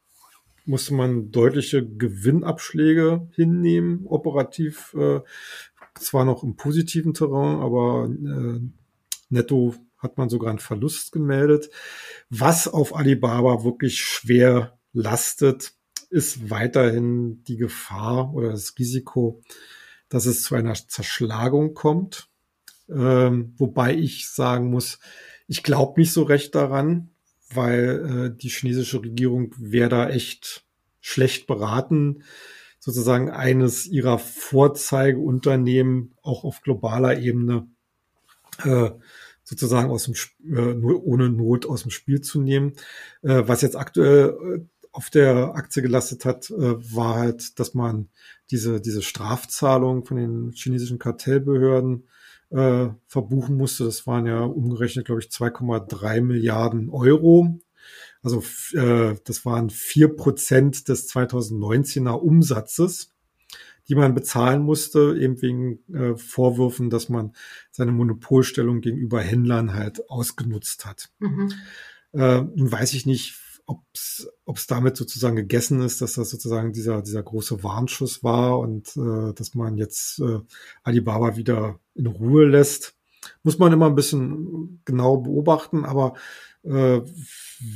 musste 0.66 0.94
man 0.94 1.32
deutliche 1.32 1.86
Gewinnabschläge 1.86 3.28
hinnehmen. 3.36 4.06
Operativ 4.06 4.96
äh, 4.98 5.22
zwar 5.96 6.26
noch 6.26 6.44
im 6.44 6.56
positiven 6.56 7.14
Terrain, 7.14 7.60
aber 7.60 8.10
äh, 8.10 8.60
netto 9.30 9.76
hat 9.98 10.18
man 10.18 10.30
sogar 10.30 10.50
einen 10.50 10.60
Verlust 10.60 11.12
gemeldet. 11.12 11.70
Was 12.30 12.68
auf 12.68 12.96
Alibaba 12.96 13.64
wirklich 13.64 14.02
schwer 14.02 14.78
lastet, 14.94 15.74
ist 16.10 16.50
weiterhin 16.50 17.44
die 17.46 17.58
Gefahr 17.58 18.34
oder 18.34 18.50
das 18.50 18.74
Risiko, 18.78 19.42
dass 20.10 20.26
es 20.26 20.44
zu 20.44 20.56
einer 20.56 20.74
Zerschlagung 20.74 21.74
kommt. 21.74 22.30
Ähm, 22.90 23.54
wobei 23.58 23.96
ich 23.96 24.28
sagen 24.28 24.70
muss, 24.70 25.00
ich 25.48 25.64
glaube 25.64 26.00
nicht 26.00 26.12
so 26.12 26.24
recht 26.24 26.54
daran, 26.56 27.12
weil 27.54 28.34
äh, 28.34 28.38
die 28.38 28.50
chinesische 28.50 29.02
Regierung 29.02 29.54
wäre 29.58 29.90
da 29.90 30.10
echt 30.10 30.66
schlecht 31.00 31.48
beraten, 31.48 32.24
sozusagen 32.82 33.30
eines 33.30 33.86
ihrer 33.86 34.18
Vorzeigeunternehmen 34.18 36.16
auch 36.24 36.44
auf 36.44 36.62
globaler 36.62 37.20
Ebene 37.20 37.68
äh, 38.64 38.90
sozusagen 39.44 39.92
aus 39.92 40.06
dem 40.06 40.16
äh, 40.56 40.74
nur 40.74 41.06
ohne 41.06 41.30
Not 41.30 41.68
aus 41.68 41.84
dem 41.84 41.92
Spiel 41.92 42.22
zu 42.22 42.42
nehmen. 42.42 42.74
Äh, 43.22 43.44
was 43.46 43.62
jetzt 43.62 43.76
aktuell 43.76 44.30
äh, 44.30 44.88
auf 44.92 45.12
der 45.12 45.54
Aktie 45.56 45.84
gelastet 45.84 46.26
hat, 46.26 46.50
äh, 46.50 46.96
war 46.96 47.16
halt, 47.20 47.60
dass 47.60 47.76
man 47.76 48.10
diese, 48.50 48.82
diese 48.82 49.04
Strafzahlung 49.04 50.04
von 50.04 50.18
den 50.18 50.52
chinesischen 50.52 50.98
Kartellbehörden 50.98 52.08
äh, 52.50 52.88
verbuchen 53.06 53.58
musste. 53.58 53.86
Das 53.86 54.08
waren 54.08 54.26
ja 54.26 54.42
umgerechnet, 54.42 55.06
glaube 55.06 55.22
ich, 55.22 55.28
2,3 55.28 56.22
Milliarden 56.22 56.90
Euro. 56.90 57.60
Also 58.24 58.44
äh, 58.74 59.16
das 59.24 59.46
waren 59.46 59.70
vier 59.70 60.16
Prozent 60.16 60.88
des 60.88 61.10
2019er 61.10 62.12
Umsatzes, 62.12 63.12
die 63.88 63.96
man 63.96 64.14
bezahlen 64.14 64.62
musste, 64.62 65.18
eben 65.20 65.42
wegen 65.42 65.80
äh, 65.94 66.16
Vorwürfen, 66.16 66.90
dass 66.90 67.10
man 67.10 67.36
seine 67.72 67.92
Monopolstellung 67.92 68.82
gegenüber 68.82 69.22
Händlern 69.22 69.74
halt 69.74 70.10
ausgenutzt 70.10 70.86
hat. 70.86 71.10
Mhm. 71.20 71.52
Äh, 72.14 72.42
nun 72.42 72.72
weiß 72.72 72.94
ich 72.94 73.06
nicht, 73.06 73.40
ob 73.66 73.84
es 73.94 74.68
damit 74.68 74.98
sozusagen 74.98 75.36
gegessen 75.36 75.82
ist, 75.82 76.02
dass 76.02 76.14
das 76.14 76.30
sozusagen 76.30 76.74
dieser, 76.74 77.02
dieser 77.02 77.24
große 77.24 77.64
Warnschuss 77.64 78.24
war 78.24 78.60
und 78.60 78.96
äh, 78.98 79.34
dass 79.34 79.56
man 79.56 79.78
jetzt 79.78 80.20
äh, 80.20 80.40
Alibaba 80.84 81.38
wieder 81.38 81.80
in 81.96 82.08
Ruhe 82.08 82.46
lässt. 82.46 82.96
Muss 83.44 83.60
man 83.60 83.72
immer 83.72 83.88
ein 83.88 83.96
bisschen 83.96 84.82
genau 84.86 85.18
beobachten, 85.18 85.86
aber 85.86 86.14
äh, 86.64 87.02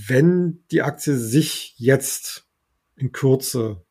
wenn 0.07 0.63
die 0.71 0.81
Aktie 0.81 1.15
sich 1.15 1.75
jetzt 1.77 2.47
in 2.95 3.11
Kürze 3.11 3.83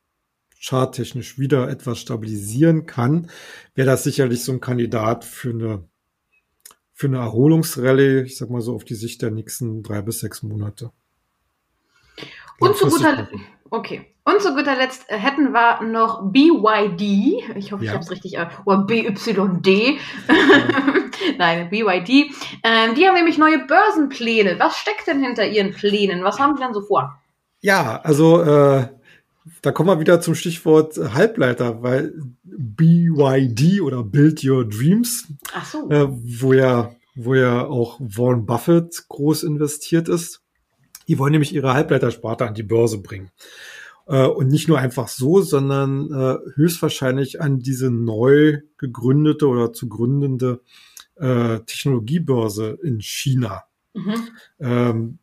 charttechnisch 0.61 1.38
wieder 1.38 1.68
etwas 1.68 1.98
stabilisieren 1.98 2.86
kann, 2.86 3.30
wäre 3.74 3.86
das 3.86 4.05
sicherlich 4.05 4.42
so 4.42 4.52
ein 4.52 4.61
Kandidat 4.61 5.24
für 5.24 5.50
eine 5.50 5.84
für 6.96 7.09
eine 7.09 7.18
Erholungsrallye, 7.18 8.22
ich 8.22 8.36
sag 8.36 8.50
mal 8.50 8.61
so 8.61 8.72
auf 8.72 8.84
die 8.84 8.94
Sicht 8.94 9.20
der 9.20 9.32
nächsten 9.32 9.82
drei 9.82 10.00
bis 10.00 10.20
sechs 10.20 10.44
Monate. 10.44 10.92
Und 12.61 12.76
zu 12.76 12.88
guter 12.88 13.28
okay. 13.70 14.07
Und 14.24 14.40
zu 14.40 14.55
guter 14.55 14.76
Letzt 14.76 15.05
äh, 15.11 15.18
hätten 15.18 15.52
wir 15.52 15.82
noch 15.82 16.30
BYD. 16.30 17.57
Ich 17.57 17.72
hoffe, 17.72 17.84
ja. 17.84 17.90
ich 17.90 17.94
habe 17.94 18.05
es 18.05 18.11
richtig. 18.11 18.38
Äh, 18.38 18.46
oder 18.64 18.84
BYD. 18.84 19.98
Nein, 21.38 21.68
BYD. 21.70 22.30
Ähm, 22.62 22.94
die 22.94 23.06
haben 23.06 23.14
nämlich 23.14 23.38
neue 23.38 23.58
Börsenpläne. 23.66 24.56
Was 24.58 24.76
steckt 24.76 25.06
denn 25.06 25.22
hinter 25.22 25.46
ihren 25.46 25.72
Plänen? 25.72 26.24
Was 26.24 26.38
haben 26.38 26.56
die 26.56 26.62
denn 26.62 26.74
so 26.74 26.82
vor? 26.82 27.20
Ja, 27.60 28.00
also 28.02 28.42
äh, 28.42 28.88
da 29.62 29.72
kommen 29.72 29.88
wir 29.88 30.00
wieder 30.00 30.20
zum 30.20 30.34
Stichwort 30.34 30.96
Halbleiter, 30.96 31.82
weil 31.82 32.12
BYD 32.42 33.80
oder 33.80 34.02
Build 34.02 34.44
Your 34.44 34.68
Dreams, 34.68 35.26
Ach 35.54 35.64
so. 35.64 35.88
äh, 35.90 36.06
wo 36.08 36.52
ja 36.52 36.94
wo 37.14 37.34
ja 37.34 37.64
auch 37.66 38.00
Warren 38.00 38.44
Buffett 38.46 39.04
groß 39.08 39.44
investiert 39.44 40.08
ist. 40.08 40.42
Die 41.06 41.18
wollen 41.18 41.32
nämlich 41.32 41.54
ihre 41.54 41.74
Halbleitersparte 41.74 42.46
an 42.46 42.54
die 42.54 42.62
Börse 42.62 42.98
bringen. 42.98 43.30
Äh, 44.06 44.26
und 44.26 44.48
nicht 44.48 44.68
nur 44.68 44.78
einfach 44.78 45.08
so, 45.08 45.40
sondern 45.40 46.10
äh, 46.12 46.38
höchstwahrscheinlich 46.54 47.40
an 47.40 47.60
diese 47.60 47.90
neu 47.90 48.60
gegründete 48.78 49.46
oder 49.46 49.72
zu 49.72 49.88
gründende 49.88 50.60
äh, 51.16 51.60
Technologiebörse 51.60 52.78
in 52.82 53.00
China. 53.00 53.64
Mhm. 53.94 54.28
Ähm, 54.60 55.18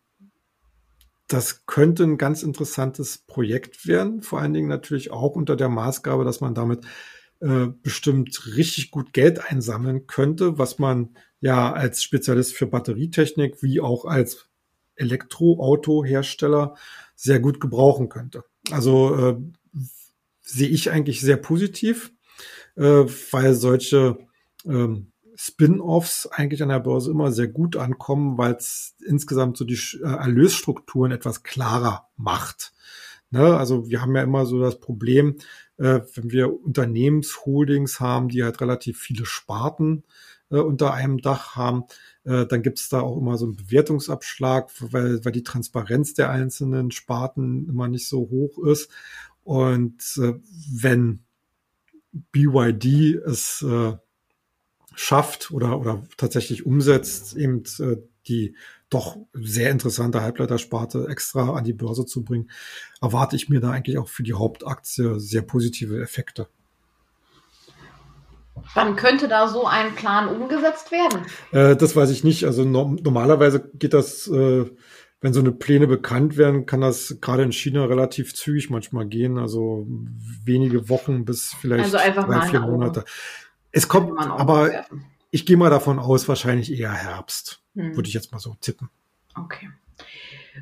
das 1.28 1.66
könnte 1.66 2.04
ein 2.04 2.18
ganz 2.18 2.44
interessantes 2.44 3.20
Projekt 3.20 3.88
werden, 3.88 4.22
vor 4.22 4.42
allen 4.42 4.54
Dingen 4.54 4.68
natürlich 4.68 5.12
auch 5.12 5.36
unter 5.36 5.56
der 5.56 5.70
Maßgabe, 5.70 6.26
dass 6.26 6.42
man 6.42 6.54
damit 6.54 6.86
äh, 7.40 7.68
bestimmt 7.82 8.56
richtig 8.56 8.92
gut 8.92 9.14
Geld 9.14 9.40
einsammeln 9.50 10.08
könnte, 10.08 10.58
was 10.58 10.78
man 10.78 11.16
ja 11.40 11.72
als 11.72 12.04
Spezialist 12.04 12.54
für 12.54 12.68
Batterietechnik 12.68 13.64
wie 13.64 13.80
auch 13.80 14.06
als 14.06 14.50
Elektroautohersteller 14.96 16.76
sehr 17.16 17.40
gut 17.40 17.60
gebrauchen 17.60 18.10
könnte. 18.10 18.44
Also 18.70 19.16
äh, 19.16 19.38
sehe 20.42 20.70
ich 20.70 20.92
eigentlich 20.92 21.22
sehr 21.22 21.38
positiv, 21.38 22.12
äh, 22.76 22.84
weil 22.84 23.54
solche 23.54 24.18
ähm, 24.66 25.11
Spin-offs 25.44 26.28
eigentlich 26.28 26.62
an 26.62 26.70
der 26.70 26.80
Börse 26.80 27.10
immer 27.10 27.32
sehr 27.32 27.48
gut 27.48 27.76
ankommen, 27.76 28.38
weil 28.38 28.54
es 28.54 28.96
insgesamt 29.04 29.58
so 29.58 29.66
die 29.66 29.80
äh, 30.04 30.06
Erlösstrukturen 30.06 31.12
etwas 31.12 31.42
klarer 31.42 32.10
macht. 32.16 32.74
Ne? 33.32 33.58
Also 33.58 33.90
wir 33.90 34.02
haben 34.02 34.16
ja 34.16 34.22
immer 34.22 34.46
so 34.46 34.60
das 34.60 34.80
Problem, 34.80 35.38
äh, 35.78 36.02
wenn 36.14 36.30
wir 36.30 36.64
Unternehmensholdings 36.64 38.00
haben, 38.00 38.30
die 38.30 38.44
halt 38.44 38.62
relativ 38.62 39.00
viele 39.00 39.26
Sparten 39.26 40.04
äh, 40.52 40.58
unter 40.58 40.94
einem 40.94 41.18
Dach 41.18 41.56
haben, 41.56 41.86
äh, 42.24 42.46
dann 42.46 42.62
gibt 42.62 42.80
es 42.80 42.90
da 42.90 43.02
auch 43.02 43.18
immer 43.18 43.40
so 43.40 43.46
einen 43.46 43.56
Bewertungsabschlag, 43.56 44.70
weil, 44.80 45.26
weil 45.26 45.32
die 45.32 45.44
Transparenz 45.44 46.14
der 46.14 46.30
einzelnen 46.30 46.92
Sparten 46.92 47.68
immer 47.68 47.88
nicht 47.88 48.08
so 48.08 48.30
hoch 48.30 48.60
ist. 48.64 48.92
Und 49.44 50.04
äh, 50.22 50.34
wenn 50.72 51.24
BYD 52.32 53.16
es 53.26 53.64
äh, 53.64 53.94
schafft 54.96 55.52
oder, 55.52 55.80
oder 55.80 56.04
tatsächlich 56.18 56.66
umsetzt, 56.66 57.36
eben 57.36 57.64
äh, 57.80 57.98
die 58.28 58.56
doch 58.90 59.18
sehr 59.34 59.72
interessante 59.72 60.22
Halbleitersparte 60.22 61.08
extra 61.10 61.54
an 61.54 61.64
die 61.64 61.74
Börse 61.74 62.06
zu 62.06 62.24
bringen, 62.24 62.52
erwarte 63.02 63.36
ich 63.36 63.50
mir 63.50 63.62
da 63.62 63.72
eigentlich 63.72 63.98
auch 63.98 64.10
für 64.10 64.24
die 64.24 64.34
Hauptaktie 64.34 65.20
sehr 65.20 65.42
positive 65.42 66.02
Effekte. 66.02 66.48
Wann 68.74 68.96
könnte 68.96 69.28
da 69.28 69.48
so 69.48 69.66
ein 69.66 69.96
Plan 69.96 70.28
umgesetzt 70.28 70.92
werden? 70.92 71.22
Äh, 71.52 71.76
das 71.76 71.96
weiß 71.96 72.12
ich 72.12 72.24
nicht. 72.24 72.46
Also 72.46 72.64
no 72.64 72.96
normalerweise 73.02 73.72
geht 73.74 73.94
das, 73.94 74.28
äh, 74.28 74.66
wenn 75.22 75.34
so 75.34 75.40
eine 75.40 75.52
Pläne 75.52 75.88
bekannt 75.88 76.38
werden, 76.38 76.66
kann 76.66 76.82
das 76.82 77.18
gerade 77.22 77.44
in 77.44 77.52
China 77.52 77.86
relativ 77.86 78.34
zügig 78.36 78.70
manchmal 78.70 79.08
gehen. 79.08 79.38
Also 79.38 79.88
wenige 80.44 80.90
Wochen 80.90 81.26
bis 81.26 81.56
vielleicht 81.60 81.96
also 81.96 81.98
drei, 81.98 82.42
vier 82.42 82.62
Monate. 82.62 83.06
Es 83.72 83.88
kommt, 83.88 84.20
aber 84.20 84.86
ich 85.30 85.46
gehe 85.46 85.58
mal 85.58 85.70
davon 85.70 86.00
aus, 86.00 86.28
wahrscheinlich 86.28 86.72
eher 86.72 86.92
Herbst. 86.92 87.64
Hm. 87.76 87.96
Würde 87.96 88.08
ich 88.08 88.14
jetzt 88.14 88.32
mal 88.32 88.40
so 88.40 88.56
tippen. 88.60 88.90
Okay. 89.36 89.70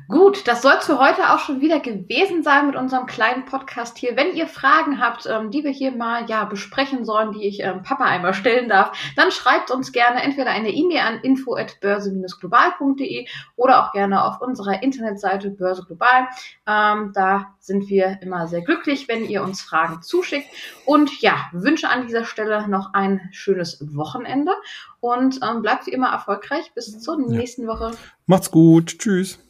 Gut, 0.06 0.46
das 0.46 0.62
soll 0.62 0.74
es 0.78 0.86
für 0.86 1.00
heute 1.00 1.30
auch 1.30 1.40
schon 1.40 1.60
wieder 1.60 1.80
gewesen 1.80 2.44
sein 2.44 2.68
mit 2.68 2.76
unserem 2.76 3.06
kleinen 3.06 3.44
Podcast 3.44 3.98
hier. 3.98 4.16
Wenn 4.16 4.32
ihr 4.34 4.46
Fragen 4.46 5.00
habt, 5.00 5.26
ähm, 5.26 5.50
die 5.50 5.64
wir 5.64 5.72
hier 5.72 5.90
mal 5.90 6.26
ja 6.28 6.44
besprechen 6.44 7.04
sollen, 7.04 7.32
die 7.32 7.44
ich 7.46 7.58
ähm, 7.60 7.82
Papa 7.82 8.04
einmal 8.04 8.32
stellen 8.34 8.68
darf, 8.68 8.96
dann 9.16 9.32
schreibt 9.32 9.72
uns 9.72 9.90
gerne 9.90 10.22
entweder 10.22 10.50
eine 10.50 10.70
E-Mail 10.70 11.00
an 11.00 11.18
info@börse-global.de 11.20 13.26
oder 13.56 13.84
auch 13.84 13.90
gerne 13.92 14.24
auf 14.24 14.40
unserer 14.40 14.80
Internetseite 14.82 15.50
Börse 15.50 15.84
Global. 15.84 16.28
Ähm, 16.68 17.10
da 17.12 17.56
sind 17.58 17.88
wir 17.88 18.18
immer 18.22 18.46
sehr 18.46 18.62
glücklich, 18.62 19.08
wenn 19.08 19.24
ihr 19.24 19.42
uns 19.42 19.60
Fragen 19.60 20.02
zuschickt. 20.02 20.46
Und 20.84 21.20
ja, 21.20 21.48
wünsche 21.52 21.88
an 21.88 22.06
dieser 22.06 22.24
Stelle 22.24 22.68
noch 22.68 22.94
ein 22.94 23.28
schönes 23.32 23.84
Wochenende 23.96 24.52
und 25.00 25.40
ähm, 25.42 25.62
bleibt 25.62 25.86
wie 25.86 25.92
immer 25.92 26.10
erfolgreich. 26.10 26.70
Bis 26.74 27.00
zur 27.00 27.18
nächsten 27.18 27.62
ja. 27.62 27.68
Woche. 27.68 27.90
Macht's 28.26 28.52
gut. 28.52 28.98
Tschüss. 28.98 29.40